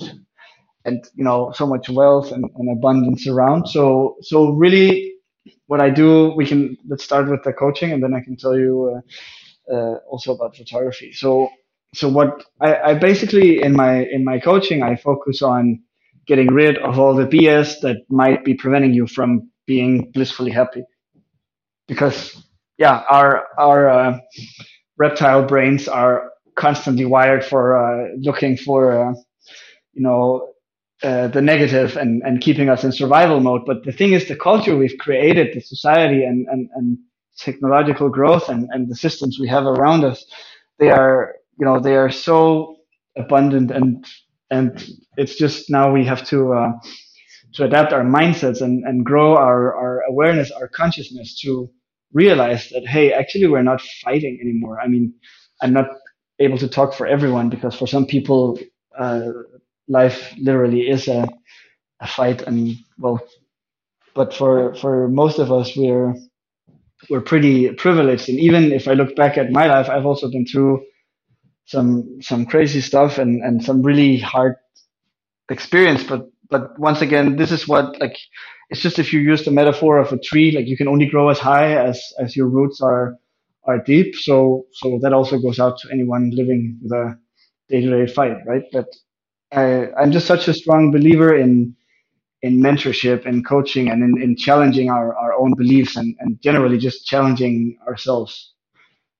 and 0.85 1.05
you 1.15 1.25
know 1.25 1.53
so 1.55 1.67
much 1.67 1.89
wealth 1.89 2.31
and, 2.33 2.45
and 2.57 2.77
abundance 2.77 3.27
around. 3.27 3.67
So 3.69 4.17
so 4.21 4.51
really 4.51 5.14
what 5.67 5.81
I 5.81 5.89
do, 5.89 6.33
we 6.35 6.45
can 6.45 6.77
let's 6.87 7.03
start 7.03 7.29
with 7.29 7.43
the 7.43 7.53
coaching, 7.53 7.91
and 7.91 8.03
then 8.03 8.13
I 8.13 8.21
can 8.21 8.35
tell 8.37 8.57
you 8.57 9.01
uh, 9.69 9.73
uh, 9.73 9.95
also 10.09 10.33
about 10.35 10.55
photography. 10.55 11.13
So, 11.13 11.49
so 11.93 12.09
what 12.09 12.43
I, 12.61 12.75
I, 12.91 12.93
basically 12.95 13.61
in 13.61 13.73
my 13.73 14.05
in 14.05 14.23
my 14.23 14.39
coaching, 14.39 14.83
I 14.83 14.95
focus 14.95 15.41
on 15.41 15.81
getting 16.27 16.53
rid 16.53 16.77
of 16.79 16.99
all 16.99 17.15
the 17.15 17.25
BS 17.27 17.81
that 17.81 17.97
might 18.09 18.43
be 18.45 18.53
preventing 18.55 18.93
you 18.93 19.07
from 19.07 19.49
being 19.65 20.11
blissfully 20.11 20.51
happy, 20.51 20.83
because 21.87 22.43
yeah, 22.77 23.03
our 23.09 23.47
our 23.59 23.89
uh, 23.89 24.19
reptile 24.97 25.45
brains 25.45 25.87
are 25.87 26.31
constantly 26.55 27.05
wired 27.05 27.43
for 27.45 27.77
uh, 27.77 28.09
looking 28.19 28.57
for 28.57 28.91
uh, 29.09 29.13
you 29.93 30.03
know 30.03 30.53
uh, 31.05 31.29
the 31.29 31.41
negative 31.41 31.97
and, 31.97 32.23
and 32.25 32.41
keeping 32.41 32.69
us 32.69 32.83
in 32.85 32.93
survival 32.93 33.41
mode. 33.41 33.63
But 33.67 33.85
the 33.85 33.93
thing 33.93 34.13
is, 34.13 34.27
the 34.27 34.37
culture 34.37 34.77
we've 34.77 34.97
created, 34.99 35.55
the 35.55 35.61
society 35.61 36.25
and, 36.25 36.47
and, 36.49 36.69
and 36.75 36.99
technological 37.39 38.09
growth 38.09 38.49
and, 38.49 38.69
and 38.71 38.89
the 38.91 38.97
systems 38.97 39.39
we 39.39 39.49
have 39.49 39.65
around 39.65 40.05
us, 40.05 40.25
they 40.79 40.91
are, 40.91 41.35
you 41.59 41.65
know, 41.67 41.79
they 41.79 41.97
are 41.97 42.11
so 42.11 42.77
abundant 43.17 43.71
and, 43.71 44.05
and 44.51 44.85
it's 45.17 45.37
just 45.37 45.71
now 45.71 45.93
we 45.93 46.05
have 46.05 46.25
to, 46.29 46.53
uh, 46.53 46.73
to 47.55 47.65
adapt 47.65 47.93
our 47.93 48.03
mindsets 48.03 48.61
and, 48.61 48.85
and 48.85 49.05
grow 49.05 49.35
our, 49.37 49.75
our 49.75 50.01
awareness, 50.09 50.51
our 50.51 50.69
consciousness 50.69 51.39
to 51.41 51.69
realize 52.13 52.69
that, 52.69 52.87
hey, 52.87 53.13
actually, 53.13 53.47
we're 53.47 53.63
not 53.63 53.81
fighting 54.03 54.39
anymore. 54.41 54.81
I 54.81 54.87
mean, 54.89 55.13
I'm 55.61 55.73
not 55.73 55.87
able 56.39 56.59
to 56.59 56.69
talk 56.69 56.95
for 56.95 57.07
everyone 57.07 57.49
because 57.49 57.75
for 57.75 57.87
some 57.87 58.07
people, 58.07 58.59
uh, 58.99 59.31
life 59.87 60.33
literally 60.39 60.81
is 60.89 61.07
a, 61.07 61.27
a 62.01 62.07
fight. 62.07 62.43
And 62.43 62.75
well 62.99 63.21
but 64.15 64.33
for 64.33 64.75
for 64.75 65.09
most 65.09 65.39
of 65.39 65.51
us 65.51 65.75
we're 65.77 66.15
we're 67.09 67.21
pretty 67.21 67.71
privileged. 67.73 68.29
And 68.29 68.39
even 68.39 68.71
if 68.73 68.87
i 68.87 68.93
look 68.93 69.15
back 69.15 69.37
at 69.37 69.51
my 69.51 69.67
life 69.67 69.89
i've 69.89 70.05
also 70.05 70.29
been 70.31 70.45
through 70.47 70.83
some 71.65 72.19
some 72.21 72.45
crazy 72.45 72.81
stuff 72.81 73.17
and 73.19 73.43
and 73.43 73.63
some 73.63 73.81
really 73.83 74.19
hard 74.19 74.55
experience. 75.49 76.03
But 76.03 76.29
but 76.49 76.79
once 76.79 77.01
again 77.01 77.37
this 77.37 77.51
is 77.51 77.67
what 77.67 77.99
like 78.01 78.17
it's 78.69 78.81
just 78.81 78.99
if 78.99 79.13
you 79.13 79.19
use 79.21 79.45
the 79.45 79.51
metaphor 79.51 79.99
of 79.99 80.11
a 80.13 80.19
tree 80.19 80.51
like 80.51 80.67
you 80.67 80.77
can 80.77 80.87
only 80.87 81.07
grow 81.07 81.29
as 81.29 81.39
high 81.39 81.75
as 81.77 82.01
as 82.19 82.35
your 82.35 82.47
roots 82.49 82.81
are 82.81 83.17
are 83.65 83.79
deep. 83.83 84.15
So 84.15 84.65
so 84.73 84.99
that 85.03 85.13
also 85.13 85.39
goes 85.39 85.59
out 85.59 85.79
to 85.79 85.89
anyone 85.91 86.31
living 86.33 86.79
with 86.83 86.91
a 86.93 87.17
day-to-day 87.69 88.11
fight 88.13 88.37
right? 88.47 88.63
But 88.73 88.87
I, 89.55 89.89
I'm 89.99 90.13
just 90.13 90.27
such 90.27 90.49
a 90.49 90.55
strong 90.55 90.91
believer 90.91 91.35
in 91.37 91.75
in 92.43 92.61
mentorship 92.61 93.25
and 93.25 93.45
coaching 93.47 93.89
and 93.89 94.03
in, 94.03 94.21
in 94.21 94.37
challenging 94.37 94.89
our, 94.91 95.15
our 95.17 95.33
own 95.33 95.53
beliefs 95.57 95.97
and, 95.97 96.15
and 96.19 96.41
generally 96.41 96.77
just 96.77 97.05
challenging 97.05 97.77
ourselves. 97.87 98.53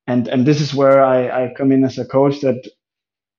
And 0.07 0.27
and 0.29 0.45
this 0.45 0.61
is 0.61 0.73
where 0.75 1.03
I, 1.03 1.45
I 1.47 1.53
come 1.57 1.71
in 1.71 1.83
as 1.85 1.97
a 1.99 2.05
coach 2.05 2.41
that 2.41 2.61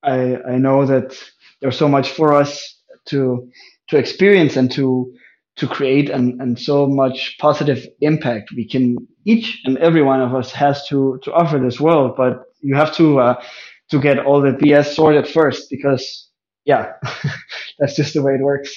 I 0.04 0.36
I 0.54 0.58
know 0.58 0.86
that 0.86 1.18
there's 1.62 1.78
so 1.78 1.88
much 1.88 2.10
for 2.12 2.34
us 2.34 2.82
to 3.06 3.50
to 3.90 3.98
experience 3.98 4.56
and 4.56 4.72
to 4.72 5.12
to 5.58 5.68
create 5.68 6.10
and, 6.10 6.40
and 6.42 6.58
so 6.58 6.86
much 6.88 7.36
positive 7.40 7.86
impact 8.00 8.52
we 8.56 8.66
can 8.68 8.96
each 9.26 9.60
and 9.66 9.78
every 9.78 10.02
one 10.02 10.22
of 10.22 10.34
us 10.34 10.52
has 10.52 10.86
to 10.88 11.20
to 11.24 11.32
offer 11.34 11.58
this 11.60 11.80
world 11.80 12.14
but 12.16 12.44
you 12.62 12.76
have 12.76 12.94
to 12.96 13.20
uh, 13.20 13.42
to 13.90 14.00
get 14.00 14.18
all 14.20 14.40
the 14.42 14.52
bs 14.52 14.94
sorted 14.96 15.28
first 15.28 15.70
because 15.70 16.25
yeah, 16.66 16.92
that's 17.78 17.96
just 17.96 18.12
the 18.12 18.22
way 18.22 18.34
it 18.34 18.42
works. 18.42 18.74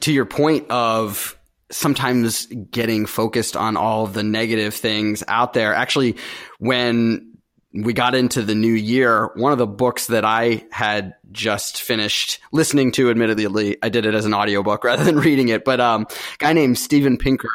To 0.00 0.12
your 0.12 0.24
point 0.24 0.70
of 0.70 1.36
sometimes 1.70 2.46
getting 2.46 3.04
focused 3.04 3.56
on 3.56 3.76
all 3.76 4.06
the 4.06 4.22
negative 4.22 4.74
things 4.74 5.22
out 5.28 5.52
there, 5.52 5.74
actually, 5.74 6.16
when 6.58 7.36
we 7.74 7.92
got 7.92 8.14
into 8.14 8.42
the 8.42 8.54
new 8.54 8.72
year, 8.72 9.30
one 9.34 9.52
of 9.52 9.58
the 9.58 9.66
books 9.66 10.06
that 10.06 10.24
I 10.24 10.64
had 10.70 11.14
just 11.32 11.82
finished 11.82 12.38
listening 12.52 12.92
to, 12.92 13.10
admittedly, 13.10 13.76
I 13.82 13.88
did 13.88 14.06
it 14.06 14.14
as 14.14 14.24
an 14.24 14.34
audiobook 14.34 14.84
rather 14.84 15.04
than 15.04 15.18
reading 15.18 15.48
it, 15.48 15.64
but 15.64 15.80
um, 15.80 16.06
a 16.10 16.38
guy 16.38 16.52
named 16.52 16.78
Steven 16.78 17.18
Pinker 17.18 17.48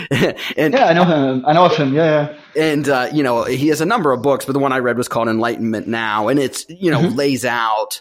and 0.10 0.74
yeah, 0.74 0.86
I 0.86 0.92
know 0.92 1.04
him. 1.04 1.44
I 1.46 1.52
know 1.52 1.66
of 1.66 1.76
him. 1.76 1.92
Yeah, 1.92 2.34
yeah. 2.54 2.62
And 2.62 2.88
uh, 2.88 3.10
you 3.12 3.22
know, 3.22 3.44
he 3.44 3.68
has 3.68 3.80
a 3.80 3.86
number 3.86 4.12
of 4.12 4.22
books, 4.22 4.44
but 4.44 4.52
the 4.52 4.58
one 4.58 4.72
I 4.72 4.78
read 4.78 4.96
was 4.96 5.08
called 5.08 5.28
Enlightenment 5.28 5.86
Now, 5.86 6.28
and 6.28 6.40
it's 6.40 6.66
you 6.68 6.90
know 6.90 7.00
mm-hmm. 7.00 7.16
lays 7.16 7.44
out 7.44 8.00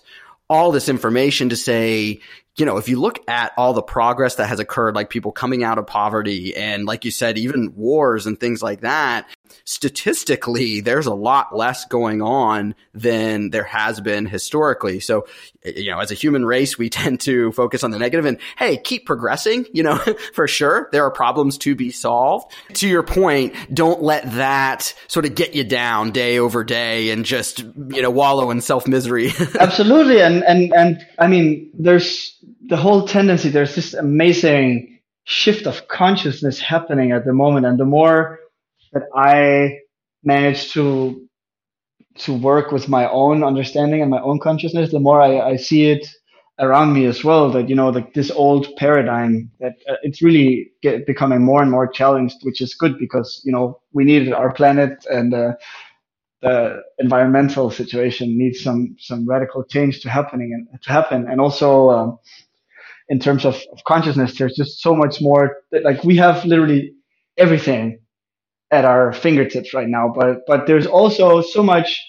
all 0.54 0.72
this 0.72 0.88
information 0.88 1.50
to 1.50 1.56
say, 1.56 2.20
you 2.56 2.66
know, 2.66 2.78
if 2.78 2.88
you 2.88 3.00
look 3.00 3.20
at 3.28 3.52
all 3.58 3.74
the 3.74 3.82
progress 3.82 4.36
that 4.36 4.48
has 4.48 4.60
occurred, 4.60 4.96
like 4.96 5.10
people 5.10 5.32
coming 5.32 5.64
out 5.64 5.80
of 5.80 5.88
poverty 5.88 6.56
and 6.56 6.86
like 6.86 7.04
you 7.04 7.12
said, 7.12 7.38
even 7.38 7.74
wars 7.76 8.28
and 8.28 8.40
things 8.40 8.62
like 8.62 8.82
that, 8.82 9.28
statistically, 9.66 10.82
there's 10.82 11.08
a 11.08 11.14
lot 11.14 11.56
less 11.56 11.86
going 11.86 12.22
on 12.22 12.76
than 12.94 13.50
there 13.50 13.64
has 13.64 14.00
been 14.02 14.26
historically. 14.26 15.00
So, 15.00 15.26
you 15.64 15.90
know, 15.90 16.00
as 16.00 16.12
a 16.12 16.16
human 16.16 16.46
race, 16.46 16.78
we 16.78 16.90
tend 16.92 17.22
to 17.22 17.52
focus 17.54 17.84
on 17.84 17.92
the 17.92 18.00
negative 18.00 18.26
and 18.26 18.38
hey, 18.58 18.78
keep 18.78 19.06
progressing, 19.06 19.66
you 19.74 19.82
know, 19.82 19.98
for 20.34 20.48
sure. 20.48 20.90
There 20.92 21.04
are 21.04 21.12
problems 21.12 21.58
to 21.60 21.76
be 21.76 21.92
solved. 21.92 22.52
To 22.76 22.88
your 22.88 23.04
point, 23.04 23.56
don't 23.74 24.02
let 24.02 24.32
that 24.34 24.94
sort 25.08 25.26
of 25.26 25.34
get 25.34 25.56
you 25.56 25.64
down 25.64 26.12
day 26.12 26.38
over 26.38 26.64
day 26.64 27.10
and 27.10 27.26
just, 27.26 27.60
you 27.60 28.02
know, 28.02 28.12
wallow 28.12 28.52
in 28.52 28.62
self 28.62 28.88
misery. 28.88 29.32
Absolutely. 29.60 30.22
And, 30.22 30.44
and, 30.44 30.72
and 30.74 31.06
I 31.18 31.28
mean, 31.28 31.72
there's 31.74 32.38
the 32.68 32.78
whole 32.78 33.08
tendency, 33.08 33.50
there's 33.50 33.76
this 33.76 33.94
amazing 33.94 35.00
shift 35.26 35.68
of 35.68 35.88
consciousness 35.88 36.60
happening 36.60 37.12
at 37.12 37.26
the 37.26 37.34
moment. 37.34 37.66
And 37.66 37.80
the 37.80 37.86
more 37.86 38.40
that 38.94 39.04
I 39.16 39.80
manage 40.24 40.72
to 40.74 41.28
to 42.16 42.34
work 42.34 42.72
with 42.72 42.88
my 42.88 43.10
own 43.10 43.44
understanding 43.44 44.02
and 44.02 44.12
my 44.12 44.22
own 44.22 44.40
consciousness, 44.40 44.92
the 44.92 45.00
more 45.00 45.20
I, 45.20 45.40
I 45.40 45.56
see 45.56 45.90
it 45.90 46.08
around 46.60 46.94
me 46.94 47.06
as 47.06 47.24
well. 47.24 47.52
That 47.52 47.70
you 47.70 47.76
know, 47.76 47.90
like 47.90 48.14
this 48.14 48.32
old 48.32 48.68
paradigm 48.78 49.52
that 49.60 49.74
uh, 49.90 49.96
it's 50.04 50.22
really 50.22 50.72
get, 50.82 51.06
becoming 51.08 51.42
more 51.42 51.62
and 51.62 51.72
more 51.72 51.88
challenged, 51.88 52.38
which 52.44 52.62
is 52.62 52.76
good 52.76 52.98
because 53.00 53.42
you 53.44 53.52
know 53.52 53.80
we 53.94 54.04
need 54.04 54.32
our 54.32 54.54
planet 54.54 55.06
and 55.10 55.34
uh, 55.34 55.54
the 56.44 56.84
environmental 57.00 57.72
situation 57.72 58.38
needs 58.38 58.62
some 58.62 58.96
some 59.00 59.26
radical 59.28 59.64
change 59.64 60.02
to 60.02 60.10
happening 60.10 60.52
and 60.54 60.82
to 60.84 60.92
happen. 60.92 61.28
And 61.30 61.42
also 61.42 61.90
um, 61.90 62.20
in 63.10 63.20
terms 63.20 63.46
of, 63.46 63.56
of 63.72 63.84
consciousness, 63.86 64.38
there's 64.38 64.56
just 64.56 64.82
so 64.82 64.96
much 64.96 65.22
more. 65.22 65.58
That, 65.72 65.84
like 65.84 66.04
we 66.04 66.18
have 66.18 66.46
literally 66.46 66.94
everything 67.38 68.00
at 68.72 68.86
our 68.86 69.14
fingertips 69.14 69.74
right 69.74 69.88
now. 69.88 70.14
But 70.14 70.42
but 70.46 70.68
there's 70.68 70.86
also 70.86 71.42
so 71.42 71.64
much 71.64 72.00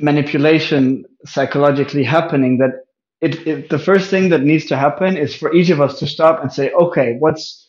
manipulation 0.00 1.04
psychologically 1.24 2.04
happening 2.04 2.58
that 2.58 2.72
it, 3.20 3.46
it, 3.46 3.70
the 3.70 3.78
first 3.78 4.10
thing 4.10 4.28
that 4.30 4.42
needs 4.42 4.66
to 4.66 4.76
happen 4.76 5.16
is 5.16 5.34
for 5.34 5.54
each 5.54 5.70
of 5.70 5.80
us 5.80 5.98
to 6.00 6.06
stop 6.06 6.42
and 6.42 6.52
say, 6.52 6.72
okay, 6.72 7.16
what's 7.18 7.63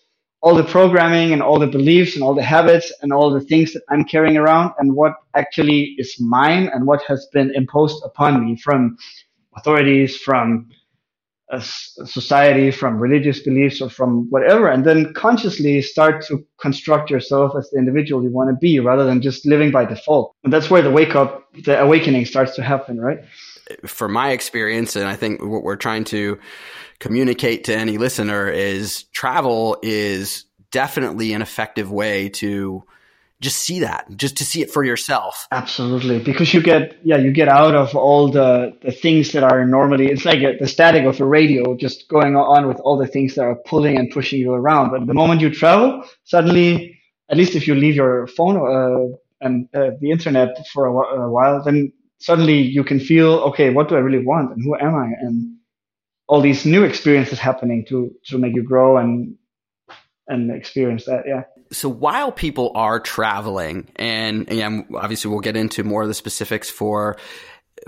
all 0.45 0.53
the 0.53 0.63
programming 0.63 1.33
and 1.33 1.41
all 1.41 1.57
the 1.57 1.65
beliefs 1.65 2.13
and 2.13 2.23
all 2.23 2.35
the 2.35 2.43
habits 2.43 2.93
and 3.01 3.11
all 3.11 3.31
the 3.31 3.41
things 3.41 3.73
that 3.73 3.81
I'm 3.89 4.05
carrying 4.05 4.37
around 4.37 4.73
and 4.77 4.93
what 4.95 5.13
actually 5.33 5.95
is 5.97 6.17
mine 6.19 6.69
and 6.71 6.85
what 6.85 7.01
has 7.07 7.27
been 7.33 7.49
imposed 7.55 7.99
upon 8.05 8.45
me 8.45 8.55
from 8.55 8.95
authorities, 9.57 10.15
from 10.15 10.69
uh, 11.51 11.57
a 11.57 12.05
society, 12.05 12.69
from 12.69 12.99
religious 12.99 13.39
beliefs, 13.39 13.81
or 13.81 13.89
from 13.89 14.29
whatever, 14.29 14.67
and 14.67 14.85
then 14.85 15.11
consciously 15.15 15.81
start 15.81 16.23
to 16.27 16.45
construct 16.59 17.09
yourself 17.09 17.53
as 17.57 17.67
the 17.71 17.79
individual 17.79 18.21
you 18.21 18.29
want 18.29 18.51
to 18.51 18.55
be, 18.55 18.79
rather 18.79 19.03
than 19.03 19.23
just 19.23 19.47
living 19.47 19.71
by 19.71 19.83
default. 19.83 20.35
And 20.43 20.53
that's 20.53 20.69
where 20.69 20.83
the 20.83 20.91
wake 20.91 21.15
up, 21.15 21.51
the 21.63 21.81
awakening 21.81 22.25
starts 22.25 22.55
to 22.55 22.61
happen, 22.61 23.01
right? 23.01 23.19
For 23.85 24.07
my 24.07 24.31
experience, 24.31 24.95
and 24.95 25.07
I 25.07 25.15
think 25.15 25.41
what 25.41 25.63
we're 25.63 25.75
trying 25.75 26.03
to 26.05 26.39
communicate 26.99 27.65
to 27.65 27.75
any 27.75 27.97
listener 27.97 28.47
is 28.49 29.03
travel 29.05 29.77
is 29.81 30.45
definitely 30.71 31.33
an 31.33 31.41
effective 31.41 31.91
way 31.91 32.29
to 32.29 32.83
just 33.41 33.57
see 33.57 33.79
that, 33.79 34.07
just 34.15 34.37
to 34.37 34.45
see 34.45 34.61
it 34.61 34.71
for 34.71 34.83
yourself. 34.83 35.47
Absolutely, 35.51 36.19
because 36.19 36.53
you 36.53 36.61
get 36.61 36.97
yeah, 37.03 37.17
you 37.17 37.31
get 37.31 37.47
out 37.47 37.75
of 37.75 37.95
all 37.95 38.29
the 38.29 38.75
the 38.81 38.91
things 38.91 39.31
that 39.33 39.43
are 39.43 39.65
normally 39.65 40.07
it's 40.07 40.25
like 40.25 40.39
a, 40.39 40.57
the 40.59 40.67
static 40.67 41.05
of 41.05 41.19
a 41.19 41.25
radio, 41.25 41.75
just 41.75 42.07
going 42.07 42.35
on 42.35 42.67
with 42.67 42.79
all 42.79 42.97
the 42.97 43.07
things 43.07 43.35
that 43.35 43.43
are 43.43 43.55
pulling 43.55 43.97
and 43.97 44.09
pushing 44.11 44.39
you 44.39 44.53
around. 44.53 44.91
But 44.91 45.05
the 45.05 45.13
moment 45.13 45.41
you 45.41 45.49
travel, 45.49 46.03
suddenly, 46.23 46.99
at 47.29 47.37
least 47.37 47.55
if 47.55 47.67
you 47.67 47.75
leave 47.75 47.95
your 47.95 48.27
phone 48.27 48.55
uh, 48.57 49.15
and 49.41 49.67
uh, 49.73 49.91
the 49.99 50.11
internet 50.11 50.65
for 50.73 50.87
a, 50.87 50.91
a 50.91 51.29
while, 51.29 51.61
then 51.61 51.91
suddenly 52.19 52.61
you 52.61 52.83
can 52.83 52.99
feel 52.99 53.33
okay, 53.49 53.69
what 53.69 53.89
do 53.89 53.95
I 53.95 53.99
really 53.99 54.23
want, 54.23 54.51
and 54.51 54.63
who 54.63 54.75
am 54.75 54.95
I, 54.95 55.11
and 55.19 55.57
all 56.27 56.41
these 56.41 56.65
new 56.65 56.83
experiences 56.83 57.39
happening 57.39 57.85
to 57.89 58.11
to 58.25 58.37
make 58.37 58.55
you 58.55 58.63
grow 58.63 58.97
and 58.97 59.35
and 60.27 60.51
experience 60.51 61.05
that. 61.05 61.23
Yeah 61.27 61.43
so 61.71 61.89
while 61.89 62.31
people 62.31 62.71
are 62.75 62.99
traveling, 62.99 63.89
and, 63.95 64.49
and 64.49 64.85
obviously 64.95 65.31
we'll 65.31 65.39
get 65.39 65.57
into 65.57 65.83
more 65.83 66.03
of 66.03 66.07
the 66.07 66.13
specifics 66.13 66.69
for 66.69 67.17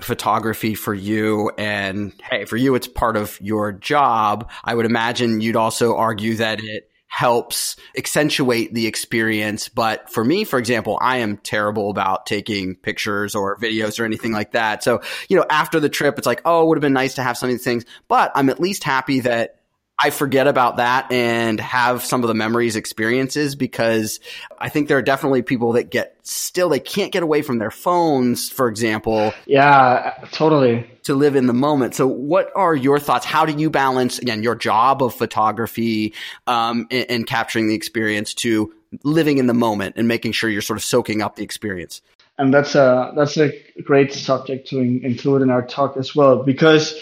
photography 0.02 0.74
for 0.74 0.92
you 0.94 1.50
and 1.56 2.12
hey 2.30 2.44
for 2.44 2.58
you 2.58 2.74
it's 2.74 2.86
part 2.86 3.16
of 3.16 3.40
your 3.40 3.72
job 3.72 4.48
i 4.62 4.74
would 4.74 4.84
imagine 4.84 5.40
you'd 5.40 5.56
also 5.56 5.96
argue 5.96 6.36
that 6.36 6.60
it 6.62 6.90
helps 7.08 7.76
accentuate 7.96 8.72
the 8.72 8.86
experience. 8.86 9.68
But 9.68 10.10
for 10.10 10.24
me 10.24 10.44
for 10.44 10.58
example 10.58 10.98
i 11.00 11.18
am 11.18 11.38
terrible 11.38 11.90
about 11.90 12.26
taking 12.26 12.76
pictures 12.76 13.34
or 13.34 13.56
videos 13.56 13.98
or 13.98 14.04
anything 14.04 14.32
like 14.32 14.52
that. 14.52 14.84
So 14.84 15.00
you 15.28 15.36
know 15.36 15.46
after 15.50 15.80
the 15.80 15.88
trip 15.88 16.18
it's 16.18 16.26
like 16.26 16.42
oh 16.44 16.62
it 16.62 16.66
would 16.68 16.78
have 16.78 16.82
been 16.82 16.92
nice 16.92 17.14
to 17.14 17.22
have 17.22 17.36
some 17.36 17.48
of 17.48 17.54
these 17.54 17.64
things 17.64 17.84
but 18.06 18.30
i'm 18.34 18.48
at 18.48 18.60
least 18.60 18.84
happy 18.84 19.20
that 19.20 19.57
I 20.00 20.10
forget 20.10 20.46
about 20.46 20.76
that 20.76 21.10
and 21.10 21.58
have 21.58 22.04
some 22.04 22.22
of 22.22 22.28
the 22.28 22.34
memories 22.34 22.76
experiences 22.76 23.56
because 23.56 24.20
I 24.56 24.68
think 24.68 24.86
there 24.86 24.96
are 24.96 25.02
definitely 25.02 25.42
people 25.42 25.72
that 25.72 25.90
get 25.90 26.16
still 26.22 26.68
they 26.68 26.78
can't 26.78 27.10
get 27.10 27.24
away 27.24 27.42
from 27.42 27.58
their 27.58 27.72
phones, 27.72 28.48
for 28.48 28.68
example. 28.68 29.34
Yeah, 29.46 30.14
totally. 30.30 30.88
To 31.04 31.14
live 31.14 31.34
in 31.34 31.46
the 31.46 31.52
moment. 31.52 31.96
So, 31.96 32.06
what 32.06 32.52
are 32.54 32.76
your 32.76 33.00
thoughts? 33.00 33.26
How 33.26 33.44
do 33.44 33.52
you 33.60 33.70
balance 33.70 34.20
again 34.20 34.44
your 34.44 34.54
job 34.54 35.02
of 35.02 35.14
photography 35.14 36.14
um, 36.46 36.86
and, 36.92 37.10
and 37.10 37.26
capturing 37.26 37.66
the 37.66 37.74
experience 37.74 38.34
to 38.34 38.72
living 39.02 39.38
in 39.38 39.48
the 39.48 39.54
moment 39.54 39.96
and 39.96 40.06
making 40.06 40.30
sure 40.32 40.48
you're 40.48 40.62
sort 40.62 40.78
of 40.78 40.84
soaking 40.84 41.22
up 41.22 41.34
the 41.34 41.42
experience? 41.42 42.02
And 42.38 42.54
that's 42.54 42.76
a 42.76 43.12
that's 43.16 43.36
a 43.36 43.50
great 43.82 44.12
subject 44.12 44.68
to 44.68 44.78
in, 44.78 45.04
include 45.04 45.42
in 45.42 45.50
our 45.50 45.66
talk 45.66 45.96
as 45.96 46.14
well 46.14 46.44
because 46.44 46.94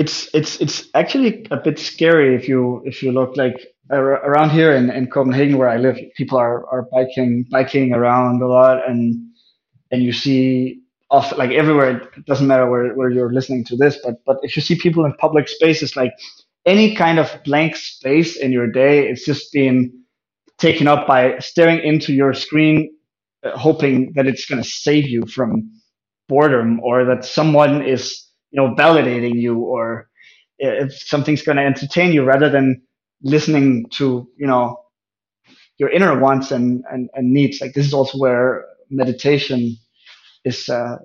it's 0.00 0.34
it's 0.34 0.60
it's 0.62 0.88
actually 0.94 1.46
a 1.52 1.58
bit 1.58 1.78
scary 1.78 2.34
if 2.34 2.48
you 2.48 2.82
if 2.86 3.04
you 3.04 3.12
look 3.12 3.36
like 3.36 3.68
around 3.92 4.50
here 4.50 4.72
in, 4.72 4.90
in 4.90 5.08
Copenhagen 5.10 5.58
where 5.58 5.68
I 5.68 5.76
live, 5.76 5.98
people 6.16 6.38
are, 6.38 6.66
are 6.72 6.88
biking 6.92 7.46
biking 7.52 7.92
around 7.94 8.42
a 8.42 8.48
lot 8.48 8.88
and 8.88 9.16
and 9.92 10.02
you 10.02 10.12
see 10.12 10.80
off 11.10 11.36
like 11.38 11.50
everywhere 11.50 11.98
it 12.16 12.26
doesn't 12.26 12.46
matter 12.48 12.70
where, 12.70 12.94
where 12.94 13.10
you're 13.10 13.32
listening 13.32 13.64
to 13.66 13.76
this, 13.76 13.98
but 14.04 14.16
but 14.26 14.38
if 14.42 14.56
you 14.56 14.62
see 14.62 14.76
people 14.76 15.04
in 15.04 15.12
public 15.14 15.48
spaces 15.48 15.96
like 15.96 16.14
any 16.66 16.96
kind 16.96 17.18
of 17.18 17.30
blank 17.44 17.76
space 17.76 18.36
in 18.38 18.52
your 18.52 18.70
day, 18.72 19.08
it's 19.08 19.26
just 19.26 19.52
being 19.52 19.92
taken 20.58 20.88
up 20.88 21.06
by 21.06 21.38
staring 21.40 21.80
into 21.80 22.14
your 22.14 22.34
screen, 22.34 22.90
uh, 23.44 23.56
hoping 23.58 24.12
that 24.16 24.26
it's 24.26 24.46
going 24.46 24.62
to 24.62 24.68
save 24.68 25.08
you 25.08 25.26
from 25.26 25.70
boredom 26.28 26.80
or 26.82 27.04
that 27.04 27.24
someone 27.24 27.84
is 27.86 28.26
you 28.50 28.60
know 28.60 28.74
validating 28.74 29.34
you 29.40 29.58
or 29.58 30.08
if 30.58 30.92
something's 30.94 31.42
going 31.42 31.56
to 31.56 31.64
entertain 31.64 32.12
you 32.12 32.24
rather 32.24 32.48
than 32.50 32.82
listening 33.22 33.86
to 33.90 34.28
you 34.36 34.46
know 34.46 34.78
your 35.78 35.90
inner 35.90 36.18
wants 36.18 36.50
and, 36.50 36.84
and, 36.90 37.08
and 37.14 37.32
needs 37.32 37.60
like 37.60 37.72
this 37.74 37.86
is 37.86 37.94
also 37.94 38.18
where 38.18 38.66
meditation 38.90 39.76
is 40.44 40.68
uh, 40.70 40.98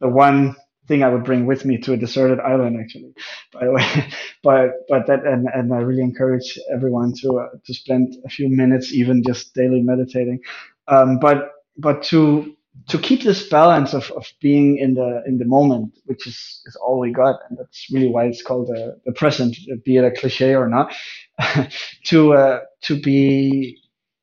the 0.00 0.08
one 0.08 0.56
thing 0.88 1.04
I 1.04 1.10
would 1.10 1.24
bring 1.24 1.46
with 1.46 1.64
me 1.66 1.78
to 1.78 1.94
a 1.94 1.98
deserted 1.98 2.40
island, 2.40 2.78
actually, 2.80 3.14
by 3.52 3.66
the 3.66 3.72
way. 3.72 3.86
but 4.44 4.70
but 4.88 5.06
that 5.08 5.26
and, 5.26 5.48
and 5.54 5.74
I 5.74 5.78
really 5.78 6.02
encourage 6.02 6.58
everyone 6.74 7.14
to 7.22 7.40
uh, 7.40 7.48
to 7.66 7.74
spend 7.74 8.16
a 8.26 8.30
few 8.30 8.50
minutes, 8.50 8.92
even 8.92 9.24
just 9.26 9.54
daily 9.54 9.82
meditating. 9.82 10.40
Um, 10.88 11.20
but 11.20 11.52
but 11.78 12.04
to 12.04 12.56
to 12.88 12.98
keep 12.98 13.22
this 13.22 13.48
balance 13.48 13.94
of, 13.94 14.10
of 14.12 14.26
being 14.40 14.78
in 14.78 14.94
the 14.94 15.22
in 15.26 15.38
the 15.38 15.44
moment, 15.44 15.98
which 16.06 16.26
is, 16.26 16.62
is 16.66 16.76
all 16.76 16.98
we 17.00 17.12
got, 17.12 17.36
and 17.48 17.58
that's 17.58 17.86
really 17.92 18.08
why 18.08 18.24
it's 18.26 18.42
called 18.42 18.68
the, 18.68 18.98
the 19.06 19.12
present, 19.12 19.56
be 19.84 19.96
it 19.96 20.04
a 20.04 20.10
cliche 20.10 20.54
or 20.54 20.68
not, 20.68 20.94
to 22.06 22.34
uh, 22.34 22.60
to 22.82 23.00
be 23.00 23.78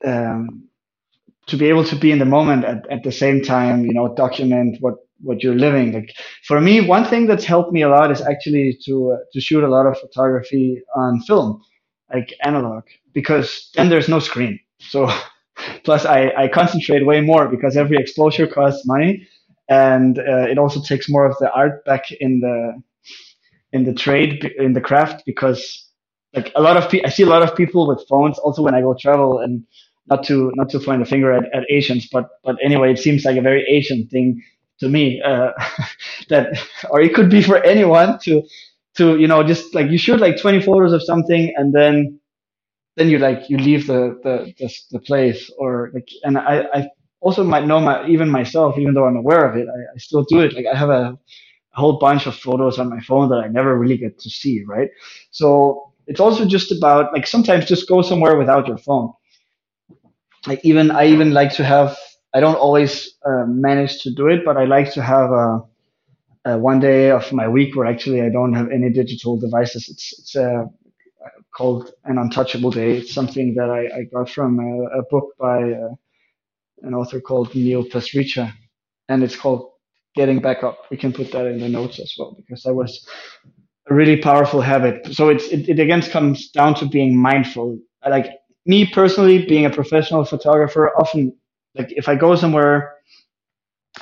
um, 0.05 0.67
to 1.47 1.57
be 1.57 1.67
able 1.69 1.83
to 1.85 1.95
be 1.95 2.11
in 2.11 2.19
the 2.19 2.25
moment 2.25 2.65
at, 2.65 2.89
at 2.91 3.03
the 3.03 3.11
same 3.11 3.41
time, 3.41 3.85
you 3.85 3.93
know, 3.93 4.13
document 4.15 4.77
what 4.81 4.95
what 5.21 5.43
you're 5.43 5.55
living. 5.55 5.93
Like 5.93 6.13
for 6.45 6.59
me, 6.61 6.81
one 6.81 7.05
thing 7.05 7.27
that's 7.27 7.45
helped 7.45 7.71
me 7.73 7.81
a 7.83 7.89
lot 7.89 8.11
is 8.11 8.21
actually 8.21 8.77
to 8.85 9.13
uh, 9.13 9.17
to 9.33 9.41
shoot 9.41 9.63
a 9.63 9.69
lot 9.69 9.85
of 9.87 9.97
photography 9.99 10.81
on 10.95 11.21
film, 11.21 11.61
like 12.13 12.33
analog, 12.43 12.83
because 13.13 13.69
then 13.75 13.89
there's 13.89 14.09
no 14.09 14.19
screen. 14.19 14.59
So 14.79 15.07
Plus, 15.84 16.05
I, 16.05 16.32
I 16.38 16.47
concentrate 16.47 17.05
way 17.05 17.22
more 17.22 17.47
because 17.47 17.78
every 17.78 17.97
exposure 17.97 18.47
costs 18.47 18.86
money, 18.86 19.28
and 19.70 20.20
uh, 20.20 20.47
it 20.49 20.57
also 20.57 20.82
takes 20.82 21.09
more 21.09 21.26
of 21.26 21.38
the 21.39 21.51
art 21.51 21.84
back 21.86 22.11
in 22.11 22.39
the 22.39 22.82
in 23.74 23.84
the 23.84 23.93
trade 23.93 24.45
in 24.57 24.74
the 24.74 24.82
craft 24.82 25.24
because 25.26 25.86
like 26.36 26.51
a 26.55 26.61
lot 26.61 26.78
of 26.78 26.89
people, 26.89 27.07
I 27.07 27.09
see 27.09 27.24
a 27.24 27.28
lot 27.28 27.41
of 27.41 27.55
people 27.55 27.88
with 27.88 28.05
phones 28.07 28.38
also 28.39 28.61
when 28.61 28.76
I 28.76 28.82
go 28.82 28.93
travel 28.99 29.39
and 29.39 29.63
not 30.07 30.24
to, 30.26 30.51
not 30.55 30.70
to 30.70 30.80
point 30.80 31.01
a 31.01 31.05
finger 31.05 31.32
at, 31.32 31.45
at 31.53 31.63
Asians, 31.70 32.07
but, 32.11 32.30
but 32.43 32.57
anyway, 32.63 32.91
it 32.91 32.99
seems 32.99 33.26
like 33.26 33.38
a 33.38 33.41
very 33.41 33.63
Asian 33.68 34.07
thing 34.07 34.43
to 34.80 34.89
me, 34.89 35.22
uh, 35.22 35.51
that, 36.30 36.59
or 36.89 37.01
it 37.01 37.13
could 37.13 37.30
be 37.30 37.41
for 37.41 37.63
anyone 37.63 38.20
to, 38.20 38.43
to, 38.95 39.18
you 39.18 39.28
know, 39.28 39.43
just 39.43 39.74
like 39.74 39.89
you 39.89 39.97
shoot 39.97 40.20
like 40.20 40.39
20 40.39 40.61
photos 40.61 40.93
of 40.93 41.01
something 41.03 41.53
and 41.55 41.74
then, 41.74 42.20
then 42.95 43.09
you 43.09 43.19
like, 43.19 43.49
you 43.49 43.57
leave 43.57 43.87
the, 43.87 44.19
the, 44.23 44.53
the, 44.59 44.73
the 44.91 44.99
place 44.99 45.51
or 45.57 45.91
like, 45.93 46.07
and 46.23 46.37
I, 46.37 46.65
I 46.73 46.87
also 47.21 47.43
might 47.43 47.65
know 47.67 47.79
my, 47.79 48.07
even 48.07 48.29
myself, 48.29 48.77
even 48.77 48.93
though 48.93 49.05
I'm 49.05 49.17
aware 49.17 49.49
of 49.49 49.57
it, 49.57 49.67
I, 49.67 49.79
I 49.95 49.97
still 49.97 50.23
do 50.23 50.39
it. 50.41 50.53
Like 50.53 50.65
I 50.65 50.77
have 50.77 50.89
a, 50.89 51.17
a 51.75 51.79
whole 51.79 51.99
bunch 51.99 52.25
of 52.25 52.35
photos 52.35 52.79
on 52.79 52.89
my 52.89 52.99
phone 53.01 53.29
that 53.29 53.37
I 53.37 53.47
never 53.47 53.77
really 53.77 53.97
get 53.97 54.19
to 54.19 54.29
see, 54.29 54.63
right? 54.67 54.89
So 55.31 55.93
it's 56.07 56.19
also 56.19 56.45
just 56.45 56.71
about 56.71 57.13
like 57.13 57.27
sometimes 57.27 57.65
just 57.65 57.87
go 57.87 58.01
somewhere 58.01 58.37
without 58.37 58.67
your 58.67 58.77
phone. 58.77 59.11
Like 60.47 60.61
even 60.63 60.91
I 60.91 61.07
even 61.07 61.33
like 61.33 61.53
to 61.55 61.63
have. 61.63 61.97
I 62.33 62.41
don't 62.41 62.55
always 62.57 63.15
uh, 63.25 63.45
manage 63.47 64.01
to 64.03 64.11
do 64.13 64.27
it, 64.27 64.43
but 64.45 64.57
I 64.57 64.65
like 64.65 64.91
to 64.93 65.01
have 65.01 65.31
a, 65.31 65.61
a, 66.45 66.57
one 66.57 66.79
day 66.79 67.11
of 67.11 67.31
my 67.33 67.47
week 67.47 67.75
where 67.75 67.87
actually 67.87 68.21
I 68.21 68.29
don't 68.29 68.53
have 68.53 68.71
any 68.71 68.89
digital 68.91 69.39
devices. 69.39 69.89
It's 69.89 70.19
it's 70.19 70.35
uh, 70.35 70.65
called 71.55 71.91
an 72.05 72.17
untouchable 72.17 72.71
day. 72.71 72.97
It's 72.97 73.13
something 73.13 73.55
that 73.55 73.69
I, 73.69 73.81
I 73.99 74.03
got 74.13 74.29
from 74.29 74.59
a, 74.59 74.99
a 74.99 75.03
book 75.09 75.33
by 75.39 75.73
uh, 75.73 75.89
an 76.83 76.93
author 76.93 77.21
called 77.21 77.55
Neil 77.55 77.83
Pasricha, 77.83 78.53
and 79.09 79.23
it's 79.23 79.35
called 79.35 79.71
Getting 80.15 80.39
Back 80.41 80.63
Up. 80.63 80.79
We 80.91 80.97
can 80.97 81.13
put 81.13 81.31
that 81.31 81.45
in 81.47 81.59
the 81.59 81.69
notes 81.69 81.99
as 81.99 82.13
well 82.17 82.35
because 82.37 82.63
that 82.63 82.73
was 82.73 83.07
a 83.89 83.93
really 83.93 84.17
powerful 84.17 84.61
habit. 84.61 85.13
So 85.15 85.29
it's 85.29 85.47
it, 85.49 85.69
it 85.69 85.79
again 85.79 86.01
comes 86.01 86.49
down 86.49 86.75
to 86.75 86.85
being 86.85 87.17
mindful. 87.17 87.79
Like 88.07 88.31
me 88.65 88.85
personally, 88.87 89.45
being 89.45 89.65
a 89.65 89.69
professional 89.69 90.25
photographer, 90.25 90.91
often 90.97 91.35
like 91.75 91.91
if 91.91 92.07
I 92.09 92.15
go 92.15 92.35
somewhere, 92.35 92.95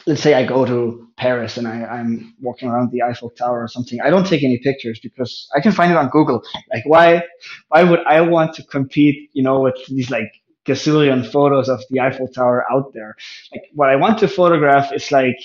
let's 0.08 0.22
say 0.22 0.34
I 0.34 0.46
go 0.46 0.66
to 0.66 1.08
Paris 1.18 1.58
and 1.58 1.68
I, 1.68 1.84
I'm 1.86 2.36
walking 2.42 2.70
around 2.70 2.92
the 2.92 3.02
Eiffel 3.04 3.30
Tower 3.32 3.64
or 3.64 3.68
something, 3.68 4.00
I 4.02 4.10
don't 4.10 4.28
take 4.28 4.44
any 4.44 4.58
pictures 4.60 5.00
because 5.02 5.48
I 5.56 5.62
can 5.62 5.72
find 5.72 5.92
it 5.92 5.98
on 5.98 6.10
Google. 6.10 6.44
Like 6.74 6.84
why 6.86 7.24
why 7.70 7.84
would 7.84 8.02
I 8.08 8.22
want 8.22 8.54
to 8.56 8.64
compete, 8.64 9.30
you 9.34 9.44
know, 9.44 9.62
with 9.62 9.76
these 9.88 10.10
like 10.12 10.32
gazillion 10.66 11.30
photos 11.30 11.70
of 11.70 11.82
the 11.90 12.00
Eiffel 12.02 12.28
Tower 12.28 12.66
out 12.72 12.94
there? 12.94 13.16
Like 13.54 13.64
what 13.74 13.90
I 13.90 13.96
want 13.96 14.20
to 14.20 14.28
photograph 14.28 14.92
is 14.94 15.12
like 15.12 15.38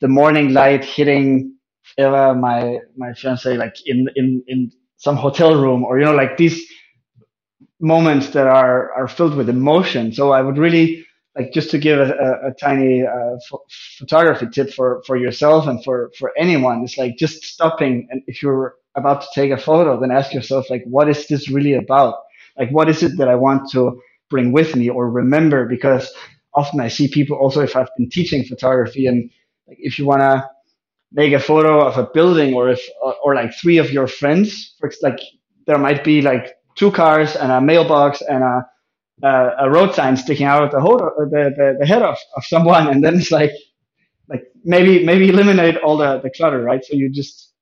the 0.00 0.08
morning 0.08 0.52
light 0.52 0.84
hitting 0.84 1.56
Eva, 1.98 2.34
my 2.34 2.78
my 2.96 3.12
fiance, 3.14 3.56
like 3.56 3.76
in 3.86 4.08
in 4.16 4.42
in 4.48 4.72
some 4.96 5.16
hotel 5.16 5.60
room, 5.60 5.84
or 5.84 5.98
you 5.98 6.04
know, 6.04 6.14
like 6.14 6.36
these 6.36 6.60
moments 7.80 8.30
that 8.30 8.46
are 8.46 8.92
are 8.94 9.08
filled 9.08 9.34
with 9.36 9.48
emotion. 9.48 10.12
So 10.12 10.32
I 10.32 10.42
would 10.42 10.58
really 10.58 11.06
like 11.36 11.52
just 11.52 11.70
to 11.70 11.78
give 11.78 11.98
a, 11.98 12.12
a, 12.12 12.48
a 12.48 12.54
tiny 12.54 13.06
uh, 13.06 13.36
photography 13.98 14.46
tip 14.52 14.70
for 14.70 15.02
for 15.06 15.16
yourself 15.16 15.66
and 15.66 15.82
for 15.84 16.10
for 16.18 16.32
anyone. 16.36 16.82
It's 16.82 16.98
like 16.98 17.16
just 17.16 17.44
stopping, 17.44 18.08
and 18.10 18.22
if 18.26 18.42
you're 18.42 18.74
about 18.96 19.22
to 19.22 19.28
take 19.34 19.52
a 19.52 19.56
photo, 19.58 20.00
then 20.00 20.10
ask 20.10 20.34
yourself 20.34 20.68
like, 20.70 20.82
what 20.84 21.08
is 21.08 21.26
this 21.28 21.48
really 21.50 21.74
about? 21.74 22.14
Like, 22.58 22.70
what 22.70 22.88
is 22.88 23.02
it 23.02 23.16
that 23.18 23.28
I 23.28 23.36
want 23.36 23.70
to 23.72 24.00
bring 24.28 24.52
with 24.52 24.74
me 24.74 24.90
or 24.90 25.08
remember? 25.10 25.66
Because 25.66 26.12
often 26.54 26.80
I 26.80 26.88
see 26.88 27.08
people 27.08 27.36
also 27.36 27.60
if 27.60 27.76
I've 27.76 27.94
been 27.96 28.10
teaching 28.10 28.44
photography 28.44 29.06
and 29.06 29.30
like 29.68 29.78
if 29.80 29.98
you 29.98 30.06
want 30.06 30.20
to 30.20 30.48
make 31.12 31.32
a 31.32 31.38
photo 31.40 31.86
of 31.86 31.98
a 31.98 32.08
building 32.12 32.54
or 32.54 32.70
if 32.70 32.80
or, 33.02 33.14
or 33.24 33.34
like 33.34 33.54
three 33.54 33.78
of 33.78 33.90
your 33.92 34.06
friends 34.06 34.74
for 34.78 34.90
like 35.02 35.20
there 35.66 35.78
might 35.78 36.04
be 36.04 36.22
like 36.22 36.54
two 36.76 36.90
cars 36.90 37.36
and 37.36 37.52
a 37.52 37.60
mailbox 37.60 38.22
and 38.22 38.42
a 38.42 38.66
a, 39.22 39.50
a 39.60 39.70
road 39.70 39.94
sign 39.94 40.16
sticking 40.16 40.46
out 40.46 40.62
of 40.62 40.70
the, 40.70 40.80
whole, 40.80 40.98
the, 40.98 41.52
the, 41.56 41.76
the 41.80 41.86
head 41.86 42.02
of, 42.02 42.16
of 42.36 42.44
someone 42.44 42.88
and 42.88 43.04
then 43.04 43.16
it's 43.16 43.30
like 43.30 43.52
like 44.28 44.42
maybe 44.64 45.04
maybe 45.04 45.28
eliminate 45.28 45.76
all 45.78 45.96
the, 45.96 46.20
the 46.20 46.30
clutter 46.30 46.62
right 46.62 46.84
so 46.84 46.94
you 46.94 47.10
just 47.10 47.52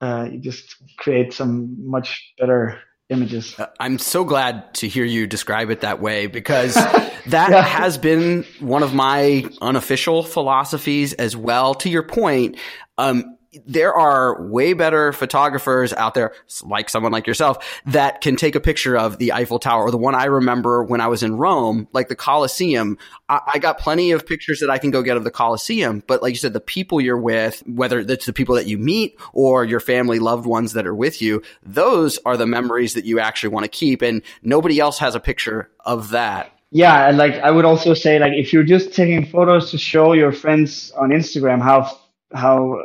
uh, 0.00 0.26
you 0.30 0.38
just 0.38 0.76
create 0.96 1.32
some 1.32 1.76
much 1.78 2.32
better 2.38 2.80
images. 3.10 3.58
Uh, 3.58 3.66
I'm 3.78 3.98
so 3.98 4.24
glad 4.24 4.72
to 4.74 4.88
hear 4.88 5.04
you 5.04 5.26
describe 5.26 5.70
it 5.70 5.80
that 5.80 6.00
way 6.00 6.26
because 6.26 6.74
that 7.26 7.50
yeah. 7.50 7.62
has 7.62 7.98
been 7.98 8.44
one 8.60 8.82
of 8.82 8.94
my 8.94 9.44
unofficial 9.60 10.22
philosophies 10.22 11.12
as 11.12 11.36
well. 11.36 11.74
To 11.74 11.90
your 11.90 12.04
point, 12.04 12.56
um, 12.96 13.36
there 13.66 13.92
are 13.92 14.40
way 14.42 14.74
better 14.74 15.12
photographers 15.12 15.92
out 15.92 16.14
there, 16.14 16.32
like 16.64 16.88
someone 16.88 17.10
like 17.10 17.26
yourself, 17.26 17.80
that 17.86 18.20
can 18.20 18.36
take 18.36 18.54
a 18.54 18.60
picture 18.60 18.96
of 18.96 19.18
the 19.18 19.32
Eiffel 19.32 19.58
Tower 19.58 19.84
or 19.84 19.90
the 19.90 19.98
one 19.98 20.14
I 20.14 20.26
remember 20.26 20.84
when 20.84 21.00
I 21.00 21.08
was 21.08 21.22
in 21.22 21.36
Rome, 21.36 21.88
like 21.92 22.08
the 22.08 22.14
Colosseum. 22.14 22.96
I, 23.28 23.40
I, 23.54 23.58
got 23.58 23.78
plenty 23.78 24.12
of 24.12 24.26
pictures 24.26 24.60
that 24.60 24.70
I 24.70 24.78
can 24.78 24.90
go 24.90 25.02
get 25.02 25.16
of 25.16 25.24
the 25.24 25.30
Colosseum. 25.30 26.04
But 26.06 26.22
like 26.22 26.30
you 26.30 26.38
said, 26.38 26.52
the 26.52 26.60
people 26.60 27.00
you're 27.00 27.20
with, 27.20 27.62
whether 27.66 27.98
it's 27.98 28.26
the 28.26 28.32
people 28.32 28.54
that 28.54 28.66
you 28.66 28.78
meet 28.78 29.18
or 29.32 29.64
your 29.64 29.80
family, 29.80 30.20
loved 30.20 30.46
ones 30.46 30.72
that 30.74 30.86
are 30.86 30.94
with 30.94 31.20
you, 31.20 31.42
those 31.62 32.18
are 32.24 32.36
the 32.36 32.46
memories 32.46 32.94
that 32.94 33.04
you 33.04 33.18
actually 33.18 33.50
want 33.50 33.64
to 33.64 33.68
keep. 33.68 34.00
And 34.00 34.22
nobody 34.42 34.78
else 34.78 34.98
has 34.98 35.16
a 35.16 35.20
picture 35.20 35.70
of 35.84 36.10
that. 36.10 36.52
Yeah, 36.72 37.08
and 37.08 37.18
like 37.18 37.34
I 37.34 37.50
would 37.50 37.64
also 37.64 37.94
say, 37.94 38.20
like 38.20 38.32
if 38.32 38.52
you're 38.52 38.62
just 38.62 38.94
taking 38.94 39.26
photos 39.26 39.72
to 39.72 39.78
show 39.78 40.12
your 40.12 40.30
friends 40.30 40.92
on 40.92 41.10
Instagram 41.10 41.60
how 41.60 41.98
how 42.32 42.80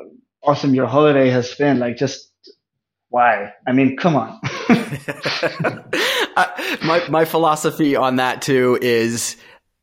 awesome 0.46 0.74
your 0.74 0.88
holiday 0.88 1.30
has 1.30 1.54
been. 1.56 1.80
Like, 1.80 1.98
just 1.98 2.32
why? 3.10 3.54
I 3.68 3.72
mean, 3.72 3.98
come 3.98 4.16
on. 4.16 4.40
my 6.84 7.06
my 7.10 7.26
philosophy 7.26 7.96
on 7.96 8.18
that 8.18 8.42
too 8.42 8.78
is 8.82 9.38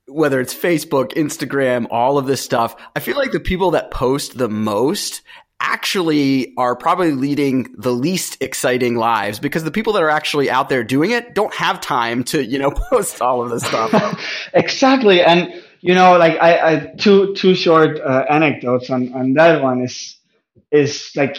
whether 0.06 0.40
it's 0.40 0.54
Facebook, 0.54 1.12
Instagram, 1.12 1.86
all 1.90 2.18
of 2.18 2.26
this 2.26 2.42
stuff. 2.42 2.76
I 2.94 3.00
feel 3.00 3.16
like 3.16 3.32
the 3.32 3.40
people 3.40 3.72
that 3.72 3.90
post 3.90 4.36
the 4.36 4.48
most 4.48 5.22
actually 5.62 6.52
are 6.56 6.74
probably 6.74 7.12
leading 7.12 7.72
the 7.78 7.92
least 7.92 8.36
exciting 8.42 8.96
lives 8.96 9.38
because 9.38 9.62
the 9.62 9.70
people 9.70 9.92
that 9.92 10.02
are 10.02 10.10
actually 10.10 10.50
out 10.50 10.68
there 10.68 10.82
doing 10.82 11.12
it 11.12 11.34
don't 11.34 11.54
have 11.54 11.80
time 11.80 12.24
to, 12.24 12.44
you 12.44 12.58
know, 12.58 12.70
post 12.90 13.22
all 13.22 13.42
of 13.42 13.50
this 13.50 13.64
stuff. 13.64 14.20
exactly. 14.52 15.22
And, 15.22 15.54
you 15.80 15.94
know, 15.94 16.18
like 16.18 16.36
I, 16.40 16.72
I 16.72 16.86
two, 16.98 17.34
two 17.34 17.54
short 17.54 18.00
uh, 18.00 18.24
anecdotes 18.28 18.90
on, 18.90 19.14
on 19.14 19.34
that 19.34 19.62
one 19.62 19.82
is, 19.82 20.16
is 20.72 21.10
like 21.16 21.38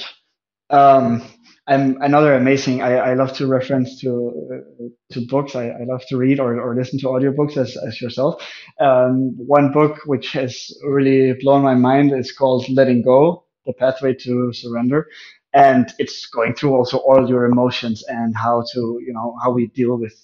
um, 0.70 1.24
I'm 1.68 2.02
another 2.02 2.36
amazing. 2.36 2.82
I, 2.82 2.96
I 3.12 3.14
love 3.16 3.34
to 3.38 3.48
reference 3.48 4.00
to 4.02 4.50
uh, 4.54 5.14
to 5.14 5.28
books. 5.28 5.56
I, 5.56 5.70
I 5.70 5.84
love 5.88 6.04
to 6.10 6.18
read 6.18 6.40
or, 6.40 6.60
or 6.60 6.76
listen 6.76 7.00
to 7.00 7.08
audiobooks 7.08 7.58
as 7.58 7.78
as 7.88 8.02
yourself. 8.02 8.44
Um, 8.80 9.36
one 9.38 9.72
book 9.72 10.00
which 10.06 10.32
has 10.34 10.68
really 10.86 11.34
blown 11.42 11.64
my 11.64 11.76
mind 11.76 12.14
is 12.14 12.32
called 12.34 12.68
Letting 12.70 13.04
Go: 13.04 13.46
The 13.66 13.74
Pathway 13.74 14.16
to 14.16 14.54
Surrender, 14.54 15.08
and 15.54 15.94
it's 16.00 16.26
going 16.28 16.56
through 16.56 16.76
also 16.76 16.98
all 17.00 17.30
your 17.30 17.46
emotions 17.46 18.04
and 18.10 18.36
how 18.36 18.64
to 18.74 19.00
you 19.06 19.14
know 19.14 19.38
how 19.44 19.52
we 19.52 19.68
deal 19.68 19.98
with 19.98 20.16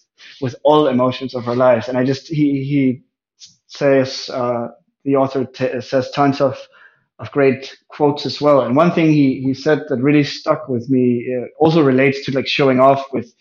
with 0.42 0.56
all 0.64 0.88
emotions 0.88 1.36
of 1.36 1.48
our 1.48 1.56
lives. 1.56 1.88
And 1.90 1.98
I 1.98 2.06
just 2.06 2.28
he 2.28 2.64
he 2.66 3.04
says 3.68 4.30
uh, 4.34 4.70
the 5.06 5.16
author 5.18 5.46
t- 5.46 5.82
says 5.82 6.12
tons 6.12 6.42
of 6.42 6.58
of 7.20 7.32
great 7.32 7.78
quotes 7.90 8.26
as 8.26 8.40
well. 8.42 8.62
And 8.62 8.76
one 8.76 8.92
thing 8.92 9.12
he, 9.12 9.42
he 9.42 9.54
said 9.54 9.84
that 9.90 9.98
really 9.98 10.24
stuck 10.24 10.70
with 10.70 10.90
me 10.90 11.26
uh, 11.38 11.46
also 11.60 11.84
relates 11.84 12.26
to 12.26 12.32
like 12.32 12.48
showing 12.48 12.80
off 12.80 13.06
with 13.12 13.34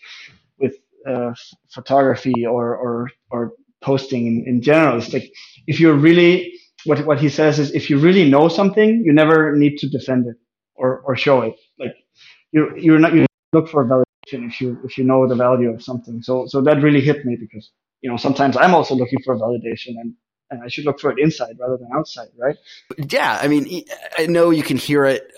with 0.59 0.75
uh, 1.07 1.33
photography 1.69 2.45
or 2.45 2.75
or 2.75 3.09
or 3.31 3.53
posting 3.81 4.27
in, 4.27 4.43
in 4.45 4.61
general. 4.61 4.97
It's 4.97 5.13
like 5.13 5.31
if 5.67 5.79
you're 5.79 5.95
really 5.95 6.53
what 6.85 7.05
what 7.05 7.19
he 7.19 7.29
says 7.29 7.57
is 7.59 7.71
if 7.71 7.89
you 7.89 7.97
really 7.97 8.29
know 8.29 8.49
something, 8.49 9.01
you 9.05 9.13
never 9.13 9.55
need 9.55 9.77
to 9.77 9.89
defend 9.89 10.27
it 10.27 10.35
or 10.75 10.99
or 11.05 11.15
show 11.15 11.41
it. 11.41 11.55
Like 11.79 11.95
you 12.51 12.73
you're 12.77 12.99
not 12.99 13.13
you 13.13 13.25
look 13.53 13.69
for 13.69 13.85
validation 13.85 14.45
if 14.47 14.59
you 14.59 14.77
if 14.83 14.97
you 14.97 15.05
know 15.05 15.25
the 15.27 15.35
value 15.35 15.69
of 15.73 15.81
something. 15.81 16.21
So 16.21 16.47
so 16.47 16.61
that 16.61 16.83
really 16.83 17.01
hit 17.01 17.25
me 17.25 17.37
because 17.39 17.71
you 18.01 18.09
know 18.09 18.17
sometimes 18.17 18.57
I'm 18.57 18.75
also 18.75 18.93
looking 18.93 19.21
for 19.23 19.37
validation 19.37 19.95
and 20.01 20.13
and 20.51 20.63
I 20.63 20.67
should 20.67 20.85
look 20.85 20.99
for 20.99 21.11
it 21.11 21.19
inside 21.19 21.57
rather 21.59 21.77
than 21.77 21.89
outside, 21.93 22.29
right? 22.37 22.57
Yeah, 22.97 23.37
I 23.41 23.47
mean, 23.47 23.85
I 24.17 24.25
know 24.25 24.49
you 24.49 24.63
can 24.63 24.77
hear 24.77 25.05
it 25.05 25.31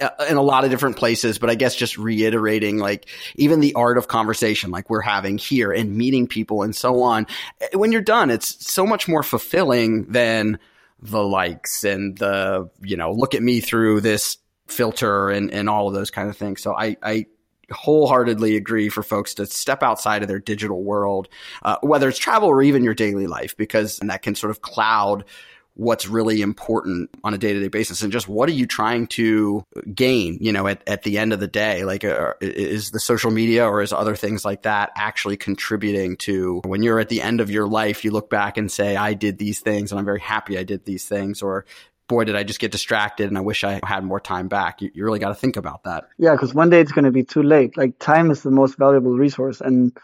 uh, 0.00 0.10
in 0.28 0.36
a 0.36 0.42
lot 0.42 0.64
of 0.64 0.70
different 0.70 0.96
places, 0.96 1.38
but 1.38 1.50
I 1.50 1.54
guess 1.54 1.74
just 1.74 1.98
reiterating, 1.98 2.78
like 2.78 3.06
even 3.36 3.60
the 3.60 3.74
art 3.74 3.98
of 3.98 4.08
conversation, 4.08 4.70
like 4.70 4.90
we're 4.90 5.00
having 5.00 5.38
here, 5.38 5.72
and 5.72 5.96
meeting 5.96 6.26
people 6.26 6.62
and 6.62 6.74
so 6.74 7.02
on. 7.02 7.26
When 7.72 7.92
you're 7.92 8.00
done, 8.00 8.30
it's 8.30 8.66
so 8.66 8.86
much 8.86 9.08
more 9.08 9.22
fulfilling 9.22 10.06
than 10.06 10.58
the 11.02 11.22
likes 11.22 11.84
and 11.84 12.16
the 12.18 12.68
you 12.82 12.96
know 12.96 13.12
look 13.12 13.34
at 13.34 13.42
me 13.42 13.60
through 13.60 14.02
this 14.02 14.36
filter 14.66 15.30
and 15.30 15.50
and 15.50 15.68
all 15.68 15.88
of 15.88 15.94
those 15.94 16.10
kind 16.10 16.28
of 16.28 16.36
things. 16.36 16.62
So 16.62 16.74
I 16.76 16.96
I 17.02 17.26
wholeheartedly 17.72 18.56
agree 18.56 18.88
for 18.88 19.02
folks 19.02 19.34
to 19.34 19.46
step 19.46 19.82
outside 19.82 20.22
of 20.22 20.28
their 20.28 20.38
digital 20.38 20.82
world, 20.82 21.28
uh, 21.62 21.76
whether 21.82 22.08
it's 22.08 22.18
travel 22.18 22.48
or 22.48 22.62
even 22.62 22.84
your 22.84 22.94
daily 22.94 23.26
life, 23.26 23.56
because 23.56 23.98
that 23.98 24.22
can 24.22 24.34
sort 24.34 24.50
of 24.50 24.62
cloud 24.62 25.24
what's 25.74 26.06
really 26.06 26.42
important 26.42 27.08
on 27.24 27.32
a 27.32 27.38
day 27.38 27.54
to 27.54 27.60
day 27.60 27.68
basis 27.68 28.02
and 28.02 28.12
just 28.12 28.28
what 28.28 28.48
are 28.50 28.52
you 28.52 28.66
trying 28.66 29.06
to 29.06 29.64
gain, 29.94 30.36
you 30.38 30.52
know, 30.52 30.66
at, 30.66 30.82
at 30.86 31.04
the 31.04 31.16
end 31.16 31.32
of 31.32 31.40
the 31.40 31.46
day? 31.46 31.84
Like, 31.84 32.04
uh, 32.04 32.34
is 32.42 32.90
the 32.90 33.00
social 33.00 33.30
media 33.30 33.64
or 33.64 33.80
is 33.80 33.92
other 33.92 34.14
things 34.14 34.44
like 34.44 34.62
that 34.62 34.90
actually 34.94 35.38
contributing 35.38 36.16
to 36.18 36.60
when 36.66 36.82
you're 36.82 37.00
at 37.00 37.08
the 37.08 37.22
end 37.22 37.40
of 37.40 37.50
your 37.50 37.66
life, 37.66 38.04
you 38.04 38.10
look 38.10 38.28
back 38.28 38.58
and 38.58 38.70
say, 38.70 38.96
I 38.96 39.14
did 39.14 39.38
these 39.38 39.60
things 39.60 39.90
and 39.90 39.98
I'm 39.98 40.04
very 40.04 40.20
happy 40.20 40.58
I 40.58 40.64
did 40.64 40.84
these 40.84 41.06
things 41.06 41.40
or 41.40 41.64
boy, 42.10 42.24
did 42.24 42.34
I 42.34 42.42
just 42.42 42.58
get 42.58 42.72
distracted 42.72 43.28
and 43.28 43.38
I 43.38 43.40
wish 43.40 43.62
I 43.62 43.80
had 43.84 44.04
more 44.04 44.20
time 44.20 44.48
back. 44.48 44.82
You, 44.82 44.90
you 44.92 45.04
really 45.04 45.20
got 45.20 45.28
to 45.28 45.34
think 45.34 45.56
about 45.56 45.84
that. 45.84 46.08
Yeah, 46.18 46.32
because 46.32 46.52
one 46.52 46.68
day 46.68 46.80
it's 46.80 46.90
going 46.90 47.04
to 47.04 47.12
be 47.12 47.22
too 47.22 47.42
late. 47.42 47.76
Like 47.76 47.98
time 48.00 48.32
is 48.32 48.42
the 48.42 48.50
most 48.50 48.76
valuable 48.76 49.16
resource, 49.16 49.60
and 49.60 49.96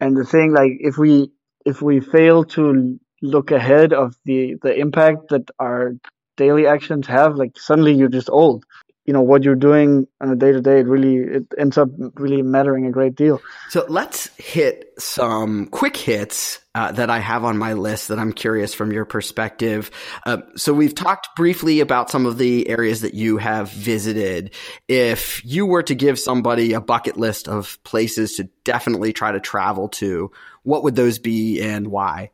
and 0.00 0.16
the 0.16 0.24
thing, 0.24 0.52
like 0.52 0.72
if 0.80 0.98
we 0.98 1.32
if 1.64 1.80
we 1.80 2.00
fail 2.00 2.44
to 2.56 3.00
look 3.22 3.50
ahead 3.50 3.92
of 3.94 4.14
the 4.24 4.56
the 4.62 4.74
impact 4.74 5.30
that 5.30 5.50
our 5.58 5.94
daily 6.36 6.66
actions 6.66 7.06
have, 7.06 7.36
like 7.36 7.58
suddenly 7.58 7.94
you're 7.94 8.08
just 8.08 8.30
old 8.30 8.64
you 9.10 9.12
know 9.12 9.22
what 9.22 9.42
you're 9.42 9.56
doing 9.56 10.06
on 10.20 10.30
a 10.30 10.36
day 10.36 10.52
to 10.52 10.60
day 10.60 10.78
it 10.78 10.86
really 10.86 11.16
it 11.16 11.44
ends 11.58 11.76
up 11.76 11.88
really 12.14 12.42
mattering 12.42 12.86
a 12.86 12.92
great 12.92 13.16
deal. 13.16 13.42
So 13.68 13.84
let's 13.88 14.30
hit 14.36 14.94
some 14.98 15.66
quick 15.66 15.96
hits 15.96 16.60
uh, 16.76 16.92
that 16.92 17.10
i 17.10 17.18
have 17.18 17.42
on 17.42 17.58
my 17.58 17.72
list 17.72 18.06
that 18.06 18.20
i'm 18.20 18.32
curious 18.32 18.72
from 18.72 18.92
your 18.92 19.04
perspective. 19.04 19.90
Uh, 20.24 20.42
so 20.54 20.72
we've 20.72 20.94
talked 20.94 21.34
briefly 21.34 21.80
about 21.80 22.08
some 22.08 22.24
of 22.24 22.38
the 22.38 22.68
areas 22.68 23.00
that 23.00 23.14
you 23.14 23.38
have 23.38 23.72
visited. 23.72 24.54
If 24.86 25.44
you 25.44 25.66
were 25.66 25.82
to 25.82 25.96
give 25.96 26.16
somebody 26.16 26.74
a 26.74 26.80
bucket 26.80 27.16
list 27.16 27.48
of 27.48 27.82
places 27.82 28.36
to 28.36 28.44
definitely 28.62 29.12
try 29.12 29.32
to 29.32 29.40
travel 29.40 29.88
to 29.88 30.30
what 30.62 30.84
would 30.84 30.94
those 30.94 31.18
be 31.18 31.60
and 31.60 31.88
why? 31.88 32.30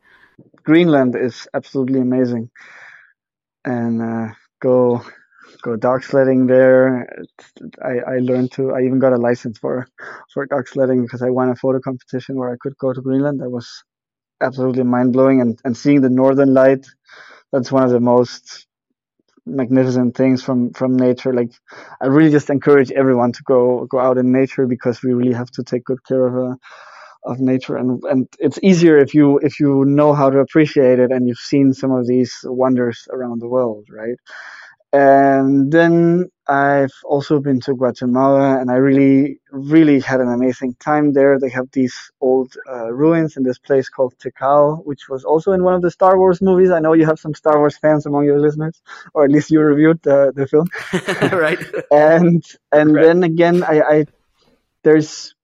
Greenland 0.63 1.15
is 1.15 1.47
absolutely 1.55 2.01
amazing. 2.01 2.51
And 3.65 3.99
uh, 3.99 4.35
go 4.59 5.01
go 5.67 5.75
dog 5.75 6.03
sledding 6.03 6.47
there. 6.47 7.07
I, 7.91 7.93
I 8.15 8.17
learned 8.19 8.51
to. 8.53 8.73
I 8.73 8.81
even 8.87 8.99
got 8.99 9.13
a 9.13 9.17
license 9.29 9.57
for 9.59 9.87
for 10.33 10.45
dog 10.45 10.67
sledding 10.67 11.03
because 11.03 11.21
I 11.21 11.29
won 11.29 11.49
a 11.49 11.55
photo 11.63 11.79
competition 11.89 12.37
where 12.37 12.51
I 12.53 12.57
could 12.61 12.77
go 12.77 12.93
to 12.93 13.01
Greenland. 13.01 13.41
That 13.41 13.49
was 13.49 13.67
absolutely 14.41 14.83
mind 14.83 15.13
blowing, 15.13 15.41
and 15.41 15.59
and 15.65 15.75
seeing 15.77 16.01
the 16.01 16.09
Northern 16.23 16.53
Light. 16.53 16.85
That's 17.53 17.71
one 17.71 17.83
of 17.83 17.91
the 17.91 18.01
most 18.15 18.67
magnificent 19.45 20.15
things 20.17 20.43
from 20.43 20.59
from 20.73 20.97
nature. 20.97 21.33
Like 21.33 21.51
I 22.01 22.07
really 22.07 22.31
just 22.31 22.49
encourage 22.49 22.91
everyone 22.91 23.33
to 23.33 23.43
go 23.53 23.87
go 23.93 23.99
out 23.99 24.17
in 24.17 24.31
nature 24.31 24.67
because 24.67 25.03
we 25.03 25.13
really 25.13 25.33
have 25.41 25.51
to 25.57 25.63
take 25.63 25.85
good 25.85 26.03
care 26.05 26.27
of. 26.27 26.51
Uh, 26.51 26.55
of 27.25 27.39
nature 27.39 27.77
and 27.77 28.03
and 28.05 28.27
it's 28.39 28.59
easier 28.63 28.97
if 28.97 29.13
you 29.13 29.37
if 29.39 29.59
you 29.59 29.83
know 29.85 30.13
how 30.13 30.29
to 30.29 30.39
appreciate 30.39 30.99
it 30.99 31.11
and 31.11 31.27
you've 31.27 31.45
seen 31.53 31.73
some 31.73 31.91
of 31.91 32.07
these 32.07 32.33
wonders 32.45 33.07
around 33.11 33.41
the 33.41 33.47
world 33.47 33.85
right 33.91 34.17
and 34.93 35.71
then 35.71 36.29
I've 36.47 36.93
also 37.03 37.41
been 37.41 37.59
to 37.61 37.75
Guatemala 37.75 38.59
and 38.59 38.71
I 38.71 38.75
really, 38.75 39.39
really 39.51 39.99
had 39.99 40.21
an 40.21 40.29
amazing 40.29 40.75
time 40.79 41.11
there. 41.11 41.37
They 41.39 41.49
have 41.49 41.69
these 41.73 41.93
old 42.21 42.55
uh, 42.69 42.93
ruins 42.93 43.35
in 43.35 43.43
this 43.43 43.59
place 43.59 43.89
called 43.89 44.15
Tikal, 44.17 44.85
which 44.85 45.09
was 45.09 45.25
also 45.25 45.51
in 45.51 45.63
one 45.63 45.73
of 45.73 45.81
the 45.81 45.91
Star 45.91 46.17
Wars 46.17 46.41
movies. 46.41 46.71
I 46.71 46.79
know 46.79 46.93
you 46.93 47.05
have 47.05 47.19
some 47.19 47.33
Star 47.33 47.57
Wars 47.59 47.77
fans 47.77 48.05
among 48.05 48.23
your 48.23 48.39
listeners, 48.39 48.81
or 49.13 49.25
at 49.25 49.31
least 49.31 49.51
you 49.51 49.59
reviewed 49.59 50.01
the, 50.03 50.31
the 50.33 50.47
film. 50.47 50.67
right. 51.37 51.59
and, 51.91 52.45
and 52.71 52.93
right. 52.95 53.05
then 53.05 53.23
again, 53.23 53.63
I, 53.63 53.81
I, 53.81 54.05
there's, 54.83 55.35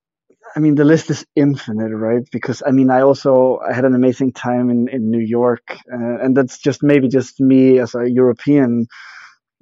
I 0.56 0.60
mean, 0.62 0.76
the 0.76 0.86
list 0.86 1.10
is 1.10 1.26
infinite, 1.36 1.94
right? 1.94 2.24
Because 2.32 2.64
I 2.66 2.72
mean, 2.72 2.90
I 2.92 3.02
also 3.02 3.60
I 3.68 3.74
had 3.74 3.86
an 3.86 3.96
amazing 3.96 4.34
time 4.34 4.70
in, 4.70 4.88
in 4.88 5.10
New 5.10 5.20
York, 5.20 5.64
uh, 5.92 6.20
and 6.22 6.38
that's 6.38 6.60
just 6.60 6.84
maybe 6.84 7.08
just 7.08 7.40
me 7.42 7.80
as 7.80 7.96
a 7.96 8.08
European 8.08 8.88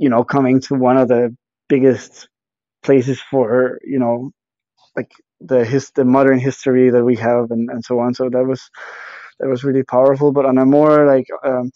you 0.01 0.09
know, 0.09 0.23
coming 0.25 0.61
to 0.67 0.75
one 0.75 0.97
of 0.97 1.07
the 1.09 1.23
biggest 1.69 2.29
places 2.83 3.21
for, 3.31 3.79
you 3.85 3.99
know, 3.99 4.31
like 4.97 5.11
the 5.41 5.65
his 5.65 5.91
the 5.95 6.05
modern 6.05 6.39
history 6.39 6.91
that 6.91 7.05
we 7.05 7.17
have 7.17 7.51
and, 7.51 7.69
and 7.69 7.83
so 7.85 7.99
on. 7.99 8.13
So 8.15 8.29
that 8.29 8.45
was 8.45 8.61
that 9.39 9.49
was 9.49 9.63
really 9.63 9.83
powerful. 9.83 10.31
But 10.33 10.45
on 10.45 10.57
a 10.59 10.65
more 10.65 11.05
like 11.07 11.27
um, 11.45 11.71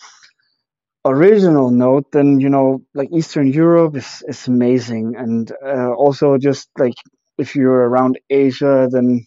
original 1.05 1.69
note, 1.71 2.11
then 2.11 2.39
you 2.39 2.49
know, 2.49 2.81
like 2.93 3.09
Eastern 3.13 3.47
Europe 3.51 3.95
is 3.95 4.23
is 4.27 4.47
amazing, 4.47 5.15
and 5.17 5.51
uh, 5.65 5.91
also 5.93 6.37
just 6.37 6.69
like 6.77 6.95
if 7.37 7.55
you're 7.55 7.87
around 7.89 8.19
Asia, 8.29 8.87
then 8.91 9.25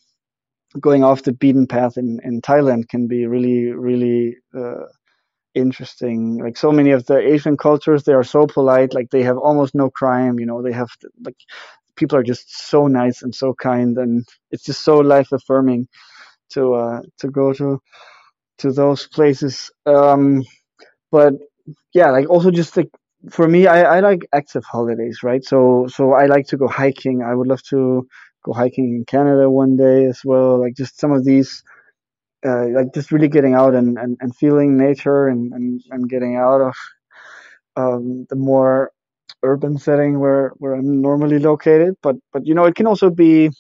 going 0.81 1.05
off 1.05 1.23
the 1.25 1.33
beaten 1.33 1.67
path 1.67 1.99
in 1.99 2.21
in 2.25 2.43
Thailand 2.43 2.89
can 2.89 3.09
be 3.09 3.27
really 3.27 3.73
really 3.73 4.37
uh, 4.57 4.87
interesting. 5.55 6.39
Like 6.39 6.57
so 6.57 6.73
many 6.73 6.91
of 6.91 7.07
the 7.07 7.19
Asian 7.19 7.57
cultures, 7.57 8.05
they 8.05 8.13
are 8.13 8.25
so 8.25 8.47
polite. 8.47 8.95
Like 8.95 9.11
they 9.11 9.23
have 9.23 9.39
almost 9.39 9.75
no 9.75 9.91
crime. 9.91 10.39
You 10.39 10.47
know, 10.47 10.63
they 10.63 10.73
have 10.73 10.91
like 11.25 11.37
people 11.97 12.19
are 12.19 12.23
just 12.23 12.69
so 12.69 12.87
nice 12.87 13.23
and 13.23 13.35
so 13.35 13.55
kind, 13.55 13.97
and 13.99 14.27
it's 14.51 14.65
just 14.65 14.83
so 14.85 14.99
life 14.99 15.33
affirming 15.33 15.89
to 16.51 16.75
uh, 16.75 17.01
to 17.19 17.29
go 17.29 17.53
to 17.55 17.81
to 18.59 18.73
those 18.73 19.07
places. 19.09 19.71
Um, 19.87 20.45
but 21.11 21.35
yeah, 21.95 22.11
like 22.11 22.29
also 22.31 22.51
just 22.51 22.77
like 22.77 22.91
for 23.31 23.49
me, 23.49 23.67
I, 23.67 23.99
I 23.99 24.01
like 24.01 24.27
active 24.33 24.65
holidays, 24.65 25.21
right? 25.23 25.45
So 25.45 25.87
so 25.89 26.13
I 26.15 26.27
like 26.27 26.47
to 26.49 26.57
go 26.57 26.69
hiking. 26.69 27.23
I 27.23 27.35
would 27.35 27.49
love 27.49 27.63
to 27.71 28.07
go 28.45 28.53
hiking 28.53 28.95
in 28.97 29.05
Canada 29.05 29.51
one 29.51 29.77
day 29.77 30.07
as 30.07 30.21
well. 30.25 30.61
Like 30.61 30.75
just 30.77 30.99
some 31.01 31.13
of 31.13 31.25
these 31.25 31.63
uh, 32.47 32.67
like 32.69 32.95
just 32.95 33.11
really 33.13 33.29
getting 33.29 33.55
out 33.55 33.75
and, 33.75 33.99
and, 33.99 34.17
and 34.21 34.35
feeling 34.37 34.77
nature 34.77 35.29
and, 35.29 35.53
and, 35.53 35.83
and 35.91 36.09
getting 36.09 36.37
out 36.37 36.61
of 36.61 36.75
um, 37.77 38.27
the 38.31 38.37
more 38.37 38.93
urban 39.43 39.79
setting 39.79 40.19
where, 40.19 40.51
where 40.57 40.75
I'm 40.75 41.01
normally 41.01 41.39
located. 41.39 41.95
But 42.03 42.17
but 42.33 42.47
you 42.47 42.55
know 42.55 42.65
it 42.65 42.75
can 42.75 42.87
also 42.87 43.11
be 43.11 43.51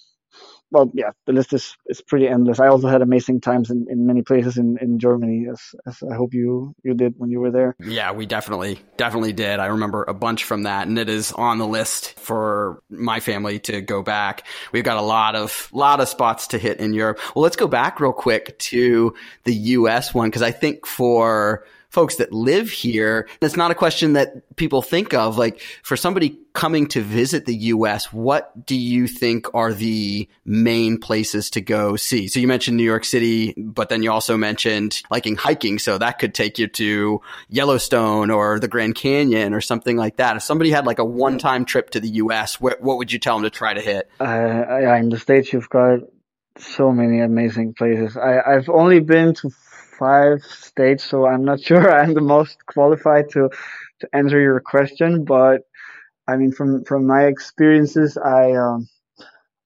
well, 0.70 0.90
yeah, 0.94 1.10
the 1.26 1.32
list 1.32 1.52
is, 1.52 1.76
is 1.86 2.00
pretty 2.00 2.28
endless. 2.28 2.60
I 2.60 2.68
also 2.68 2.88
had 2.88 3.02
amazing 3.02 3.40
times 3.40 3.70
in, 3.70 3.86
in 3.88 4.06
many 4.06 4.22
places 4.22 4.58
in, 4.58 4.76
in 4.80 4.98
Germany, 4.98 5.46
as, 5.50 5.60
as 5.86 6.02
I 6.02 6.14
hope 6.14 6.34
you, 6.34 6.74
you 6.82 6.94
did 6.94 7.14
when 7.16 7.30
you 7.30 7.40
were 7.40 7.50
there. 7.50 7.74
Yeah, 7.80 8.12
we 8.12 8.26
definitely, 8.26 8.80
definitely 8.96 9.32
did. 9.32 9.60
I 9.60 9.66
remember 9.66 10.04
a 10.04 10.14
bunch 10.14 10.44
from 10.44 10.64
that, 10.64 10.86
and 10.86 10.98
it 10.98 11.08
is 11.08 11.32
on 11.32 11.58
the 11.58 11.66
list 11.66 12.18
for 12.18 12.82
my 12.90 13.20
family 13.20 13.58
to 13.60 13.80
go 13.80 14.02
back. 14.02 14.46
We've 14.72 14.84
got 14.84 14.98
a 14.98 15.02
lot 15.02 15.34
of, 15.34 15.68
lot 15.72 16.00
of 16.00 16.08
spots 16.08 16.48
to 16.48 16.58
hit 16.58 16.80
in 16.80 16.92
Europe. 16.92 17.18
Well, 17.34 17.42
let's 17.42 17.56
go 17.56 17.66
back 17.68 18.00
real 18.00 18.12
quick 18.12 18.58
to 18.58 19.14
the 19.44 19.54
US 19.54 20.12
one, 20.12 20.28
because 20.28 20.42
I 20.42 20.50
think 20.50 20.86
for, 20.86 21.64
folks 21.88 22.16
that 22.16 22.32
live 22.32 22.70
here, 22.70 23.28
it's 23.40 23.56
not 23.56 23.70
a 23.70 23.74
question 23.74 24.12
that 24.12 24.56
people 24.56 24.82
think 24.82 25.14
of. 25.14 25.38
Like 25.38 25.60
for 25.82 25.96
somebody 25.96 26.38
coming 26.52 26.86
to 26.88 27.00
visit 27.00 27.46
the 27.46 27.54
U.S., 27.54 28.12
what 28.12 28.66
do 28.66 28.76
you 28.76 29.06
think 29.06 29.46
are 29.54 29.72
the 29.72 30.28
main 30.44 30.98
places 30.98 31.50
to 31.50 31.60
go 31.60 31.96
see? 31.96 32.28
So 32.28 32.40
you 32.40 32.48
mentioned 32.48 32.76
New 32.76 32.84
York 32.84 33.04
City, 33.04 33.54
but 33.56 33.88
then 33.88 34.02
you 34.02 34.12
also 34.12 34.36
mentioned 34.36 35.02
liking 35.10 35.36
hiking. 35.36 35.78
So 35.78 35.98
that 35.98 36.18
could 36.18 36.34
take 36.34 36.58
you 36.58 36.66
to 36.68 37.20
Yellowstone 37.48 38.30
or 38.30 38.58
the 38.58 38.68
Grand 38.68 38.94
Canyon 38.94 39.54
or 39.54 39.60
something 39.60 39.96
like 39.96 40.16
that. 40.16 40.36
If 40.36 40.42
somebody 40.42 40.70
had 40.70 40.86
like 40.86 40.98
a 40.98 41.04
one-time 41.04 41.64
trip 41.64 41.90
to 41.90 42.00
the 42.00 42.08
U.S., 42.08 42.60
what, 42.60 42.80
what 42.82 42.98
would 42.98 43.12
you 43.12 43.18
tell 43.18 43.36
them 43.36 43.44
to 43.44 43.50
try 43.50 43.72
to 43.72 43.80
hit? 43.80 44.10
Uh, 44.20 44.64
in 44.98 45.08
the 45.08 45.18
States, 45.18 45.52
you've 45.52 45.70
got 45.70 46.00
so 46.58 46.92
many 46.92 47.20
amazing 47.20 47.74
places. 47.74 48.16
I, 48.16 48.40
I've 48.40 48.68
only 48.68 49.00
been 49.00 49.34
to 49.34 49.50
five 49.98 50.42
states, 50.42 51.04
so 51.04 51.26
I'm 51.26 51.44
not 51.44 51.60
sure 51.68 51.90
I'm 51.90 52.14
the 52.14 52.20
most 52.20 52.64
qualified 52.66 53.30
to 53.30 53.50
to 54.00 54.08
answer 54.14 54.40
your 54.40 54.60
question. 54.60 55.24
But 55.24 55.62
I 56.28 56.36
mean, 56.36 56.52
from 56.52 56.84
from 56.84 57.06
my 57.06 57.24
experiences, 57.26 58.16
I 58.18 58.52
um, 58.52 58.88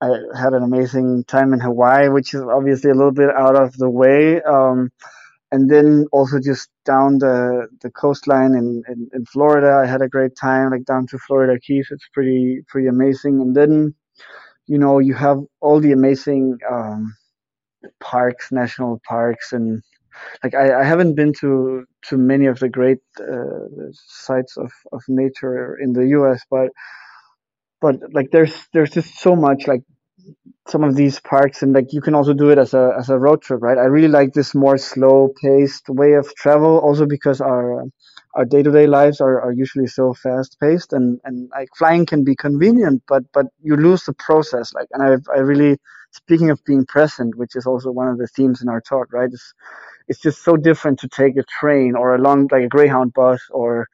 I 0.00 0.08
had 0.36 0.54
an 0.54 0.62
amazing 0.64 1.24
time 1.24 1.52
in 1.52 1.60
Hawaii, 1.60 2.08
which 2.08 2.34
is 2.34 2.42
obviously 2.42 2.90
a 2.90 2.94
little 2.94 3.12
bit 3.12 3.30
out 3.30 3.56
of 3.56 3.76
the 3.78 3.90
way. 3.90 4.42
Um, 4.42 4.90
and 5.52 5.70
then 5.70 6.06
also 6.12 6.40
just 6.40 6.70
down 6.84 7.18
the 7.18 7.68
the 7.82 7.90
coastline 7.90 8.54
in, 8.54 8.82
in, 8.88 9.08
in 9.14 9.24
Florida, 9.26 9.80
I 9.82 9.86
had 9.86 10.02
a 10.02 10.08
great 10.08 10.34
time. 10.36 10.70
Like 10.70 10.84
down 10.84 11.06
to 11.08 11.18
Florida 11.18 11.58
Keys, 11.60 11.88
it's 11.90 12.08
pretty 12.14 12.62
pretty 12.68 12.88
amazing. 12.88 13.40
And 13.40 13.54
then, 13.54 13.94
you 14.66 14.78
know, 14.78 14.98
you 14.98 15.14
have 15.14 15.38
all 15.60 15.80
the 15.80 15.92
amazing 15.92 16.58
um, 16.70 17.14
parks, 18.00 18.52
national 18.52 19.00
parks, 19.08 19.52
and 19.52 19.82
like 20.44 20.54
I, 20.54 20.80
I 20.80 20.84
haven't 20.84 21.14
been 21.14 21.32
to 21.40 21.84
to 22.08 22.16
many 22.18 22.46
of 22.46 22.58
the 22.60 22.68
great 22.68 22.98
uh, 23.20 23.66
sites 23.92 24.56
of, 24.56 24.72
of 24.92 25.02
nature 25.08 25.78
in 25.78 25.92
the 25.92 26.06
U.S., 26.08 26.40
but 26.50 26.70
but 27.80 27.96
like 28.12 28.30
there's 28.30 28.54
there's 28.72 28.90
just 28.90 29.18
so 29.18 29.34
much 29.36 29.66
like 29.66 29.82
some 30.68 30.84
of 30.84 30.96
these 30.96 31.20
parks 31.20 31.62
and 31.62 31.72
like 31.74 31.92
you 31.92 32.00
can 32.00 32.14
also 32.14 32.34
do 32.34 32.50
it 32.50 32.58
as 32.58 32.74
a 32.74 32.94
as 32.98 33.10
a 33.10 33.18
road 33.18 33.42
trip, 33.42 33.62
right? 33.62 33.78
I 33.78 33.84
really 33.86 34.08
like 34.08 34.32
this 34.34 34.54
more 34.54 34.78
slow 34.78 35.32
paced 35.42 35.88
way 35.88 36.14
of 36.14 36.34
travel, 36.36 36.78
also 36.80 37.06
because 37.06 37.40
our 37.40 37.84
our 38.36 38.44
day 38.46 38.62
to 38.62 38.70
day 38.72 38.86
lives 38.86 39.20
are, 39.20 39.40
are 39.42 39.52
usually 39.52 39.86
so 39.88 40.14
fast 40.14 40.58
paced 40.60 40.92
and, 40.92 41.20
and 41.24 41.50
like 41.50 41.68
flying 41.78 42.06
can 42.06 42.24
be 42.24 42.36
convenient, 42.36 43.02
but 43.08 43.24
but 43.34 43.46
you 43.62 43.76
lose 43.76 44.04
the 44.04 44.14
process. 44.14 44.74
Like 44.74 44.88
and 44.92 45.02
I 45.02 45.36
I 45.36 45.40
really 45.40 45.78
speaking 46.12 46.50
of 46.50 46.64
being 46.66 46.86
present, 46.86 47.36
which 47.36 47.56
is 47.56 47.66
also 47.66 47.90
one 47.92 48.08
of 48.08 48.18
the 48.18 48.28
themes 48.28 48.62
in 48.62 48.68
our 48.68 48.80
talk, 48.82 49.12
right? 49.12 49.30
It's 50.08 50.20
just 50.20 50.42
so 50.42 50.56
different 50.56 50.98
to 51.00 51.08
take 51.08 51.36
a 51.36 51.42
train 51.44 51.94
or 51.94 52.14
a 52.14 52.18
long 52.18 52.48
like 52.50 52.64
a 52.64 52.68
Greyhound 52.68 53.12
bus 53.12 53.40
or 53.50 53.88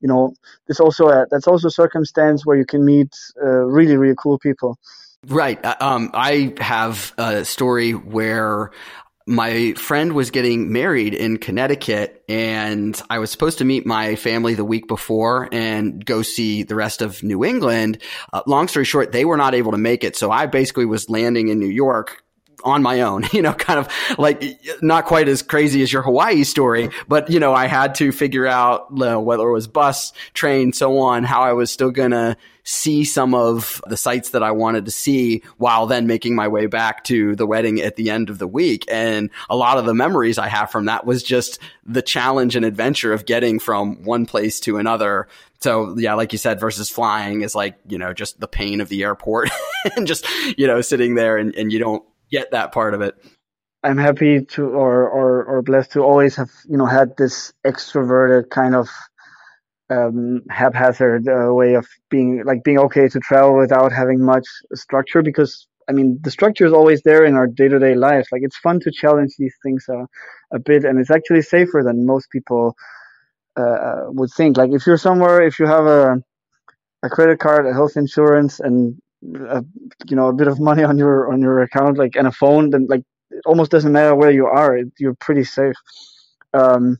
you 0.00 0.08
know 0.08 0.34
there's 0.66 0.80
also 0.80 1.08
a 1.08 1.26
that's 1.30 1.46
also 1.46 1.68
a 1.68 1.70
circumstance 1.70 2.44
where 2.44 2.56
you 2.56 2.66
can 2.66 2.84
meet 2.84 3.14
uh, 3.42 3.46
really 3.46 3.96
really 3.96 4.16
cool 4.16 4.38
people. 4.38 4.78
Right. 5.28 5.64
Uh, 5.64 5.76
um, 5.78 6.10
I 6.14 6.54
have 6.58 7.14
a 7.16 7.44
story 7.44 7.92
where 7.92 8.72
my 9.26 9.72
friend 9.74 10.14
was 10.14 10.32
getting 10.32 10.72
married 10.72 11.14
in 11.14 11.38
Connecticut 11.38 12.24
and 12.28 13.00
I 13.08 13.18
was 13.18 13.30
supposed 13.30 13.58
to 13.58 13.64
meet 13.64 13.86
my 13.86 14.16
family 14.16 14.54
the 14.54 14.64
week 14.64 14.88
before 14.88 15.48
and 15.52 16.04
go 16.04 16.22
see 16.22 16.64
the 16.64 16.74
rest 16.74 17.02
of 17.02 17.22
New 17.22 17.44
England. 17.44 18.02
Uh, 18.32 18.42
long 18.46 18.66
story 18.66 18.84
short, 18.84 19.12
they 19.12 19.24
were 19.24 19.36
not 19.36 19.54
able 19.54 19.72
to 19.72 19.78
make 19.78 20.02
it. 20.02 20.16
So 20.16 20.30
I 20.32 20.46
basically 20.46 20.86
was 20.86 21.08
landing 21.08 21.48
in 21.48 21.60
New 21.60 21.66
York 21.66 22.24
on 22.64 22.82
my 22.82 23.00
own, 23.02 23.24
you 23.32 23.42
know, 23.42 23.52
kind 23.52 23.78
of 23.78 23.88
like 24.18 24.42
not 24.82 25.04
quite 25.04 25.28
as 25.28 25.42
crazy 25.42 25.82
as 25.82 25.92
your 25.92 26.02
Hawaii 26.02 26.44
story, 26.44 26.90
but 27.08 27.30
you 27.30 27.40
know, 27.40 27.54
I 27.54 27.66
had 27.66 27.94
to 27.96 28.12
figure 28.12 28.46
out 28.46 28.86
you 28.90 29.04
know, 29.04 29.20
whether 29.20 29.48
it 29.48 29.52
was 29.52 29.66
bus, 29.66 30.12
train, 30.34 30.72
so 30.72 30.98
on, 30.98 31.24
how 31.24 31.42
I 31.42 31.52
was 31.52 31.70
still 31.70 31.90
going 31.90 32.12
to 32.12 32.36
see 32.64 33.04
some 33.04 33.34
of 33.34 33.82
the 33.86 33.96
sites 33.96 34.30
that 34.30 34.42
I 34.42 34.52
wanted 34.52 34.84
to 34.84 34.90
see 34.90 35.42
while 35.56 35.86
then 35.86 36.06
making 36.06 36.34
my 36.34 36.48
way 36.48 36.66
back 36.66 37.04
to 37.04 37.34
the 37.34 37.46
wedding 37.46 37.80
at 37.80 37.96
the 37.96 38.10
end 38.10 38.30
of 38.30 38.38
the 38.38 38.46
week. 38.46 38.84
And 38.88 39.30
a 39.50 39.56
lot 39.56 39.78
of 39.78 39.84
the 39.84 39.94
memories 39.94 40.38
I 40.38 40.48
have 40.48 40.70
from 40.70 40.84
that 40.86 41.04
was 41.04 41.22
just 41.22 41.58
the 41.84 42.02
challenge 42.02 42.54
and 42.54 42.64
adventure 42.64 43.12
of 43.12 43.26
getting 43.26 43.58
from 43.58 44.04
one 44.04 44.26
place 44.26 44.60
to 44.60 44.78
another. 44.78 45.26
So 45.60 45.96
yeah, 45.98 46.14
like 46.14 46.32
you 46.32 46.38
said, 46.38 46.60
versus 46.60 46.88
flying 46.88 47.42
is 47.42 47.54
like, 47.54 47.78
you 47.88 47.98
know, 47.98 48.12
just 48.12 48.38
the 48.38 48.48
pain 48.48 48.80
of 48.80 48.88
the 48.88 49.02
airport 49.02 49.50
and 49.96 50.06
just, 50.06 50.26
you 50.56 50.66
know, 50.66 50.80
sitting 50.80 51.14
there 51.14 51.36
and, 51.36 51.54
and 51.56 51.72
you 51.72 51.78
don't 51.78 52.04
get 52.32 52.50
that 52.50 52.72
part 52.72 52.94
of 52.94 53.02
it. 53.02 53.14
I'm 53.84 53.98
happy 53.98 54.44
to 54.44 54.62
or, 54.64 55.08
or 55.08 55.44
or 55.44 55.62
blessed 55.62 55.92
to 55.92 56.02
always 56.02 56.36
have 56.36 56.50
you 56.68 56.76
know 56.76 56.86
had 56.86 57.16
this 57.16 57.52
extroverted 57.66 58.50
kind 58.50 58.74
of 58.74 58.88
um, 59.90 60.42
haphazard 60.48 61.28
uh, 61.28 61.52
way 61.52 61.74
of 61.74 61.86
being 62.08 62.42
like 62.44 62.64
being 62.64 62.78
okay 62.78 63.08
to 63.08 63.20
travel 63.20 63.56
without 63.56 63.92
having 63.92 64.24
much 64.24 64.46
structure 64.74 65.22
because 65.22 65.66
I 65.88 65.92
mean 65.92 66.18
the 66.22 66.30
structure 66.30 66.64
is 66.64 66.72
always 66.72 67.02
there 67.02 67.24
in 67.24 67.34
our 67.34 67.48
day 67.48 67.68
to 67.68 67.78
day 67.78 67.94
life. 67.94 68.26
Like 68.30 68.42
it's 68.44 68.56
fun 68.58 68.78
to 68.80 68.92
challenge 68.92 69.32
these 69.38 69.54
things 69.62 69.84
a, 69.88 70.06
a 70.54 70.58
bit, 70.60 70.84
and 70.84 70.98
it's 71.00 71.10
actually 71.10 71.42
safer 71.42 71.82
than 71.84 72.06
most 72.06 72.30
people 72.30 72.76
uh, 73.56 74.04
would 74.08 74.30
think. 74.30 74.56
Like 74.56 74.70
if 74.72 74.86
you're 74.86 74.96
somewhere, 74.96 75.42
if 75.42 75.58
you 75.58 75.66
have 75.66 75.86
a 75.86 76.22
a 77.02 77.08
credit 77.08 77.40
card, 77.40 77.66
a 77.66 77.72
health 77.72 77.96
insurance, 77.96 78.60
and 78.60 78.96
a, 79.48 79.64
you 80.08 80.16
know 80.16 80.28
a 80.28 80.32
bit 80.32 80.48
of 80.48 80.60
money 80.60 80.82
on 80.82 80.98
your 80.98 81.32
on 81.32 81.40
your 81.40 81.62
account 81.62 81.98
like 81.98 82.16
and 82.16 82.26
a 82.26 82.32
phone 82.32 82.70
then 82.70 82.86
like 82.88 83.02
it 83.30 83.42
almost 83.46 83.70
doesn't 83.70 83.92
matter 83.92 84.14
where 84.14 84.30
you 84.30 84.46
are 84.46 84.80
you're 84.98 85.14
pretty 85.14 85.44
safe. 85.44 85.76
Um, 86.54 86.98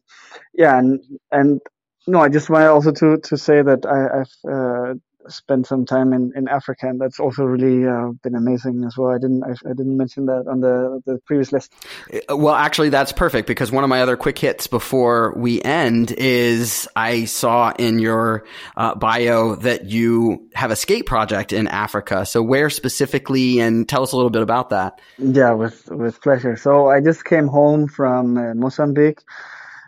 yeah 0.55 0.79
and 0.79 1.01
and 1.31 1.61
no 2.07 2.21
i 2.21 2.29
just 2.29 2.49
wanted 2.49 2.69
also 2.69 2.91
to 2.93 3.19
to 3.19 3.37
say 3.37 3.63
that 3.63 3.85
i 3.87 4.21
i've 4.21 4.51
uh, 4.51 4.95
spent 5.29 5.67
some 5.67 5.85
time 5.85 6.13
in, 6.13 6.33
in 6.35 6.49
Africa, 6.49 6.89
and 6.89 7.01
that's 7.01 7.21
also 7.21 7.45
really 7.45 7.87
uh, 7.89 8.13
been 8.23 8.35
amazing 8.35 8.85
as 8.85 8.97
well. 8.97 9.11
I 9.13 9.19
didn't 9.19 9.43
I, 9.45 9.51
I, 9.69 9.73
didn't 9.75 9.97
mention 9.97 10.27
that 10.27 10.47
on 10.49 10.61
the 10.61 11.01
the 11.07 11.19
previous 11.27 11.53
list. 11.53 11.73
Uh, 12.13 12.37
well, 12.37 12.55
actually, 12.55 12.89
that's 12.89 13.13
perfect 13.13 13.47
because 13.47 13.71
one 13.71 13.85
of 13.85 13.91
my 13.91 14.03
other 14.03 14.17
quick 14.17 14.39
hits 14.39 14.67
before 14.67 15.35
we 15.37 15.63
end 15.63 16.13
is 16.13 16.89
I 16.97 17.25
saw 17.25 17.73
in 17.79 17.99
your 17.99 18.45
uh, 18.77 18.95
bio 18.95 19.57
that 19.57 19.87
you 19.87 20.49
have 20.55 20.71
a 20.71 20.77
skate 20.77 21.07
project 21.07 21.53
in 21.53 21.67
Africa. 21.69 22.27
So 22.27 22.43
where 22.43 22.71
specifically, 22.71 23.61
and 23.61 23.89
tell 23.89 24.03
us 24.03 24.13
a 24.13 24.17
little 24.17 24.31
bit 24.31 24.43
about 24.43 24.71
that. 24.71 25.01
Yeah, 25.19 25.53
with 25.53 25.89
with 25.91 26.21
pleasure. 26.21 26.57
So 26.57 26.89
I 26.89 27.01
just 27.01 27.25
came 27.25 27.49
home 27.49 27.89
from 27.89 28.37
uh, 28.37 28.55
Mozambique 28.55 29.21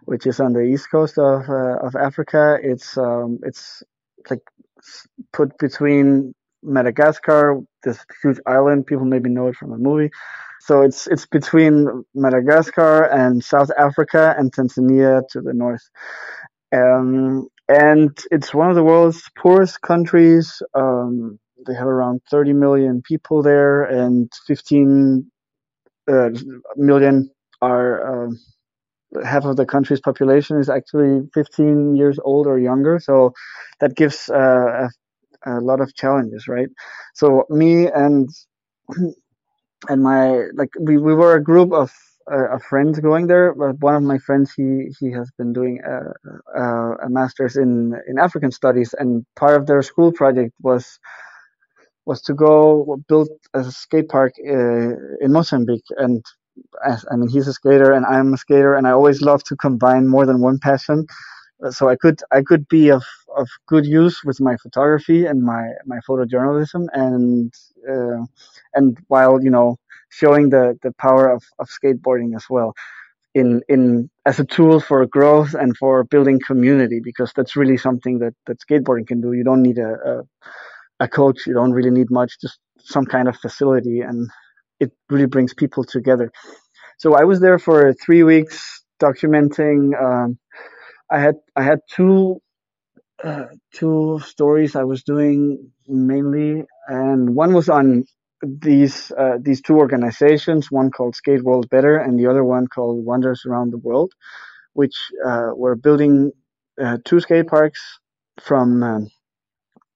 which 0.06 0.26
is 0.26 0.40
on 0.40 0.52
the 0.52 0.60
east 0.60 0.90
coast 0.90 1.18
of 1.18 1.48
uh, 1.48 1.78
of 1.78 1.96
Africa. 1.96 2.58
It's 2.62 2.98
um, 2.98 3.38
it's 3.42 3.82
like 4.30 4.42
put 5.32 5.56
between 5.58 6.34
Madagascar, 6.62 7.60
this 7.82 7.98
huge 8.22 8.38
island. 8.46 8.86
People 8.86 9.04
maybe 9.04 9.30
know 9.30 9.48
it 9.48 9.56
from 9.56 9.72
a 9.72 9.78
movie. 9.78 10.10
So 10.60 10.82
it's 10.82 11.06
it's 11.06 11.26
between 11.26 12.04
Madagascar 12.14 13.04
and 13.04 13.44
South 13.44 13.70
Africa 13.78 14.34
and 14.38 14.50
Tanzania 14.52 15.22
to 15.30 15.40
the 15.40 15.52
north. 15.52 15.82
Um, 16.74 17.48
and 17.68 18.16
it's 18.30 18.52
one 18.54 18.70
of 18.70 18.74
the 18.74 18.84
world's 18.84 19.22
poorest 19.38 19.80
countries. 19.82 20.62
Um, 20.74 21.38
they 21.66 21.74
have 21.74 21.86
around 21.86 22.20
30 22.30 22.52
million 22.52 23.02
people 23.02 23.42
there, 23.42 23.84
and 23.84 24.30
15 24.46 25.30
uh, 26.08 26.30
million 26.76 27.30
are 27.62 28.26
uh, 28.26 28.30
half 29.24 29.44
of 29.44 29.56
the 29.56 29.66
country's 29.66 30.00
population 30.00 30.58
is 30.58 30.68
actually 30.68 31.28
15 31.34 31.96
years 31.96 32.18
old 32.24 32.46
or 32.46 32.58
younger. 32.58 32.98
So 32.98 33.32
that 33.80 33.94
gives 33.94 34.28
uh, 34.30 34.88
a, 35.46 35.58
a, 35.58 35.60
lot 35.60 35.80
of 35.80 35.94
challenges, 35.94 36.48
right? 36.48 36.68
So 37.14 37.44
me 37.50 37.86
and 37.88 38.28
and 39.88 40.02
my 40.02 40.46
like 40.54 40.70
we, 40.80 40.96
we 40.98 41.14
were 41.14 41.34
a 41.34 41.42
group 41.42 41.72
of 41.72 41.92
uh, 42.30 42.58
friends 42.58 42.98
going 43.00 43.26
there. 43.26 43.54
But 43.54 43.78
one 43.80 43.94
of 43.94 44.02
my 44.02 44.18
friends 44.18 44.52
he 44.56 44.88
he 44.98 45.12
has 45.12 45.30
been 45.38 45.52
doing 45.52 45.80
a, 45.84 46.58
a, 46.58 46.94
a 47.06 47.08
master's 47.08 47.56
in 47.56 47.94
in 48.08 48.18
African 48.18 48.50
studies, 48.50 48.94
and 48.98 49.24
part 49.36 49.56
of 49.56 49.66
their 49.66 49.82
school 49.82 50.12
project 50.12 50.52
was 50.62 50.98
was 52.06 52.20
to 52.22 52.34
go 52.34 52.98
build 53.08 53.28
a 53.54 53.64
skate 53.70 54.08
park 54.08 54.34
uh, 54.46 54.90
in 55.20 55.32
Mozambique 55.32 55.86
and 55.96 56.22
I 57.10 57.16
mean, 57.16 57.28
he's 57.28 57.48
a 57.48 57.52
skater 57.52 57.92
and 57.92 58.06
I'm 58.06 58.34
a 58.34 58.36
skater, 58.36 58.74
and 58.74 58.86
I 58.86 58.92
always 58.92 59.22
love 59.22 59.42
to 59.44 59.56
combine 59.56 60.08
more 60.08 60.26
than 60.26 60.40
one 60.40 60.58
passion. 60.58 61.06
Uh, 61.64 61.70
so 61.70 61.88
I 61.88 61.96
could 61.96 62.20
I 62.32 62.42
could 62.42 62.68
be 62.68 62.90
of 62.90 63.04
of 63.36 63.48
good 63.66 63.86
use 63.86 64.22
with 64.24 64.40
my 64.40 64.56
photography 64.56 65.26
and 65.26 65.42
my 65.42 65.70
my 65.86 65.98
photojournalism, 66.08 66.86
and 66.92 67.52
uh, 67.88 68.24
and 68.74 68.98
while 69.08 69.42
you 69.42 69.50
know 69.50 69.76
showing 70.10 70.50
the 70.50 70.78
the 70.82 70.92
power 70.98 71.28
of 71.30 71.42
of 71.58 71.68
skateboarding 71.68 72.36
as 72.36 72.46
well 72.50 72.74
in 73.34 73.62
in 73.68 74.10
as 74.26 74.38
a 74.40 74.44
tool 74.44 74.80
for 74.80 75.04
growth 75.06 75.54
and 75.54 75.76
for 75.76 76.04
building 76.04 76.40
community 76.46 77.00
because 77.02 77.32
that's 77.36 77.56
really 77.56 77.76
something 77.76 78.18
that 78.20 78.34
that 78.46 78.58
skateboarding 78.60 79.06
can 79.06 79.20
do. 79.20 79.32
You 79.32 79.44
don't 79.44 79.62
need 79.62 79.78
a, 79.78 79.92
a 80.10 80.22
a 81.00 81.08
coach. 81.08 81.46
You 81.46 81.54
don't 81.54 81.72
really 81.72 81.90
need 81.90 82.10
much. 82.10 82.40
Just 82.40 82.58
some 82.78 83.06
kind 83.06 83.28
of 83.28 83.36
facility 83.36 84.00
and 84.00 84.30
it 84.80 84.92
really 85.10 85.26
brings 85.26 85.54
people 85.54 85.84
together. 85.84 86.30
So 86.98 87.14
I 87.14 87.24
was 87.24 87.40
there 87.40 87.58
for 87.58 87.92
three 87.94 88.22
weeks 88.22 88.82
documenting. 89.02 90.00
Um, 90.00 90.38
I 91.10 91.20
had 91.20 91.36
I 91.56 91.62
had 91.62 91.80
two 91.90 92.40
uh, 93.22 93.46
two 93.74 94.20
stories 94.24 94.76
I 94.76 94.84
was 94.84 95.02
doing 95.02 95.70
mainly, 95.86 96.64
and 96.88 97.34
one 97.34 97.52
was 97.52 97.68
on 97.68 98.04
these 98.42 99.12
uh, 99.18 99.38
these 99.40 99.60
two 99.60 99.76
organizations. 99.76 100.70
One 100.70 100.90
called 100.90 101.16
Skate 101.16 101.42
World 101.42 101.68
Better, 101.70 101.98
and 101.98 102.18
the 102.18 102.26
other 102.26 102.44
one 102.44 102.66
called 102.66 103.04
Wonders 103.04 103.44
Around 103.46 103.72
the 103.72 103.78
World, 103.78 104.12
which 104.74 104.96
uh, 105.24 105.50
were 105.54 105.76
building 105.76 106.32
uh, 106.82 106.98
two 107.04 107.20
skate 107.20 107.46
parks 107.48 107.80
from. 108.40 108.82
Um, 108.82 109.10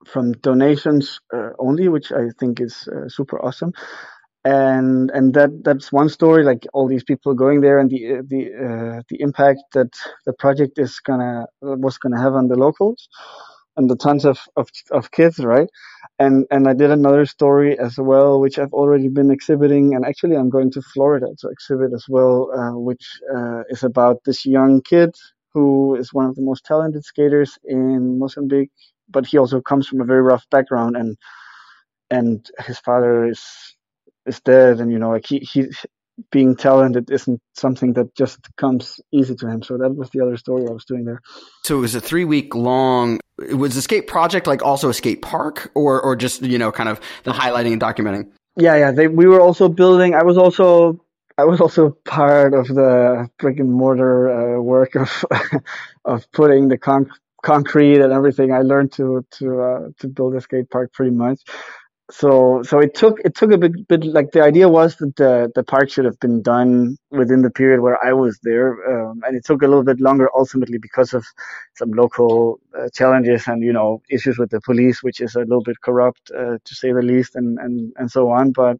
from 0.06 0.32
donations 0.32 1.20
uh, 1.34 1.50
only, 1.58 1.88
which 1.88 2.12
I 2.12 2.30
think 2.40 2.60
is 2.60 2.88
uh, 2.88 3.08
super 3.08 3.44
awesome 3.44 3.74
and 4.44 5.10
and 5.12 5.34
that 5.34 5.50
that's 5.64 5.92
one 5.92 6.08
story 6.08 6.44
like 6.44 6.66
all 6.72 6.88
these 6.88 7.04
people 7.04 7.34
going 7.34 7.60
there 7.60 7.78
and 7.78 7.90
the 7.90 8.22
the 8.28 8.42
uh, 8.66 9.02
the 9.10 9.20
impact 9.20 9.60
that 9.74 9.90
the 10.26 10.32
project 10.34 10.78
is 10.78 11.00
gonna 11.00 11.46
was 11.62 11.98
gonna 11.98 12.20
have 12.20 12.34
on 12.34 12.48
the 12.48 12.56
locals 12.56 13.08
and 13.76 13.90
the 13.90 13.96
tons 13.96 14.24
of, 14.24 14.38
of 14.56 14.68
of 14.92 15.10
kids 15.12 15.38
right? 15.40 15.68
And 16.18 16.46
and 16.50 16.68
I 16.68 16.74
did 16.74 16.90
another 16.90 17.26
story 17.26 17.78
as 17.78 17.98
well 17.98 18.40
which 18.40 18.58
I've 18.58 18.72
already 18.72 19.08
been 19.08 19.30
exhibiting. 19.30 19.94
And 19.94 20.04
actually 20.04 20.36
I'm 20.36 20.50
going 20.50 20.70
to 20.72 20.82
Florida 20.82 21.28
to 21.40 21.48
exhibit 21.48 21.92
as 21.94 22.06
well 22.08 22.50
uh, 22.58 22.78
which 22.78 23.20
uh, 23.36 23.62
is 23.70 23.84
about 23.84 24.18
this 24.24 24.46
young 24.46 24.82
kid 24.82 25.14
who 25.54 25.96
is 25.96 26.14
one 26.14 26.26
of 26.26 26.36
the 26.36 26.42
most 26.42 26.64
talented 26.64 27.04
skaters 27.04 27.58
in 27.64 28.18
Mozambique 28.18 28.70
but 29.10 29.26
he 29.26 29.38
also 29.38 29.60
comes 29.60 29.88
from 29.88 30.00
a 30.00 30.04
very 30.04 30.22
rough 30.22 30.46
background 30.50 30.96
and 30.96 31.16
and 32.10 32.50
his 32.66 32.78
father 32.78 33.26
is 33.26 33.42
is 34.28 34.40
dead, 34.40 34.80
and 34.80 34.92
you 34.92 34.98
know, 34.98 35.10
like 35.10 35.26
he 35.26 35.38
he 35.38 35.68
being 36.30 36.56
talented 36.56 37.10
isn't 37.10 37.40
something 37.54 37.92
that 37.94 38.14
just 38.14 38.38
comes 38.56 39.00
easy 39.12 39.34
to 39.36 39.48
him. 39.48 39.62
So 39.62 39.78
that 39.78 39.94
was 39.94 40.10
the 40.10 40.20
other 40.20 40.36
story 40.36 40.66
I 40.68 40.72
was 40.72 40.84
doing 40.84 41.04
there. 41.04 41.20
So 41.64 41.78
it 41.78 41.80
was 41.80 41.94
a 41.94 42.00
three 42.00 42.24
week 42.24 42.54
long. 42.54 43.20
It 43.38 43.54
Was 43.54 43.74
the 43.74 43.82
skate 43.82 44.06
project 44.06 44.46
like 44.46 44.62
also 44.62 44.88
a 44.88 44.94
skate 44.94 45.22
park, 45.22 45.70
or 45.74 46.00
or 46.00 46.16
just 46.16 46.42
you 46.42 46.58
know 46.58 46.72
kind 46.72 46.88
of 46.88 47.00
the 47.24 47.32
highlighting 47.32 47.72
and 47.72 47.80
documenting? 47.80 48.30
Yeah, 48.56 48.76
yeah. 48.76 48.90
They, 48.90 49.06
we 49.06 49.26
were 49.26 49.40
also 49.40 49.68
building. 49.68 50.14
I 50.14 50.24
was 50.24 50.36
also 50.36 51.04
I 51.36 51.44
was 51.44 51.60
also 51.60 51.90
part 52.04 52.52
of 52.52 52.66
the 52.66 53.30
brick 53.38 53.60
and 53.60 53.72
mortar 53.72 54.56
uh, 54.56 54.60
work 54.60 54.96
of 54.96 55.24
of 56.04 56.30
putting 56.32 56.68
the 56.68 56.78
con- 56.78 57.10
concrete 57.42 58.00
and 58.00 58.12
everything. 58.12 58.52
I 58.52 58.62
learned 58.62 58.92
to 58.94 59.24
to 59.38 59.60
uh, 59.60 59.88
to 60.00 60.08
build 60.08 60.34
a 60.34 60.40
skate 60.40 60.70
park 60.70 60.92
pretty 60.92 61.12
much 61.12 61.42
so 62.10 62.62
so 62.62 62.78
it 62.78 62.94
took 62.94 63.20
it 63.20 63.34
took 63.34 63.52
a 63.52 63.58
bit, 63.58 63.86
bit 63.86 64.04
like 64.04 64.30
the 64.32 64.42
idea 64.42 64.66
was 64.68 64.96
that 64.96 65.14
the 65.16 65.52
the 65.54 65.62
park 65.62 65.90
should 65.90 66.06
have 66.06 66.18
been 66.20 66.40
done 66.40 66.96
within 67.10 67.42
the 67.42 67.50
period 67.50 67.80
where 67.80 68.02
I 68.02 68.14
was 68.14 68.38
there, 68.42 68.70
um, 68.90 69.22
and 69.26 69.36
it 69.36 69.44
took 69.44 69.62
a 69.62 69.68
little 69.68 69.84
bit 69.84 70.00
longer 70.00 70.28
ultimately 70.34 70.78
because 70.78 71.12
of 71.12 71.26
some 71.74 71.90
local 71.90 72.60
uh, 72.78 72.88
challenges 72.94 73.46
and 73.46 73.62
you 73.62 73.74
know 73.74 74.00
issues 74.10 74.38
with 74.38 74.50
the 74.50 74.60
police, 74.62 75.02
which 75.02 75.20
is 75.20 75.34
a 75.34 75.40
little 75.40 75.62
bit 75.62 75.82
corrupt 75.82 76.30
uh, 76.34 76.56
to 76.64 76.74
say 76.74 76.92
the 76.92 77.02
least, 77.02 77.36
and 77.36 77.58
and 77.58 77.92
and 77.96 78.10
so 78.10 78.30
on. 78.30 78.52
But 78.52 78.78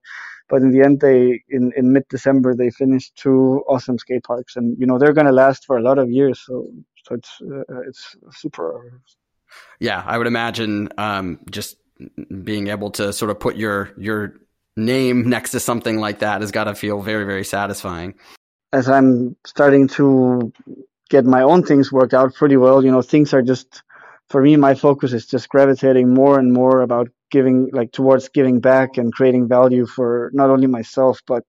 but 0.48 0.62
in 0.62 0.70
the 0.70 0.82
end, 0.82 1.00
they 1.00 1.42
in 1.50 1.72
in 1.76 1.92
mid 1.92 2.08
December 2.08 2.54
they 2.54 2.70
finished 2.70 3.14
two 3.16 3.62
awesome 3.68 3.98
skate 3.98 4.24
parks, 4.24 4.56
and 4.56 4.74
you 4.78 4.86
know 4.86 4.98
they're 4.98 5.12
going 5.12 5.26
to 5.26 5.32
last 5.32 5.66
for 5.66 5.76
a 5.76 5.82
lot 5.82 5.98
of 5.98 6.10
years. 6.10 6.40
So 6.46 6.66
so 7.04 7.14
it's 7.16 7.42
uh, 7.42 7.80
it's 7.86 8.16
super. 8.32 9.02
Yeah, 9.80 10.02
I 10.04 10.16
would 10.16 10.26
imagine 10.26 10.88
um, 10.98 11.40
just 11.50 11.76
being 12.42 12.68
able 12.68 12.90
to 12.92 13.12
sort 13.12 13.30
of 13.30 13.40
put 13.40 13.56
your 13.56 13.90
your 13.96 14.34
name 14.76 15.28
next 15.28 15.50
to 15.50 15.60
something 15.60 15.98
like 15.98 16.20
that 16.20 16.40
has 16.40 16.52
got 16.52 16.64
to 16.64 16.74
feel 16.74 17.00
very 17.00 17.24
very 17.24 17.44
satisfying. 17.44 18.14
As 18.72 18.88
I'm 18.88 19.36
starting 19.46 19.88
to 19.88 20.52
get 21.08 21.24
my 21.24 21.42
own 21.42 21.64
things 21.64 21.90
worked 21.90 22.14
out 22.14 22.34
pretty 22.34 22.56
well, 22.56 22.84
you 22.84 22.90
know, 22.90 23.02
things 23.02 23.32
are 23.32 23.42
just 23.42 23.82
for 24.28 24.42
me 24.42 24.56
my 24.56 24.74
focus 24.74 25.12
is 25.12 25.26
just 25.26 25.48
gravitating 25.48 26.12
more 26.12 26.38
and 26.38 26.52
more 26.52 26.80
about 26.82 27.08
giving 27.30 27.70
like 27.72 27.92
towards 27.92 28.28
giving 28.28 28.60
back 28.60 28.96
and 28.96 29.12
creating 29.12 29.48
value 29.48 29.86
for 29.86 30.30
not 30.32 30.50
only 30.50 30.66
myself 30.66 31.20
but 31.26 31.44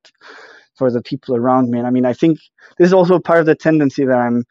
for 0.79 0.91
the 0.91 1.01
people 1.01 1.35
around 1.35 1.69
me. 1.69 1.77
And 1.77 1.85
I 1.85 1.91
mean, 1.91 2.05
I 2.05 2.13
think 2.13 2.39
this 2.77 2.87
is 2.87 2.93
also 2.93 3.19
part 3.19 3.41
of 3.41 3.45
the 3.45 3.55
tendency 3.55 4.05
that 4.05 4.17
I'm 4.17 4.45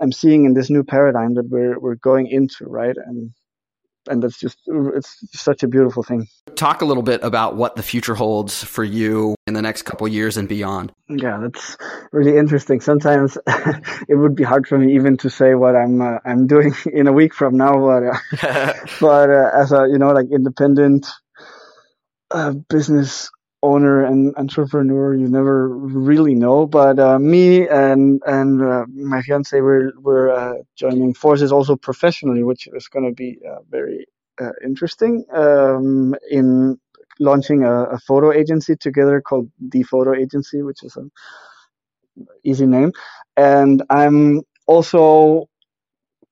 I'm 0.00 0.12
seeing 0.12 0.44
in 0.44 0.54
this 0.54 0.70
new 0.70 0.84
paradigm 0.84 1.34
that 1.34 1.48
we're 1.48 1.78
we're 1.78 1.96
going 1.96 2.28
into, 2.28 2.64
right? 2.64 2.96
And 2.96 3.32
and 4.08 4.22
that's 4.22 4.38
just 4.38 4.58
it's 4.66 5.16
such 5.32 5.62
a 5.62 5.68
beautiful 5.68 6.02
thing. 6.02 6.26
Talk 6.54 6.82
a 6.82 6.84
little 6.84 7.02
bit 7.02 7.22
about 7.22 7.56
what 7.56 7.76
the 7.76 7.82
future 7.82 8.14
holds 8.14 8.64
for 8.64 8.84
you 8.84 9.34
in 9.46 9.54
the 9.54 9.62
next 9.62 9.82
couple 9.82 10.08
years 10.08 10.36
and 10.36 10.48
beyond. 10.48 10.92
Yeah, 11.08 11.38
that's 11.40 11.76
really 12.12 12.36
interesting. 12.36 12.80
Sometimes 12.80 13.36
it 14.08 14.16
would 14.16 14.34
be 14.34 14.44
hard 14.44 14.66
for 14.66 14.78
me 14.78 14.94
even 14.94 15.16
to 15.18 15.30
say 15.30 15.54
what 15.54 15.76
I'm 15.76 16.00
uh, 16.00 16.18
I'm 16.24 16.46
doing 16.46 16.74
in 16.92 17.06
a 17.06 17.12
week 17.12 17.34
from 17.34 17.56
now, 17.56 17.78
but 17.78 18.42
uh, 18.42 18.72
but 19.00 19.30
uh, 19.30 19.50
as 19.54 19.72
a 19.72 19.86
you 19.90 19.98
know 19.98 20.12
like 20.12 20.26
independent 20.32 21.06
uh, 22.30 22.52
business 22.68 23.30
owner 23.66 24.04
and 24.04 24.34
entrepreneur 24.36 25.14
you 25.14 25.28
never 25.28 25.68
really 25.68 26.34
know 26.34 26.66
but 26.66 26.98
uh, 26.98 27.18
me 27.18 27.68
and 27.68 28.22
and 28.26 28.62
uh, 28.62 28.84
my 29.12 29.20
fiance 29.22 29.60
we're 29.60 29.92
we're 30.06 30.30
uh, 30.30 30.54
joining 30.76 31.12
forces 31.12 31.50
also 31.50 31.74
professionally 31.88 32.44
which 32.44 32.68
is 32.78 32.86
going 32.88 33.04
to 33.04 33.14
be 33.24 33.38
uh, 33.50 33.58
very 33.68 34.06
uh, 34.40 34.54
interesting 34.64 35.24
um, 35.34 36.14
in 36.30 36.78
launching 37.18 37.64
a, 37.64 37.84
a, 37.96 37.98
photo 37.98 38.30
agency 38.30 38.76
together 38.76 39.20
called 39.20 39.50
the 39.58 39.82
photo 39.82 40.14
agency 40.14 40.62
which 40.62 40.82
is 40.82 40.94
an 40.96 41.10
easy 42.44 42.66
name. 42.66 42.92
And 43.36 43.82
i'm 43.90 44.42
also 44.66 45.48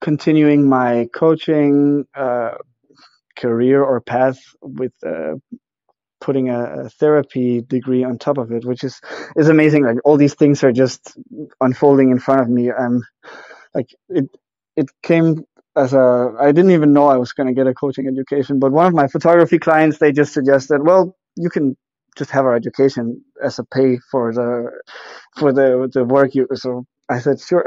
continuing 0.01 0.69
my 0.69 1.09
coaching 1.15 2.05
uh, 2.15 2.55
career 3.37 3.83
or 3.83 4.01
path 4.01 4.39
with 4.61 4.93
putting 6.25 6.49
a, 6.49 6.85
a, 6.85 6.89
therapy 6.89 7.61
degree 7.61 8.03
on 8.03 8.19
top 8.19 8.39
of 8.39 8.51
it, 8.51 8.65
which 8.65 8.83
is 8.83 9.01
is 9.37 9.49
amazing. 9.49 9.85
Like 9.85 9.99
all 10.05 10.17
these 10.17 10.35
things 10.35 10.65
are 10.65 10.73
just 10.73 11.17
unfolding 11.61 12.11
in 12.11 12.19
front 12.19 12.41
of 12.41 12.49
me. 12.49 12.73
I'm 12.73 13.03
like 13.75 13.91
it 14.09 14.27
it 14.75 14.89
came 15.03 15.45
as 15.77 15.93
a 15.93 16.35
I 16.41 16.51
didn't 16.53 16.71
even 16.71 16.93
know 16.95 17.09
I 17.09 17.19
was 17.19 17.33
going 17.33 17.49
to 17.49 17.55
get 17.55 17.67
a 17.67 17.75
coaching 17.75 18.07
education, 18.09 18.59
but 18.59 18.73
one 18.73 18.87
of 18.87 18.95
my 18.95 19.07
photography 19.07 19.59
clients 19.59 19.99
they 19.99 20.13
just 20.13 20.33
suggested, 20.33 20.81
well, 20.83 21.15
you 21.37 21.51
can 21.51 21.77
just 22.17 22.31
have 22.31 22.45
our 22.47 22.55
education 22.55 23.23
as 23.43 23.59
a 23.59 23.65
pay 23.65 23.99
for 24.11 24.33
the 24.33 24.71
for 25.39 25.53
the 25.53 25.91
the 25.93 26.05
work 26.05 26.35
you. 26.35 26.49
So 26.55 26.87
I 27.11 27.19
said 27.21 27.41
sure, 27.41 27.65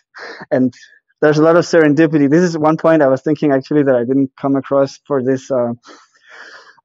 and 0.50 0.74
there's 1.20 1.38
a 1.38 1.42
lot 1.42 1.56
of 1.56 1.64
serendipity. 1.64 2.28
This 2.28 2.42
is 2.42 2.58
one 2.58 2.76
point 2.76 3.00
I 3.00 3.08
was 3.08 3.22
thinking 3.22 3.52
actually 3.52 3.84
that 3.84 3.94
I 3.94 4.04
didn't 4.04 4.32
come 4.40 4.56
across 4.56 4.98
for 5.06 5.22
this. 5.22 5.50
Uh, 5.50 5.74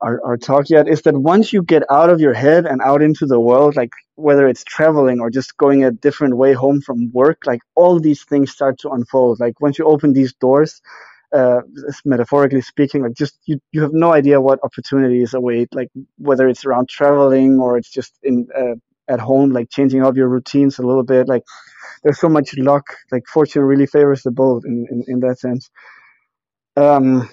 our, 0.01 0.21
our 0.25 0.37
talk 0.37 0.69
yet 0.69 0.87
is 0.87 1.01
that 1.03 1.17
once 1.17 1.53
you 1.53 1.63
get 1.63 1.83
out 1.89 2.09
of 2.09 2.19
your 2.19 2.33
head 2.33 2.65
and 2.65 2.81
out 2.81 3.01
into 3.01 3.25
the 3.25 3.39
world, 3.39 3.75
like 3.75 3.91
whether 4.15 4.47
it's 4.47 4.63
traveling 4.63 5.19
or 5.19 5.29
just 5.29 5.57
going 5.57 5.83
a 5.83 5.91
different 5.91 6.37
way 6.37 6.53
home 6.53 6.81
from 6.81 7.11
work, 7.11 7.39
like 7.45 7.61
all 7.75 7.99
these 7.99 8.23
things 8.23 8.51
start 8.51 8.79
to 8.79 8.89
unfold. 8.89 9.39
Like 9.39 9.59
once 9.61 9.79
you 9.79 9.85
open 9.85 10.13
these 10.13 10.33
doors, 10.33 10.81
uh, 11.33 11.61
metaphorically 12.05 12.61
speaking, 12.61 13.03
like 13.03 13.13
just 13.13 13.37
you, 13.45 13.59
you 13.71 13.81
have 13.81 13.93
no 13.93 14.13
idea 14.13 14.39
what 14.39 14.59
opportunities 14.63 15.33
await, 15.33 15.73
like 15.73 15.89
whether 16.17 16.47
it's 16.47 16.65
around 16.65 16.89
traveling 16.89 17.59
or 17.59 17.77
it's 17.77 17.89
just 17.91 18.17
in 18.23 18.47
uh, 18.57 18.75
at 19.09 19.19
home, 19.19 19.51
like 19.51 19.69
changing 19.69 20.03
up 20.03 20.15
your 20.15 20.27
routines 20.27 20.79
a 20.79 20.83
little 20.83 21.03
bit. 21.03 21.27
Like 21.27 21.43
there's 22.03 22.19
so 22.19 22.29
much 22.29 22.55
luck. 22.57 22.85
Like 23.11 23.27
fortune 23.27 23.63
really 23.63 23.87
favors 23.87 24.23
the 24.23 24.31
bold 24.31 24.65
in, 24.65 24.87
in, 24.91 25.03
in 25.07 25.19
that 25.21 25.39
sense. 25.39 25.69
Um, 26.75 27.29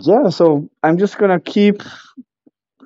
yeah, 0.00 0.28
so 0.30 0.68
I'm 0.82 0.98
just 0.98 1.18
gonna 1.18 1.40
keep 1.40 1.82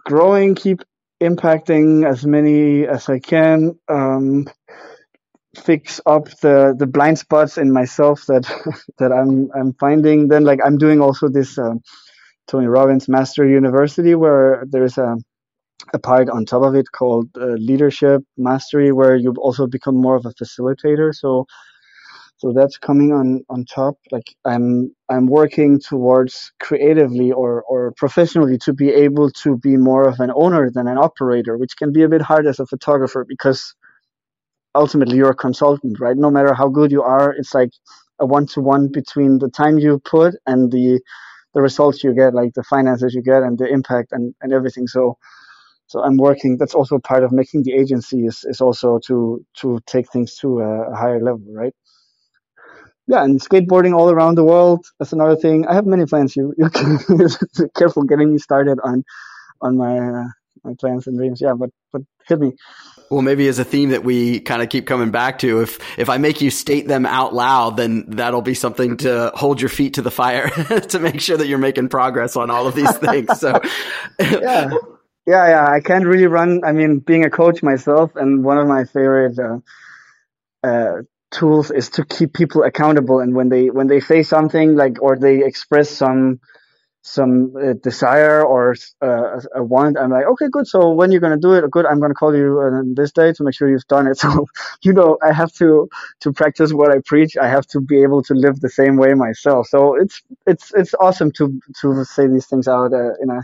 growing, 0.05 0.55
keep 0.55 0.83
impacting 1.23 2.09
as 2.09 2.27
many 2.27 2.87
as 2.87 3.09
I 3.09 3.19
can. 3.19 3.79
Um, 3.89 4.47
fix 5.65 6.01
up 6.07 6.27
the 6.43 6.75
the 6.79 6.87
blind 6.87 7.19
spots 7.19 7.59
in 7.59 7.73
myself 7.73 8.25
that 8.27 8.45
that 8.99 9.13
I'm 9.13 9.51
I'm 9.55 9.73
finding. 9.75 10.29
Then 10.29 10.45
like 10.45 10.61
I'm 10.65 10.79
doing 10.79 11.01
also 11.01 11.29
this 11.29 11.59
uh, 11.59 11.75
Tony 12.49 12.67
Robbins 12.67 13.09
Mastery 13.09 13.53
University 13.53 14.15
where 14.15 14.65
there's 14.71 14.99
a 14.99 15.17
a 15.95 15.99
part 15.99 16.29
on 16.31 16.45
top 16.45 16.63
of 16.63 16.75
it 16.75 16.87
called 16.93 17.29
uh, 17.41 17.47
leadership 17.71 18.23
mastery 18.37 18.93
where 18.93 19.17
you 19.17 19.35
also 19.39 19.67
become 19.67 19.97
more 19.97 20.17
of 20.17 20.27
a 20.27 20.33
facilitator. 20.35 21.15
So 21.15 21.47
so 22.39 22.53
that's 22.55 22.79
coming 22.79 23.13
on 23.13 23.45
on 23.51 23.65
top 23.65 23.97
like 24.13 24.35
i'm 24.45 24.95
i'm 25.11 25.27
working 25.27 25.81
towards 25.81 26.53
creatively 26.61 27.33
or 27.33 27.63
or 27.65 27.93
professionally 27.97 28.59
to 28.59 28.73
be 28.73 28.91
able 28.91 29.31
to 29.31 29.57
be 29.59 29.77
more 29.77 30.09
of 30.09 30.21
an 30.21 30.33
owner 30.35 30.71
than 30.71 30.89
an 30.89 30.99
operator 30.99 31.57
which 31.59 31.77
can 31.77 31.93
be 31.93 32.03
a 32.03 32.09
bit 32.09 32.23
hard 32.23 32.47
as 32.47 32.61
a 32.61 32.67
photographer 32.67 33.25
because 33.29 33.75
ultimately 34.75 35.17
you're 35.17 35.31
a 35.31 35.37
consultant 35.37 36.01
right 36.01 36.17
no 36.19 36.31
matter 36.31 36.55
how 36.55 36.69
good 36.69 36.93
you 36.93 37.03
are 37.03 37.33
it's 37.35 37.55
like 37.55 37.71
a 38.21 38.27
one 38.27 38.47
to 38.47 38.61
one 38.61 38.89
between 38.93 39.39
the 39.39 39.51
time 39.51 39.79
you 39.79 40.01
put 40.05 40.35
and 40.47 40.73
the 40.73 41.01
the 41.55 41.63
results 41.63 42.05
you 42.05 42.15
get 42.15 42.35
like 42.35 42.53
the 42.55 42.65
finances 42.65 43.15
you 43.15 43.23
get 43.23 43.43
and 43.43 43.59
the 43.59 43.67
impact 43.69 44.13
and 44.13 44.35
and 44.43 44.53
everything 44.53 44.87
so 44.87 45.15
so 45.89 46.03
I'm 46.03 46.19
working. 46.19 46.57
That's 46.59 46.75
also 46.75 46.99
part 46.99 47.25
of 47.25 47.33
making 47.33 47.65
the 47.65 47.75
agency 47.75 48.27
is, 48.27 48.45
is 48.45 48.61
also 48.63 49.01
to 49.07 49.45
to 49.59 49.81
take 49.87 50.11
things 50.13 50.37
to 50.39 50.61
a, 50.61 50.93
a 50.93 50.97
higher 50.97 51.21
level, 51.23 51.45
right? 51.53 51.75
Yeah, 53.07 53.23
and 53.23 53.41
skateboarding 53.41 53.97
all 53.97 54.11
around 54.11 54.35
the 54.35 54.45
world. 54.45 54.85
That's 54.99 55.13
another 55.13 55.37
thing. 55.37 55.67
I 55.67 55.75
have 55.75 55.87
many 55.87 56.07
plans. 56.07 56.35
You, 56.35 56.55
you 56.59 56.69
careful 57.77 58.03
getting 58.03 58.33
me 58.33 58.39
started 58.39 58.79
on 58.83 59.05
on 59.61 59.77
my 59.77 59.99
uh, 59.99 60.25
my 60.65 60.75
plans 60.79 61.07
and 61.07 61.17
dreams. 61.17 61.41
Yeah, 61.41 61.55
but 61.55 61.71
but 61.93 62.03
hit 62.27 62.41
me. 62.41 62.55
Well, 63.09 63.23
maybe 63.23 63.47
as 63.47 63.61
a 63.61 63.65
theme 63.65 63.91
that 63.91 64.03
we 64.03 64.41
kind 64.41 64.63
of 64.63 64.69
keep 64.69 64.87
coming 64.87 65.13
back 65.13 65.39
to. 65.41 65.61
If 65.61 65.79
if 65.99 66.09
I 66.09 66.19
make 66.19 66.41
you 66.41 66.51
state 66.51 66.89
them 66.89 67.07
out 67.07 67.33
loud, 67.33 67.77
then 67.77 68.07
that'll 68.09 68.43
be 68.43 68.55
something 68.55 68.97
to 68.99 69.31
hold 69.35 69.61
your 69.61 69.69
feet 69.69 69.95
to 69.95 70.03
the 70.03 70.11
fire 70.11 70.49
to 70.89 70.99
make 70.99 71.21
sure 71.21 71.37
that 71.37 71.47
you're 71.47 71.59
making 71.59 71.89
progress 71.89 72.35
on 72.35 72.51
all 72.51 72.67
of 72.67 72.75
these 72.75 72.97
things. 72.99 73.39
So, 73.39 73.61
yeah, 74.19 74.71
yeah, 75.27 75.49
yeah. 75.49 75.69
I 75.71 75.79
can't 75.79 76.05
really 76.05 76.27
run. 76.27 76.63
I 76.65 76.73
mean, 76.73 76.99
being 76.99 77.25
a 77.25 77.31
coach 77.31 77.63
myself, 77.63 78.17
and 78.17 78.43
one 78.43 78.59
of 78.59 78.67
my 78.67 78.85
favorite. 78.85 79.39
Uh, 79.39 79.59
uh, 80.67 81.03
tools 81.31 81.71
is 81.71 81.91
to 81.91 82.05
keep 82.05 82.33
people 82.35 82.63
accountable 82.65 83.21
and 83.21 83.35
when 83.35 83.49
they 83.49 83.71
when 83.71 83.87
they 83.89 84.01
say 84.01 84.23
something 84.23 84.77
like 84.77 85.03
or 85.03 85.17
they 85.19 85.45
express 85.45 85.91
some 85.91 86.41
some 87.03 87.55
uh, 87.57 87.75
desire 87.83 88.45
or 88.45 88.75
uh, 89.03 89.41
a 89.55 89.63
want 89.65 89.99
i'm 89.99 90.11
like 90.11 90.27
okay 90.27 90.47
good 90.51 90.67
so 90.67 90.91
when 90.91 91.13
you're 91.13 91.21
going 91.21 91.33
to 91.35 91.41
do 91.41 91.55
it 91.55 91.71
good 91.71 91.87
i'm 91.87 92.01
going 92.01 92.11
to 92.11 92.15
call 92.17 92.37
you 92.37 92.61
on 92.61 92.95
this 92.97 93.13
day 93.13 93.33
to 93.33 93.45
make 93.45 93.55
sure 93.55 93.71
you've 93.71 93.87
done 93.89 94.07
it. 94.09 94.19
So 94.25 94.47
you 94.83 94.93
know 94.93 95.19
i 95.23 95.33
have 95.33 95.53
to 95.55 95.89
to 96.21 96.33
practice 96.33 96.73
what 96.73 96.91
i 96.93 97.01
preach. 97.07 97.37
I 97.37 97.49
have 97.49 97.67
to 97.69 97.81
be 97.81 98.03
able 98.03 98.23
to 98.25 98.35
live 98.35 98.61
the 98.61 98.71
same 98.71 98.97
way 98.97 99.15
myself. 99.15 99.69
So 99.69 99.97
it's 99.97 100.23
it's 100.47 100.73
it's 100.75 100.95
awesome 101.01 101.33
to 101.33 101.61
to 101.83 102.05
say 102.05 102.27
these 102.29 102.47
things 102.47 102.69
out 102.69 102.93
uh, 102.93 103.15
in 103.23 103.31
a 103.31 103.43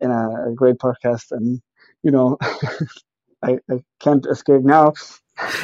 in 0.00 0.10
a 0.10 0.52
great 0.54 0.76
podcast 0.78 1.32
and 1.32 1.62
you 2.02 2.10
know 2.12 2.38
I, 3.42 3.58
I 3.70 3.80
can't 4.00 4.26
escape 4.26 4.62
now. 4.62 4.94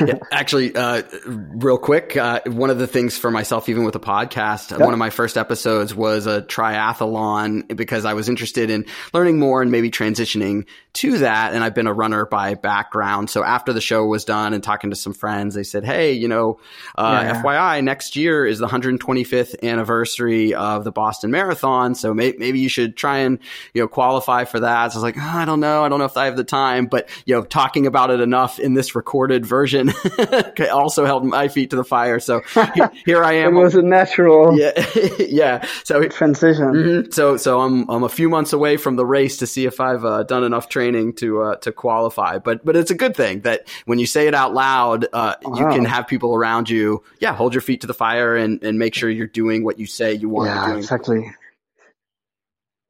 Yeah, 0.01 0.14
actually, 0.33 0.75
uh, 0.75 1.03
real 1.27 1.77
quick, 1.77 2.16
uh, 2.16 2.41
one 2.47 2.71
of 2.71 2.79
the 2.79 2.87
things 2.87 3.19
for 3.19 3.31
myself, 3.31 3.69
even 3.69 3.85
with 3.85 3.95
a 3.95 4.01
podcast, 4.01 4.77
one 4.79 4.95
of 4.95 4.99
my 4.99 5.11
first 5.11 5.37
episodes 5.37 5.95
was 5.95 6.27
a 6.27 6.41
triathlon 6.41 7.77
because 7.77 8.07
I 8.07 8.14
was 8.14 8.31
interested 8.31 8.71
in 8.71 8.87
learning 9.12 9.39
more 9.39 9.61
and 9.61 9.71
maybe 9.71 9.91
transitioning 9.91 10.66
to 10.95 11.19
that. 11.19 11.53
And 11.53 11.62
I've 11.62 11.75
been 11.75 11.87
a 11.87 11.93
runner 11.93 12.25
by 12.25 12.55
background. 12.55 13.29
So 13.29 13.45
after 13.45 13.75
the 13.75 13.81
show 13.83 14.07
was 14.07 14.25
done 14.25 14.55
and 14.55 14.64
talking 14.64 14.89
to 14.91 14.97
some 14.97 15.12
friends, 15.12 15.55
they 15.55 15.64
said, 15.64 15.85
Hey, 15.85 16.12
you 16.12 16.29
know, 16.29 16.59
uh, 16.97 17.21
yeah. 17.23 17.43
FYI, 17.43 17.85
next 17.85 18.16
year 18.16 18.47
is 18.47 18.59
the 18.59 18.66
125th 18.66 19.62
anniversary 19.62 20.55
of 20.55 20.85
the 20.85 20.93
Boston 20.93 21.31
Marathon. 21.31 21.95
So 21.95 22.14
may- 22.14 22.35
maybe 22.39 22.59
you 22.59 22.71
should 22.71 22.97
try 22.97 23.19
and, 23.19 23.39
you 23.75 23.83
know, 23.83 23.89
qualify 23.89 24.45
for 24.45 24.61
that. 24.61 24.93
So 24.93 24.97
I 24.97 24.99
was 24.99 25.03
like, 25.03 25.19
oh, 25.19 25.39
I 25.39 25.45
don't 25.45 25.61
know. 25.61 25.85
I 25.85 25.91
don't 25.91 25.99
know 25.99 26.07
if 26.07 26.16
I 26.16 26.25
have 26.25 26.37
the 26.37 26.45
time, 26.45 26.87
but, 26.87 27.09
you 27.27 27.35
know, 27.35 27.43
talking 27.43 27.87
about 27.87 28.11
it 28.11 28.21
enough 28.21 28.59
in 28.59 28.73
this 28.73 28.95
recorded 28.95 29.45
version 29.45 29.58
version 29.59 29.91
also 30.73 31.05
held 31.05 31.25
my 31.25 31.49
feet 31.49 31.71
to 31.71 31.77
the 31.77 31.85
fire. 31.85 32.21
So 32.21 32.43
here 33.05 33.25
I 33.25 33.33
am. 33.33 33.57
it 33.57 33.61
was 33.61 33.75
a 33.75 33.83
natural, 33.83 34.57
yeah, 34.57 34.73
yeah. 35.19 35.67
So 35.83 36.07
transition. 36.09 36.67
Mm-hmm. 36.67 37.11
So 37.11 37.37
so 37.37 37.61
I'm 37.61 37.89
I'm 37.91 38.05
a 38.05 38.09
few 38.09 38.29
months 38.29 38.53
away 38.53 38.77
from 38.77 38.95
the 38.95 39.05
race 39.05 39.39
to 39.39 39.47
see 39.47 39.67
if 39.67 39.81
I've 39.81 40.05
uh, 40.05 40.23
done 40.23 40.45
enough 40.45 40.69
training 40.69 41.15
to 41.15 41.43
uh, 41.43 41.57
to 41.57 41.73
qualify. 41.73 42.39
But 42.39 42.65
but 42.65 42.77
it's 42.77 42.93
a 42.93 42.95
good 42.95 43.17
thing 43.17 43.41
that 43.41 43.67
when 43.87 43.99
you 43.99 44.07
say 44.07 44.29
it 44.29 44.35
out 44.35 44.55
loud, 44.55 45.07
uh, 45.13 45.35
wow. 45.43 45.59
you 45.59 45.67
can 45.75 45.85
have 45.85 46.07
people 46.07 46.35
around 46.35 46.71
you. 46.71 47.03
Yeah, 47.19 47.35
hold 47.35 47.53
your 47.55 47.63
feet 47.63 47.81
to 47.81 47.89
the 47.89 47.95
fire 47.95 48.37
and 48.37 48.63
and 48.63 48.79
make 48.79 48.95
sure 48.95 49.11
you're 49.11 49.27
doing 49.27 49.65
what 49.65 49.81
you 49.81 49.87
say 49.87 50.15
you 50.15 50.29
want 50.29 50.51
yeah, 50.51 50.67
to 50.67 50.73
do. 50.73 50.79
Exactly 50.79 51.33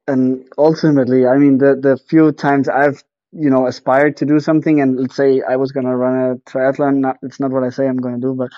and 0.08 0.42
ultimately, 0.56 1.26
I 1.26 1.36
mean, 1.36 1.58
the 1.58 1.76
the 1.76 1.98
few 2.08 2.32
times 2.32 2.66
I've 2.66 3.04
you 3.32 3.50
know 3.50 3.66
aspired 3.66 4.16
to 4.16 4.24
do 4.24 4.40
something 4.40 4.80
and 4.80 4.98
let's 4.98 5.16
say 5.16 5.42
i 5.48 5.56
was 5.56 5.72
going 5.72 5.84
to 5.84 5.94
run 5.94 6.32
a 6.32 6.36
triathlon 6.50 6.96
not, 6.96 7.16
it's 7.22 7.38
not 7.40 7.50
what 7.50 7.62
i 7.62 7.68
say 7.68 7.86
i'm 7.86 7.98
going 7.98 8.14
to 8.14 8.20
do 8.20 8.34
but 8.34 8.48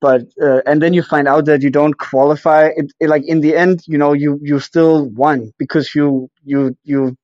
but 0.00 0.22
uh, 0.42 0.60
and 0.66 0.82
then 0.82 0.92
you 0.92 1.02
find 1.02 1.28
out 1.28 1.46
that 1.46 1.62
you 1.62 1.70
don't 1.70 1.98
qualify 1.98 2.66
it, 2.76 2.92
it, 3.00 3.08
like 3.08 3.26
in 3.26 3.40
the 3.40 3.56
end 3.56 3.82
you 3.86 3.96
know 3.96 4.12
you 4.12 4.38
you 4.42 4.58
still 4.60 5.08
won 5.10 5.50
because 5.58 5.94
you 5.94 6.28
you 6.44 6.76
you 6.84 7.16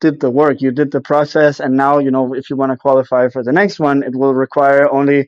did 0.00 0.20
the 0.20 0.30
work 0.30 0.60
you 0.60 0.70
did 0.70 0.90
the 0.90 1.00
process 1.00 1.60
and 1.60 1.76
now 1.76 1.98
you 1.98 2.10
know 2.10 2.34
if 2.34 2.50
you 2.50 2.56
want 2.56 2.72
to 2.72 2.76
qualify 2.76 3.28
for 3.28 3.42
the 3.42 3.52
next 3.52 3.78
one 3.78 4.02
it 4.02 4.14
will 4.14 4.34
require 4.34 4.90
only 4.90 5.26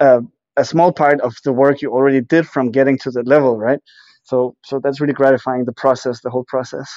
uh, 0.00 0.20
a 0.56 0.64
small 0.64 0.92
part 0.92 1.20
of 1.20 1.34
the 1.44 1.52
work 1.52 1.82
you 1.82 1.90
already 1.90 2.20
did 2.20 2.46
from 2.46 2.70
getting 2.70 2.98
to 2.98 3.10
the 3.10 3.22
level 3.22 3.58
right? 3.58 3.80
So 4.22 4.56
so 4.64 4.80
that's 4.80 5.00
really 5.00 5.14
gratifying 5.14 5.64
the 5.64 5.72
process 5.72 6.20
the 6.20 6.30
whole 6.30 6.44
process 6.48 6.88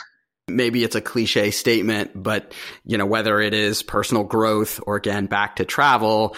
maybe 0.48 0.84
it's 0.84 0.96
a 0.96 1.02
cliche 1.02 1.52
statement, 1.52 2.12
but 2.16 2.54
you 2.86 2.98
know, 2.98 3.06
whether 3.06 3.40
it 3.42 3.54
is 3.54 3.84
personal 3.84 4.24
growth 4.24 4.80
or 4.86 4.96
again, 4.96 5.26
back 5.28 5.58
to 5.58 5.66
travel, 5.66 6.36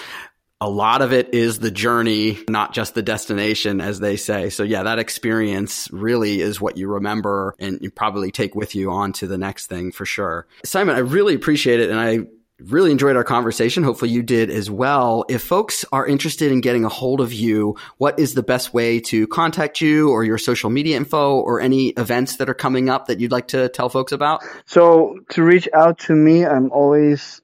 a 0.62 0.70
lot 0.70 1.02
of 1.02 1.14
it 1.14 1.34
is 1.34 1.60
the 1.60 1.72
journey, 1.72 2.38
not 2.50 2.74
just 2.74 2.94
the 2.94 3.02
destination, 3.02 3.80
as 3.80 4.00
they 4.00 4.18
say. 4.18 4.50
So 4.50 4.64
yeah, 4.64 4.84
that 4.84 5.00
experience 5.00 5.90
really 5.92 6.42
is 6.42 6.60
what 6.60 6.76
you 6.76 6.90
remember 6.90 7.56
and 7.60 7.80
you 7.82 7.92
probably 7.92 8.32
take 8.32 8.56
with 8.56 8.76
you 8.76 8.92
on 8.92 9.14
to 9.14 9.28
the 9.28 9.38
next 9.38 9.68
thing 9.68 9.92
for 9.92 10.06
sure. 10.06 10.48
Simon, 10.66 10.96
I 10.96 11.00
really 11.00 11.34
appreciate 11.34 11.80
it. 11.80 11.90
And 11.90 12.00
I 12.00 12.26
really 12.62 12.92
enjoyed 12.92 13.16
our 13.16 13.24
conversation. 13.24 13.84
Hopefully 13.84 14.12
you 14.12 14.24
did 14.24 14.50
as 14.50 14.70
well. 14.70 15.26
If 15.30 15.42
folks 15.44 15.86
are 15.92 16.06
interested 16.06 16.52
in 16.52 16.62
getting 16.62 16.86
a 16.86 16.90
hold 16.90 17.22
of 17.22 17.32
you, 17.32 17.76
what 17.98 18.20
is 18.20 18.34
the 18.34 18.44
best 18.44 18.74
way 18.74 19.00
to 19.02 19.28
contact 19.28 19.82
you 19.82 20.10
or 20.10 20.24
your 20.24 20.38
social 20.38 20.70
media 20.70 20.98
info 20.98 21.40
or 21.40 21.62
any 21.62 21.90
events 21.90 22.38
that 22.38 22.50
are 22.50 22.54
coming 22.54 22.90
up 22.90 23.08
that 23.08 23.20
you'd 23.20 23.32
like 23.32 23.48
to 23.50 23.70
tell 23.70 23.90
folks 23.90 24.12
about? 24.12 24.42
So 24.66 25.20
to 25.32 25.44
reach 25.44 25.68
out 25.74 26.00
to 26.00 26.14
me, 26.14 26.46
I'm 26.46 26.72
always 26.72 27.42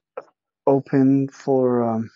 open 0.66 1.28
for 1.28 1.82
um, 1.82 2.10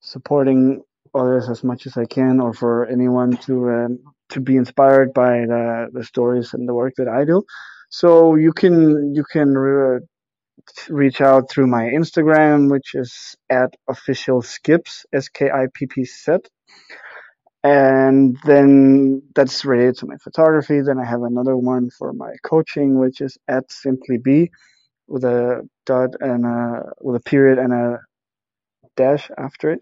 supporting 0.00 0.82
others 1.14 1.48
as 1.48 1.62
much 1.62 1.86
as 1.86 1.96
I 1.96 2.06
can 2.06 2.40
or 2.40 2.54
for 2.54 2.86
anyone 2.86 3.36
to 3.38 3.70
um, 3.70 3.98
to 4.30 4.40
be 4.40 4.56
inspired 4.56 5.12
by 5.12 5.40
the, 5.40 5.90
the 5.92 6.04
stories 6.04 6.54
and 6.54 6.66
the 6.66 6.72
work 6.72 6.94
that 6.96 7.08
I 7.08 7.24
do. 7.24 7.44
So 7.90 8.36
you 8.36 8.52
can 8.52 9.14
you 9.14 9.24
can 9.24 9.54
uh, 9.54 9.98
reach 10.88 11.20
out 11.20 11.50
through 11.50 11.66
my 11.66 11.84
Instagram, 11.84 12.70
which 12.70 12.94
is 12.94 13.36
at 13.50 13.74
official 13.88 14.42
skips, 14.42 15.04
S 15.12 15.28
K 15.28 15.50
I 15.50 15.66
P 15.74 15.86
P 15.86 16.04
Z. 16.04 16.38
And 17.64 18.36
then 18.44 19.22
that's 19.34 19.64
related 19.64 19.96
to 19.98 20.06
my 20.06 20.16
photography. 20.16 20.80
Then 20.80 20.98
I 20.98 21.04
have 21.04 21.22
another 21.22 21.56
one 21.56 21.90
for 21.90 22.12
my 22.12 22.32
coaching, 22.44 22.98
which 22.98 23.20
is 23.20 23.38
at 23.46 23.70
simply 23.70 24.18
B 24.18 24.50
with 25.06 25.24
a 25.24 25.68
dot 25.86 26.10
and 26.20 26.44
a, 26.44 26.92
with 27.00 27.16
a 27.16 27.20
period 27.20 27.58
and 27.58 27.72
a 27.72 28.00
dash 28.96 29.30
after 29.38 29.70
it. 29.70 29.80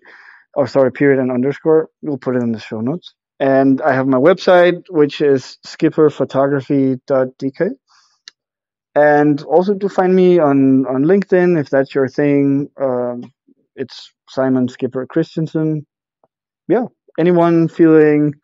Or 0.54 0.66
sorry, 0.66 0.92
period 0.92 1.20
and 1.20 1.32
underscore. 1.32 1.88
We'll 2.02 2.18
put 2.18 2.36
it 2.36 2.42
in 2.42 2.52
the 2.52 2.58
show 2.58 2.80
notes. 2.80 3.14
And 3.38 3.80
I 3.80 3.94
have 3.94 4.06
my 4.06 4.18
website, 4.18 4.82
which 4.90 5.22
is 5.22 5.56
skipperphotography.dk 5.66 7.70
and 8.94 9.42
also 9.42 9.74
to 9.74 9.88
find 9.88 10.14
me 10.14 10.38
on 10.38 10.86
on 10.86 11.04
LinkedIn 11.04 11.60
if 11.60 11.70
that's 11.70 11.94
your 11.94 12.08
thing. 12.08 12.68
Um, 12.80 13.32
it's 13.76 14.12
Simon 14.28 14.68
Skipper 14.68 15.06
Christensen. 15.06 15.86
Yeah, 16.68 16.86
anyone 17.18 17.68
feeling 17.68 18.34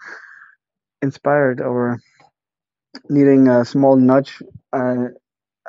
inspired 1.03 1.61
or 1.61 2.01
needing 3.09 3.49
a 3.49 3.65
small 3.65 3.97
nudge, 3.97 4.43
uh, 4.73 5.09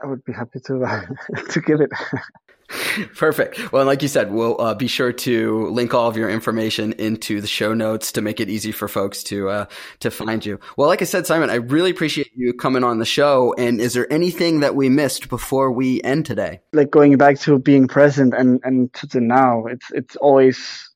I 0.02 0.08
would 0.08 0.24
be 0.24 0.34
happy 0.34 0.60
to 0.66 0.84
uh, 0.84 1.06
to 1.52 1.62
give 1.62 1.82
it. 1.82 1.92
Perfect. 3.15 3.72
Well, 3.72 3.86
like 3.86 4.01
you 4.01 4.07
said, 4.07 4.32
we'll 4.32 4.59
uh, 4.59 4.74
be 4.74 4.88
sure 4.88 5.13
to 5.13 5.68
link 5.70 5.93
all 5.93 6.09
of 6.09 6.18
your 6.18 6.30
information 6.30 6.93
into 6.93 7.39
the 7.39 7.47
show 7.47 7.74
notes 7.74 8.11
to 8.13 8.22
make 8.22 8.39
it 8.39 8.49
easy 8.49 8.74
for 8.74 8.88
folks 8.88 9.24
to 9.24 9.49
uh, 9.49 9.65
to 10.01 10.11
find 10.11 10.45
you. 10.45 10.59
Well, 10.76 10.89
like 10.89 11.01
I 11.01 11.05
said, 11.05 11.26
Simon, 11.26 11.49
I 11.49 11.55
really 11.55 11.91
appreciate 11.91 12.32
you 12.36 12.53
coming 12.53 12.84
on 12.84 12.99
the 12.99 13.05
show. 13.05 13.53
And 13.57 13.80
is 13.80 13.93
there 13.93 14.11
anything 14.11 14.59
that 14.61 14.76
we 14.76 14.89
missed 14.89 15.30
before 15.30 15.72
we 15.72 16.01
end 16.01 16.26
today? 16.26 16.59
Like 16.74 16.91
going 16.91 17.15
back 17.18 17.39
to 17.41 17.57
being 17.57 17.88
present 17.88 18.34
and 18.34 18.59
and 18.63 18.93
to 18.95 19.07
the 19.07 19.22
now, 19.22 19.65
it's 19.68 19.86
it's 19.91 20.15
always 20.18 20.89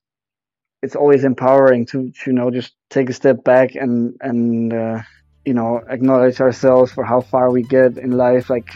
it's 0.82 0.96
always 0.96 1.24
empowering 1.24 1.86
to, 1.86 2.10
to 2.10 2.30
you 2.30 2.32
know 2.32 2.50
just 2.50 2.74
take 2.90 3.08
a 3.08 3.14
step 3.14 3.44
back 3.44 3.74
and 3.76 4.14
and 4.20 4.74
uh, 4.74 5.00
you 5.46 5.54
know 5.54 5.82
acknowledge 5.88 6.40
ourselves 6.40 6.92
for 6.92 7.04
how 7.04 7.22
far 7.22 7.50
we 7.50 7.62
get 7.62 7.96
in 7.96 8.10
life, 8.10 8.50
like 8.50 8.68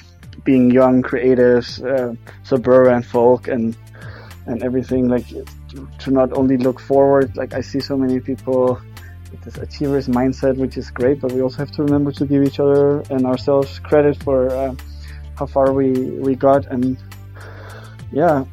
being 0.44 0.70
young 0.70 1.02
creatives, 1.02 1.82
uh, 1.84 2.14
suburban 2.42 3.02
folk, 3.02 3.48
and 3.48 3.76
and 4.46 4.62
everything. 4.62 5.08
Like 5.08 5.26
to 5.98 6.10
not 6.10 6.32
only 6.32 6.56
look 6.56 6.80
forward. 6.80 7.36
Like 7.36 7.54
I 7.54 7.60
see 7.60 7.80
so 7.80 7.96
many 7.96 8.20
people 8.20 8.80
with 9.30 9.42
this 9.42 9.56
achievers 9.58 10.08
mindset, 10.08 10.56
which 10.56 10.76
is 10.76 10.90
great, 10.90 11.20
but 11.20 11.32
we 11.32 11.42
also 11.42 11.58
have 11.58 11.72
to 11.72 11.82
remember 11.82 12.12
to 12.12 12.26
give 12.26 12.44
each 12.44 12.60
other 12.60 13.00
and 13.10 13.26
ourselves 13.26 13.78
credit 13.80 14.22
for 14.22 14.48
uh, 14.50 14.74
how 15.38 15.46
far 15.46 15.72
we 15.72 15.92
we 16.26 16.34
got, 16.34 16.66
and 16.66 16.96
yeah. 18.12 18.44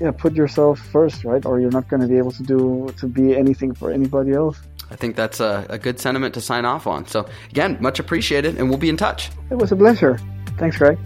Yeah, 0.00 0.12
put 0.12 0.32
yourself 0.32 0.80
first, 0.80 1.24
right? 1.24 1.44
Or 1.44 1.60
you're 1.60 1.70
not 1.70 1.86
going 1.88 2.00
to 2.00 2.08
be 2.08 2.16
able 2.16 2.30
to 2.32 2.42
do 2.42 2.88
to 2.96 3.06
be 3.06 3.36
anything 3.36 3.74
for 3.74 3.90
anybody 3.90 4.32
else. 4.32 4.58
I 4.90 4.96
think 4.96 5.16
that's 5.16 5.40
a, 5.40 5.66
a, 5.70 5.78
good 5.78 6.00
sentiment 6.00 6.34
to 6.34 6.40
sign 6.40 6.64
off 6.64 6.86
on. 6.86 7.06
So, 7.06 7.28
again, 7.50 7.78
much 7.80 8.00
appreciated, 8.00 8.58
and 8.58 8.68
we'll 8.68 8.78
be 8.78 8.88
in 8.88 8.96
touch. 8.96 9.30
It 9.50 9.54
was 9.54 9.70
a 9.70 9.76
pleasure. 9.76 10.18
Thanks, 10.58 10.76
Greg. 10.76 10.98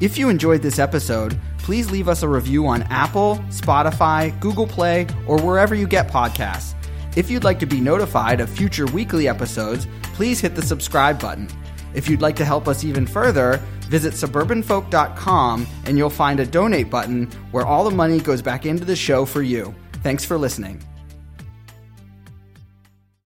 If 0.00 0.18
you 0.18 0.28
enjoyed 0.28 0.62
this 0.62 0.78
episode, 0.78 1.38
please 1.58 1.90
leave 1.90 2.08
us 2.08 2.22
a 2.22 2.28
review 2.28 2.66
on 2.66 2.82
Apple, 2.84 3.36
Spotify, 3.48 4.38
Google 4.40 4.66
Play, 4.66 5.06
or 5.26 5.40
wherever 5.40 5.74
you 5.74 5.86
get 5.86 6.08
podcasts. 6.08 6.74
If 7.16 7.30
you'd 7.30 7.44
like 7.44 7.58
to 7.60 7.66
be 7.66 7.80
notified 7.80 8.40
of 8.40 8.48
future 8.48 8.86
weekly 8.86 9.28
episodes, 9.28 9.86
please 10.14 10.40
hit 10.40 10.54
the 10.54 10.62
subscribe 10.62 11.20
button. 11.20 11.48
If 11.92 12.08
you'd 12.08 12.22
like 12.22 12.36
to 12.36 12.44
help 12.44 12.68
us 12.68 12.84
even 12.84 13.06
further, 13.06 13.56
visit 13.88 14.14
suburbanfolk.com 14.14 15.66
and 15.84 15.98
you'll 15.98 16.10
find 16.10 16.40
a 16.40 16.46
donate 16.46 16.88
button 16.88 17.26
where 17.50 17.66
all 17.66 17.84
the 17.84 17.90
money 17.90 18.20
goes 18.20 18.42
back 18.42 18.64
into 18.64 18.84
the 18.84 18.96
show 18.96 19.24
for 19.24 19.42
you. 19.42 19.74
Thanks 20.02 20.24
for 20.24 20.38
listening. 20.38 20.82